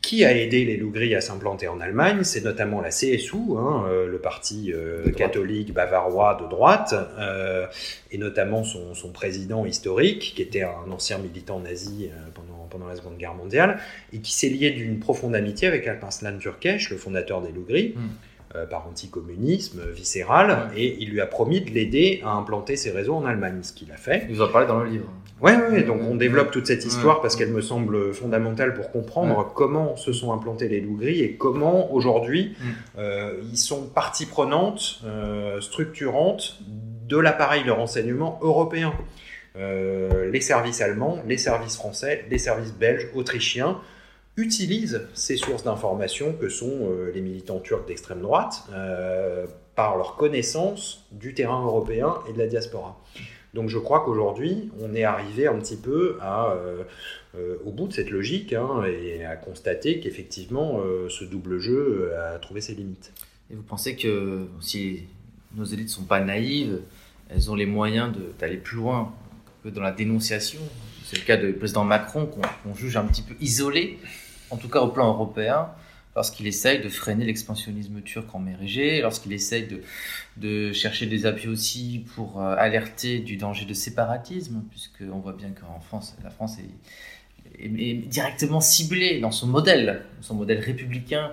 qui 0.00 0.24
a 0.24 0.36
aidé 0.36 0.64
les 0.64 0.76
loups 0.76 0.90
gris 0.90 1.14
à 1.14 1.20
s'implanter 1.20 1.68
en 1.68 1.80
Allemagne? 1.80 2.22
C'est 2.22 2.44
notamment 2.44 2.80
la 2.80 2.90
CSU, 2.90 3.36
hein, 3.56 3.84
euh, 3.88 4.06
le 4.06 4.18
parti 4.18 4.72
euh, 4.72 5.10
catholique 5.10 5.74
bavarois 5.74 6.38
de 6.40 6.48
droite, 6.48 6.94
euh, 7.18 7.66
et 8.10 8.18
notamment 8.18 8.64
son, 8.64 8.94
son, 8.94 9.10
président 9.10 9.66
historique, 9.66 10.34
qui 10.36 10.42
était 10.42 10.62
un 10.62 10.90
ancien 10.90 11.18
militant 11.18 11.60
nazi 11.60 12.10
pendant, 12.34 12.66
pendant 12.70 12.86
la 12.86 12.96
Seconde 12.96 13.18
Guerre 13.18 13.34
mondiale, 13.34 13.80
et 14.12 14.20
qui 14.20 14.32
s'est 14.32 14.48
lié 14.48 14.70
d'une 14.70 14.98
profonde 14.98 15.34
amitié 15.34 15.68
avec 15.68 15.86
Alparslan 15.86 16.38
Türkeş, 16.38 16.90
le 16.90 16.96
fondateur 16.96 17.42
des 17.42 17.52
loups 17.52 17.66
gris. 17.66 17.94
Hmm. 17.96 18.08
Euh, 18.56 18.64
par 18.64 18.86
anticommunisme 18.86 19.82
viscéral, 19.90 20.70
et 20.74 20.96
il 21.00 21.10
lui 21.10 21.20
a 21.20 21.26
promis 21.26 21.60
de 21.60 21.68
l'aider 21.68 22.22
à 22.24 22.30
implanter 22.30 22.76
ses 22.76 22.90
réseaux 22.90 23.12
en 23.12 23.26
Allemagne, 23.26 23.58
ce 23.60 23.74
qu'il 23.74 23.92
a 23.92 23.98
fait. 23.98 24.24
Il 24.26 24.36
vous 24.36 24.40
en 24.40 24.48
parlez 24.48 24.66
dans 24.66 24.78
le 24.82 24.88
livre. 24.88 25.04
Ouais, 25.42 25.54
ouais, 25.54 25.82
donc 25.82 26.00
on 26.00 26.14
développe 26.14 26.50
toute 26.50 26.66
cette 26.66 26.86
histoire 26.86 27.20
parce 27.20 27.36
qu'elle 27.36 27.50
me 27.50 27.60
semble 27.60 28.14
fondamentale 28.14 28.72
pour 28.72 28.90
comprendre 28.90 29.52
comment 29.54 29.96
se 29.98 30.14
sont 30.14 30.32
implantés 30.32 30.66
les 30.66 30.80
loups 30.80 30.96
gris 30.96 31.20
et 31.20 31.34
comment 31.34 31.92
aujourd'hui 31.92 32.56
mm. 32.58 32.64
euh, 32.96 33.34
ils 33.52 33.58
sont 33.58 33.82
partie 33.82 34.24
prenante, 34.24 35.02
euh, 35.04 35.60
structurante 35.60 36.58
de 37.06 37.18
l'appareil 37.18 37.64
de 37.64 37.70
renseignement 37.70 38.38
européen. 38.40 38.94
les 39.56 40.40
services 40.40 40.80
allemands, 40.80 41.18
les 41.26 41.36
services 41.36 41.76
français, 41.76 42.24
les 42.30 42.38
services 42.38 42.72
belges, 42.72 43.08
autrichiens, 43.14 43.76
utilisent 44.38 45.02
ces 45.14 45.36
sources 45.36 45.64
d'information 45.64 46.32
que 46.32 46.48
sont 46.48 46.70
euh, 46.82 47.10
les 47.12 47.20
militants 47.20 47.58
turcs 47.58 47.86
d'extrême 47.86 48.20
droite 48.20 48.64
euh, 48.72 49.46
par 49.74 49.96
leur 49.96 50.14
connaissance 50.16 51.04
du 51.10 51.34
terrain 51.34 51.64
européen 51.64 52.14
et 52.28 52.32
de 52.32 52.38
la 52.38 52.46
diaspora. 52.46 53.02
Donc 53.52 53.68
je 53.68 53.78
crois 53.78 54.04
qu'aujourd'hui, 54.04 54.70
on 54.80 54.94
est 54.94 55.02
arrivé 55.02 55.48
un 55.48 55.58
petit 55.58 55.76
peu 55.76 56.18
euh, 56.22 56.84
au 57.64 57.72
bout 57.72 57.88
de 57.88 57.92
cette 57.92 58.10
logique 58.10 58.52
hein, 58.52 58.84
et 58.84 59.24
à 59.24 59.36
constater 59.36 59.98
qu'effectivement, 59.98 60.80
ce 61.08 61.24
double 61.24 61.58
jeu 61.58 62.12
a 62.16 62.38
trouvé 62.38 62.60
ses 62.60 62.74
limites. 62.74 63.12
Et 63.50 63.54
vous 63.54 63.62
pensez 63.62 63.96
que 63.96 64.46
si 64.60 65.04
nos 65.56 65.64
élites 65.64 65.86
ne 65.86 65.92
sont 65.92 66.04
pas 66.04 66.20
naïves, 66.20 66.80
elles 67.30 67.50
ont 67.50 67.54
les 67.54 67.66
moyens 67.66 68.14
d'aller 68.38 68.58
plus 68.58 68.76
loin 68.76 69.14
que 69.64 69.70
dans 69.70 69.82
la 69.82 69.92
dénonciation? 69.92 70.60
C'est 71.04 71.16
le 71.16 71.24
cas 71.24 71.38
du 71.38 71.54
président 71.54 71.84
Macron 71.84 72.26
qu'on 72.26 72.74
juge 72.74 72.98
un 72.98 73.04
petit 73.04 73.22
peu 73.22 73.34
isolé 73.40 73.98
en 74.50 74.56
tout 74.56 74.68
cas 74.68 74.80
au 74.80 74.88
plan 74.88 75.08
européen, 75.08 75.68
lorsqu'il 76.18 76.48
essaye 76.48 76.80
de 76.80 76.88
freiner 76.88 77.24
l'expansionnisme 77.24 78.00
turc 78.02 78.34
en 78.34 78.40
mer 78.40 78.60
Égée, 78.60 79.00
lorsqu'il 79.02 79.32
essaye 79.32 79.68
de, 80.36 80.72
chercher 80.72 81.06
des 81.06 81.26
appuis 81.26 81.48
aussi 81.48 82.04
pour 82.14 82.40
euh, 82.42 82.56
alerter 82.56 83.20
du 83.20 83.36
danger 83.36 83.64
de 83.64 83.74
séparatisme, 83.74 84.62
puisqu'on 84.70 85.20
voit 85.20 85.32
bien 85.32 85.50
qu'en 85.50 85.80
France, 85.80 86.16
la 86.24 86.30
France 86.30 86.56
est, 86.58 87.94
directement 88.08 88.60
ciblée 88.60 89.20
dans 89.20 89.30
son 89.30 89.46
modèle, 89.46 90.02
son 90.20 90.34
modèle 90.34 90.58
républicain 90.58 91.32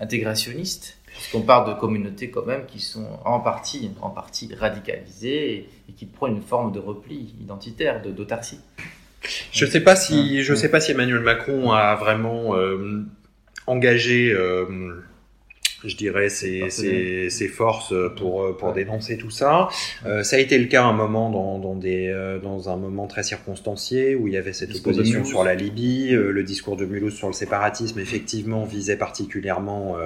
intégrationniste 0.00 0.98
Parce 1.12 1.28
qu'on 1.28 1.40
parle 1.40 1.74
de 1.74 1.80
communautés 1.80 2.30
quand 2.30 2.44
même 2.44 2.66
qui 2.66 2.80
sont 2.80 3.08
en 3.24 3.40
partie, 3.40 3.90
en 4.00 4.10
partie 4.10 4.54
radicalisées 4.54 5.68
et, 5.88 5.92
qui 5.96 6.06
prennent 6.06 6.36
une 6.36 6.42
forme 6.42 6.72
de 6.72 6.78
repli 6.78 7.34
identitaire, 7.40 8.02
d'autarcie. 8.02 8.60
Je 9.52 9.66
sais 9.66 9.80
pas 9.80 9.96
si, 9.96 10.42
je 10.42 10.54
sais 10.54 10.68
pas 10.68 10.80
si 10.80 10.92
Emmanuel 10.92 11.20
Macron 11.20 11.72
a 11.72 11.94
vraiment 11.96 12.54
engagé 13.66 14.34
je 15.84 15.96
dirais, 15.96 16.28
ses, 16.28 16.70
ses, 16.70 17.30
ses, 17.30 17.48
forces 17.48 17.94
pour, 18.16 18.56
pour 18.56 18.72
dénoncer 18.72 19.16
tout 19.16 19.30
ça. 19.30 19.68
Euh, 20.04 20.22
ça 20.22 20.36
a 20.36 20.38
été 20.38 20.58
le 20.58 20.66
cas 20.66 20.84
un 20.84 20.92
moment 20.92 21.30
dans, 21.30 21.58
dans, 21.58 21.74
des, 21.74 22.08
euh, 22.08 22.38
dans 22.38 22.68
un 22.68 22.76
moment 22.76 23.06
très 23.06 23.22
circonstancié 23.22 24.14
où 24.14 24.28
il 24.28 24.34
y 24.34 24.36
avait 24.36 24.52
cette 24.52 24.74
opposition 24.74 25.24
sur 25.24 25.44
la 25.44 25.54
Libye. 25.54 26.14
Euh, 26.14 26.30
le 26.30 26.42
discours 26.42 26.76
de 26.76 26.86
Mulhouse 26.86 27.14
sur 27.14 27.28
le 27.28 27.32
séparatisme, 27.32 27.98
effectivement, 27.98 28.64
visait 28.64 28.96
particulièrement 28.96 29.96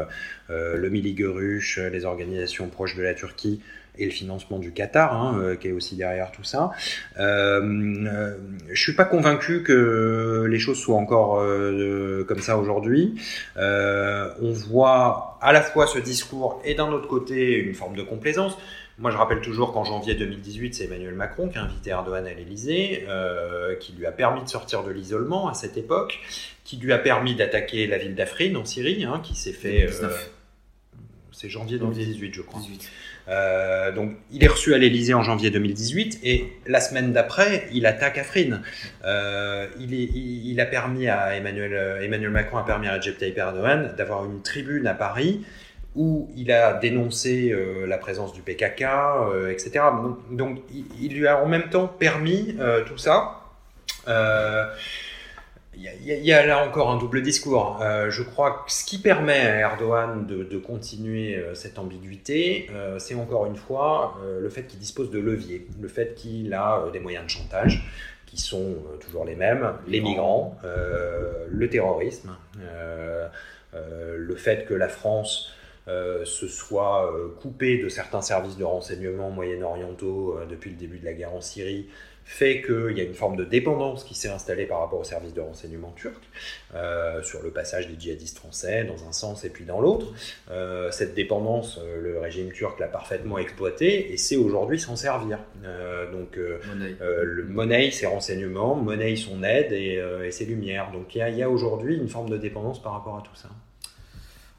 euh, 0.51 0.77
le 0.77 0.91
Miligueruche, 0.91 1.79
les 1.79 2.05
organisations 2.05 2.69
proches 2.69 2.97
de 2.97 3.03
la 3.03 3.15
Turquie 3.15 3.61
et 3.99 4.05
le 4.05 4.11
financement 4.11 4.59
du 4.59 4.73
Qatar, 4.73 5.15
hein, 5.15 5.39
euh, 5.41 5.57
qui 5.57 5.69
est 5.69 5.73
aussi 5.73 5.97
derrière 5.97 6.33
tout 6.33 6.45
ça. 6.45 6.71
Euh, 7.19 7.61
euh, 7.61 8.37
je 8.71 8.81
suis 8.81 8.95
pas 8.95 9.05
convaincu 9.05 9.63
que 9.63 10.47
les 10.49 10.59
choses 10.59 10.79
soient 10.79 10.97
encore 10.97 11.41
euh, 11.41 12.25
comme 12.25 12.41
ça 12.41 12.59
aujourd'hui. 12.59 13.15
Euh, 13.57 14.31
on 14.41 14.53
voit 14.53 15.39
à 15.43 15.53
la 15.53 15.63
fois 15.63 15.87
ce 15.87 15.99
discours 15.99 16.61
et 16.65 16.75
d'un 16.75 16.89
autre 16.89 17.09
côté 17.09 17.57
une 17.57 17.75
forme 17.75 17.97
de 17.97 18.03
complaisance. 18.03 18.57
Moi, 18.99 19.11
je 19.11 19.17
rappelle 19.17 19.41
toujours 19.41 19.73
qu'en 19.73 19.83
janvier 19.83 20.15
2018, 20.15 20.75
c'est 20.75 20.85
Emmanuel 20.85 21.15
Macron 21.15 21.49
qui 21.49 21.57
a 21.57 21.63
invité 21.63 21.89
Erdogan 21.89 22.27
à 22.27 22.35
l'Elysée, 22.35 23.07
euh, 23.09 23.75
qui 23.77 23.95
lui 23.95 24.05
a 24.05 24.13
permis 24.13 24.45
de 24.45 24.49
sortir 24.49 24.85
de 24.85 24.91
l'isolement 24.91 25.49
à 25.49 25.55
cette 25.55 25.79
époque, 25.79 26.21
qui 26.65 26.77
lui 26.77 26.93
a 26.93 26.99
permis 26.99 27.35
d'attaquer 27.35 27.87
la 27.87 27.97
ville 27.97 28.15
d'Afrin 28.15 28.55
en 28.57 28.67
Syrie, 28.67 29.05
hein, 29.05 29.21
qui 29.23 29.35
s'est 29.35 29.55
fait. 29.55 29.89
c'est 31.33 31.49
janvier 31.49 31.79
2018, 31.79 32.35
je 32.35 32.43
crois. 32.43 32.61
18. 32.61 32.91
Euh, 33.29 33.93
donc, 33.93 34.13
il 34.33 34.43
est 34.45 34.49
reçu 34.49 34.75
à 34.75 34.79
l'Elysée 34.79 35.15
en 35.15 35.23
janvier 35.23 35.51
2018 35.51 36.21
et 36.23 36.53
la 36.67 36.81
semaine 36.81 37.13
d'après, 37.13 37.69
il 37.73 37.87
attaque 37.87 38.19
Afrin. 38.19 38.61
Euh, 39.05 39.67
il, 39.79 40.61
a 40.61 40.67
permis 40.67 41.09
à 41.09 41.37
Emmanuel, 41.37 41.75
euh, 41.75 42.03
Emmanuel 42.03 42.31
Macron 42.31 42.59
a 42.59 42.65
permis 42.65 42.89
à 42.89 42.95
Recep 42.95 43.19
Tayyip 43.19 43.39
Erdogan 43.39 43.95
d'avoir 43.97 44.25
une 44.25 44.43
tribune 44.43 44.87
à 44.87 44.95
Paris 44.95 45.45
où 45.97 46.31
il 46.37 46.53
a 46.53 46.75
dénoncé 46.75 47.53
la 47.89 47.99
présence 47.99 48.33
du 48.33 48.43
PKK, 48.43 48.85
etc. 49.51 49.81
Donc, 50.31 50.61
il, 51.01 51.13
lui 51.13 51.27
a 51.27 51.43
en 51.43 51.47
même 51.47 51.69
temps 51.69 51.89
permis 51.89 52.57
tout 52.87 52.97
ça. 52.97 53.41
Il 55.77 55.83
y, 55.83 56.33
a 56.33 56.45
là 56.45 56.67
encore 56.67 56.91
un 56.91 56.99
double 56.99 57.23
discours. 57.23 57.79
Euh, 57.81 58.11
je 58.11 58.23
crois 58.23 58.65
que 58.67 58.73
ce 58.73 58.85
qui 58.85 58.99
permet 58.99 59.39
à 59.39 59.61
Erdogan 59.61 60.27
de, 60.27 60.43
de 60.43 60.59
continuer 60.59 61.37
euh, 61.37 61.55
cette 61.55 61.79
ambiguïté, 61.79 62.69
euh, 62.73 62.99
c'est 62.99 63.15
encore 63.15 63.47
une 63.47 63.55
fois 63.55 64.19
le 64.41 64.49
fait 64.49 64.65
qu'il 64.65 64.81
dispose 64.81 65.11
de 65.11 65.21
leviers, 65.21 65.69
le 65.81 65.89
fait 65.89 66.15
qu'il 66.17 66.53
a 66.55 66.85
des 66.93 66.99
moyens 66.99 67.25
de 67.25 67.31
chantage 67.31 67.89
qui 68.27 68.41
sont 68.41 68.77
toujours 69.01 69.25
les 69.25 69.37
mêmes, 69.37 69.75
les 69.89 70.01
migrants, 70.01 70.57
le 70.63 71.69
terrorisme, 71.69 72.37
le 73.73 74.37
fait 74.37 74.67
que 74.67 74.75
la 74.75 74.89
France 74.89 75.53
se 75.87 76.47
soit 76.47 77.13
coupée 77.41 77.79
de 77.79 77.89
certains 77.89 78.23
services 78.23 78.57
de 78.57 78.63
renseignement 78.63 79.31
moyen-orientaux 79.31 80.39
depuis 80.49 80.71
le 80.71 80.77
début 80.77 80.99
de 80.99 81.07
la 81.07 81.13
guerre 81.13 81.35
en 81.35 81.41
Syrie 81.41 81.89
fait 82.31 82.63
qu'il 82.63 82.97
y 82.97 83.01
a 83.01 83.05
une 83.05 83.15
forme 83.15 83.35
de 83.35 83.45
dépendance 83.45 84.05
qui 84.05 84.15
s'est 84.15 84.29
installée 84.29 84.65
par 84.65 84.79
rapport 84.79 85.01
au 85.01 85.05
service 85.05 85.35
de 85.35 85.41
renseignement 85.41 85.93
turc, 85.97 86.23
euh, 86.75 87.21
sur 87.23 87.43
le 87.43 87.51
passage 87.51 87.89
des 87.89 87.99
djihadistes 87.99 88.39
français 88.39 88.85
dans 88.85 89.07
un 89.07 89.11
sens 89.11 89.45
et 89.45 89.51
puis 89.51 89.65
dans 89.65 89.81
l'autre. 89.81 90.07
Euh, 90.49 90.93
cette 90.93 91.15
dépendance, 91.15 91.81
euh, 91.83 92.01
le 92.01 92.21
régime 92.21 92.53
turc 92.53 92.79
l'a 92.79 92.87
parfaitement 92.87 93.37
exploitée 93.37 94.13
et 94.13 94.17
sait 94.17 94.37
aujourd'hui 94.37 94.79
s'en 94.79 94.95
servir. 94.95 95.41
Donc, 96.13 96.37
le 96.37 97.45
monnaie 97.49 97.91
ses 97.91 98.07
renseignements, 98.07 98.77
monnaie 98.77 99.17
son 99.17 99.43
aide 99.43 99.73
et, 99.73 100.01
et 100.25 100.31
ses 100.31 100.45
lumières. 100.47 100.93
Donc 100.93 101.15
il 101.17 101.19
y 101.19 101.23
a, 101.23 101.31
y 101.31 101.43
a 101.43 101.51
aujourd'hui 101.51 101.97
une 101.97 102.09
forme 102.09 102.31
de 102.31 102.37
dépendance 102.37 102.81
par 102.81 102.93
rapport 102.93 103.17
à 103.17 103.23
tout 103.23 103.35
ça. 103.35 103.49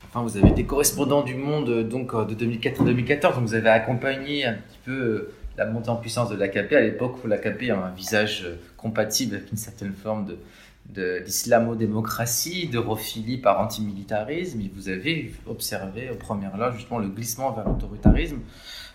Enfin, 0.05 0.24
vous 0.24 0.36
avez 0.38 0.49
été 0.49 0.65
correspondant 0.65 1.24
du 1.24 1.36
Monde 1.36 1.88
donc 1.88 2.13
de 2.28 2.34
2004 2.34 2.82
à 2.82 2.84
2014, 2.84 3.36
donc 3.36 3.45
vous 3.45 3.55
avez 3.55 3.69
accompagné 3.69 4.45
un 4.45 4.55
petit 4.55 4.80
peu 4.84 5.30
la 5.58 5.66
montée 5.66 5.89
en 5.89 5.95
puissance 5.95 6.30
de 6.30 6.36
l'AKP 6.36 6.74
à 6.74 6.82
l'époque 6.82 7.24
où 7.24 7.28
l'AKP 7.28 7.70
a 7.72 7.78
un 7.78 7.91
visage 7.91 8.43
euh, 8.45 8.56
compatible 8.78 9.36
avec 9.36 9.52
une 9.52 9.58
certaine 9.58 9.93
forme 9.93 10.26
de 10.26 10.38
d'islamo-démocratie, 10.86 12.68
d'europhilie 12.68 13.38
par 13.38 13.62
antimilitarisme, 13.62 14.60
et 14.62 14.72
vous 14.74 14.89
avez 14.89 15.32
observé 15.47 16.10
au 16.10 16.16
premier 16.16 16.47
là 16.58 16.72
justement 16.76 16.99
le 16.99 17.08
glissement 17.08 17.52
vers 17.52 17.68
l'autoritarisme. 17.68 18.39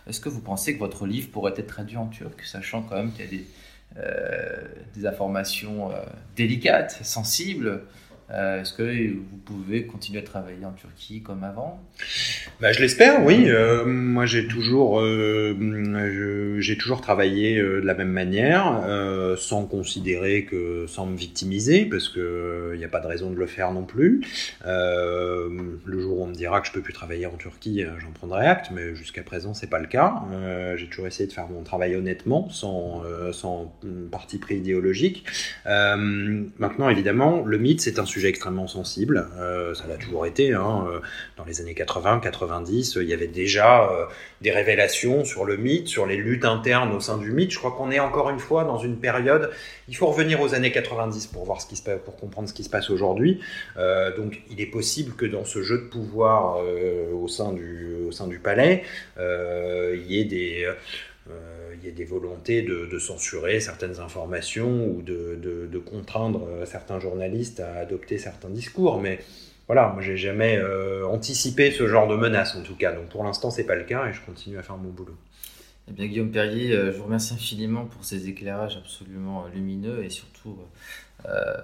Est-ce 0.06 0.20
que 0.20 0.28
vous 0.28 0.40
pensez 0.40 0.74
que 0.74 0.78
votre 0.78 1.06
livre 1.06 1.30
pourrait 1.30 1.54
être 1.56 1.66
traduit 1.66 1.96
en 1.96 2.06
turc, 2.06 2.42
sachant 2.42 2.82
quand 2.82 2.96
même 2.96 3.12
qu'il 3.12 3.24
y 3.24 3.28
a 3.28 3.30
des, 3.30 3.46
euh, 3.98 4.62
des 4.94 5.06
informations 5.06 5.90
euh, 5.90 5.94
délicates, 6.36 7.00
sensibles 7.02 7.82
euh, 8.30 8.60
Est-ce 8.60 8.72
que 8.72 9.12
vous 9.12 9.36
pouvez 9.44 9.86
continuer 9.86 10.18
à 10.18 10.22
travailler 10.22 10.64
en 10.64 10.72
Turquie 10.72 11.22
comme 11.22 11.44
avant? 11.44 11.80
Bah, 12.60 12.72
Je 12.72 12.80
l'espère, 12.80 13.24
oui. 13.24 13.44
Euh, 13.46 13.84
moi, 13.84 14.26
j'ai 14.26 14.48
toujours, 14.48 15.00
euh, 15.00 15.54
toujours 16.78 17.00
travaillé 17.00 17.56
de 17.56 17.82
la 17.84 17.94
même 17.94 18.10
manière, 18.10 18.82
sans 19.38 19.66
considérer 19.66 20.44
que, 20.44 20.86
sans 20.88 21.06
me 21.06 21.16
victimiser, 21.16 21.84
parce 21.84 22.08
que 22.08 22.72
il 22.74 22.78
n'y 22.78 22.84
a 22.84 22.88
pas 22.88 23.00
de 23.00 23.06
raison 23.06 23.30
de 23.30 23.36
le 23.36 23.46
faire 23.46 23.72
non 23.72 23.84
plus. 23.84 24.22
le 24.64 26.00
jour 26.00 26.18
où 26.18 26.24
on 26.24 26.26
me 26.26 26.34
dira 26.34 26.60
que 26.60 26.66
je 26.66 26.72
peux 26.72 26.80
plus 26.80 26.92
travailler 26.92 27.26
en 27.26 27.36
Turquie, 27.36 27.84
j'en 27.98 28.10
prendrai 28.10 28.46
acte, 28.46 28.70
mais 28.72 28.94
jusqu'à 28.94 29.22
présent, 29.22 29.54
c'est 29.54 29.70
pas 29.70 29.78
le 29.78 29.86
cas. 29.86 30.22
j'ai 30.76 30.86
toujours 30.86 31.06
essayé 31.06 31.28
de 31.28 31.32
faire 31.32 31.48
mon 31.48 31.62
travail 31.62 31.94
honnêtement, 31.94 32.48
sans, 32.50 33.02
sans 33.32 33.72
parti 34.10 34.38
pris 34.38 34.56
idéologique. 34.56 35.24
maintenant, 35.64 36.88
évidemment, 36.88 37.44
le 37.44 37.58
mythe, 37.58 37.80
c'est 37.80 37.98
un 37.98 38.06
sujet 38.06 38.15
extrêmement 38.24 38.66
sensible. 38.66 39.28
Euh, 39.38 39.74
ça 39.74 39.86
l'a 39.86 39.96
toujours 39.96 40.26
été. 40.26 40.54
Hein. 40.54 40.86
Euh, 40.88 41.00
dans 41.36 41.44
les 41.44 41.60
années 41.60 41.74
80, 41.74 42.20
90, 42.20 42.98
il 43.00 43.08
y 43.08 43.12
avait 43.12 43.26
déjà 43.26 43.90
euh, 43.90 44.06
des 44.40 44.50
révélations 44.50 45.24
sur 45.24 45.44
le 45.44 45.56
mythe, 45.56 45.88
sur 45.88 46.06
les 46.06 46.16
luttes 46.16 46.44
internes 46.44 46.92
au 46.92 47.00
sein 47.00 47.18
du 47.18 47.32
mythe. 47.32 47.50
Je 47.50 47.58
crois 47.58 47.72
qu'on 47.72 47.90
est 47.90 48.00
encore 48.00 48.30
une 48.30 48.38
fois 48.38 48.64
dans 48.64 48.78
une 48.78 48.98
période. 48.98 49.50
Il 49.88 49.96
faut 49.96 50.06
revenir 50.06 50.40
aux 50.40 50.54
années 50.54 50.72
90 50.72 51.26
pour 51.28 51.44
voir 51.44 51.60
ce 51.60 51.66
qui 51.66 51.76
se 51.76 51.82
passe, 51.82 52.00
pour 52.04 52.16
comprendre 52.16 52.48
ce 52.48 52.54
qui 52.54 52.64
se 52.64 52.70
passe 52.70 52.90
aujourd'hui. 52.90 53.40
Euh, 53.76 54.16
donc, 54.16 54.40
il 54.50 54.60
est 54.60 54.66
possible 54.66 55.14
que 55.14 55.26
dans 55.26 55.44
ce 55.44 55.62
jeu 55.62 55.78
de 55.78 55.88
pouvoir 55.88 56.58
euh, 56.60 57.12
au 57.12 57.28
sein 57.28 57.52
du 57.52 57.86
au 58.06 58.12
sein 58.12 58.28
du 58.28 58.38
palais, 58.38 58.84
il 59.18 60.04
y 60.06 60.20
ait 60.20 60.24
des 60.24 60.64
euh, 60.64 60.74
il 61.78 61.86
y 61.86 61.88
a 61.88 61.94
des 61.94 62.04
volontés 62.04 62.62
de, 62.62 62.98
censurer 62.98 63.60
certaines 63.60 64.00
informations 64.00 64.86
ou 64.86 65.02
de, 65.02 65.78
contraindre 65.78 66.46
euh, 66.48 66.66
certains 66.66 66.98
journalistes 66.98 67.60
à 67.60 67.74
adopter 67.76 68.18
certains 68.18 68.48
discours. 68.48 69.00
Mais 69.00 69.20
voilà, 69.66 69.88
moi 69.88 70.02
j'ai 70.02 70.16
jamais 70.16 70.56
euh, 70.56 71.06
anticipé 71.06 71.70
ce 71.70 71.86
genre 71.86 72.08
de 72.08 72.16
menace 72.16 72.56
en 72.56 72.62
tout 72.62 72.76
cas. 72.76 72.92
Donc 72.92 73.08
pour 73.08 73.24
l'instant 73.24 73.50
c'est 73.50 73.64
pas 73.64 73.74
le 73.74 73.84
cas 73.84 74.06
et 74.08 74.12
je 74.12 74.20
continue 74.20 74.58
à 74.58 74.62
faire 74.62 74.76
mon 74.76 74.90
boulot. 74.90 75.16
Eh 75.88 75.92
bien 75.92 76.06
Guillaume 76.06 76.30
Perrier, 76.30 76.72
euh, 76.72 76.92
je 76.92 76.98
vous 76.98 77.04
remercie 77.04 77.34
infiniment 77.34 77.84
pour 77.84 78.04
ces 78.04 78.28
éclairages 78.28 78.76
absolument 78.76 79.46
lumineux 79.54 80.04
et 80.04 80.10
surtout 80.10 80.56
euh, 81.28 81.56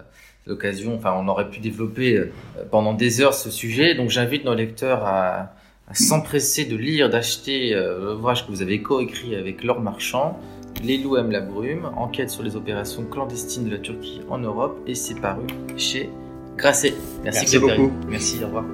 l'occasion. 0.46 0.94
Enfin, 0.94 1.14
on 1.16 1.26
aurait 1.28 1.48
pu 1.50 1.60
développer 1.60 2.24
pendant 2.70 2.94
des 2.94 3.20
heures 3.20 3.34
ce 3.34 3.50
sujet. 3.50 3.94
Donc 3.94 4.10
j'invite 4.10 4.44
nos 4.44 4.54
lecteurs 4.54 5.04
à 5.04 5.54
s'empresser 5.94 6.64
de 6.64 6.76
lire, 6.76 7.10
d'acheter 7.10 7.74
euh, 7.74 8.12
l'ouvrage 8.12 8.46
que 8.46 8.52
vous 8.52 8.62
avez 8.62 8.82
coécrit 8.82 9.34
avec 9.36 9.62
Laure 9.64 9.80
Marchand, 9.80 10.38
Les 10.82 10.98
loups 10.98 11.16
aiment 11.16 11.30
la 11.30 11.40
brume, 11.40 11.90
enquête 11.96 12.30
sur 12.30 12.42
les 12.42 12.56
opérations 12.56 13.04
clandestines 13.04 13.64
de 13.64 13.70
la 13.70 13.78
Turquie 13.78 14.20
en 14.28 14.38
Europe, 14.38 14.78
et 14.86 14.94
c'est 14.94 15.20
paru 15.20 15.46
chez 15.76 16.10
Grasset. 16.56 16.94
Merci, 17.22 17.40
Merci 17.40 17.58
beaucoup. 17.58 17.92
Merci, 18.08 18.42
au 18.42 18.46
revoir. 18.46 18.64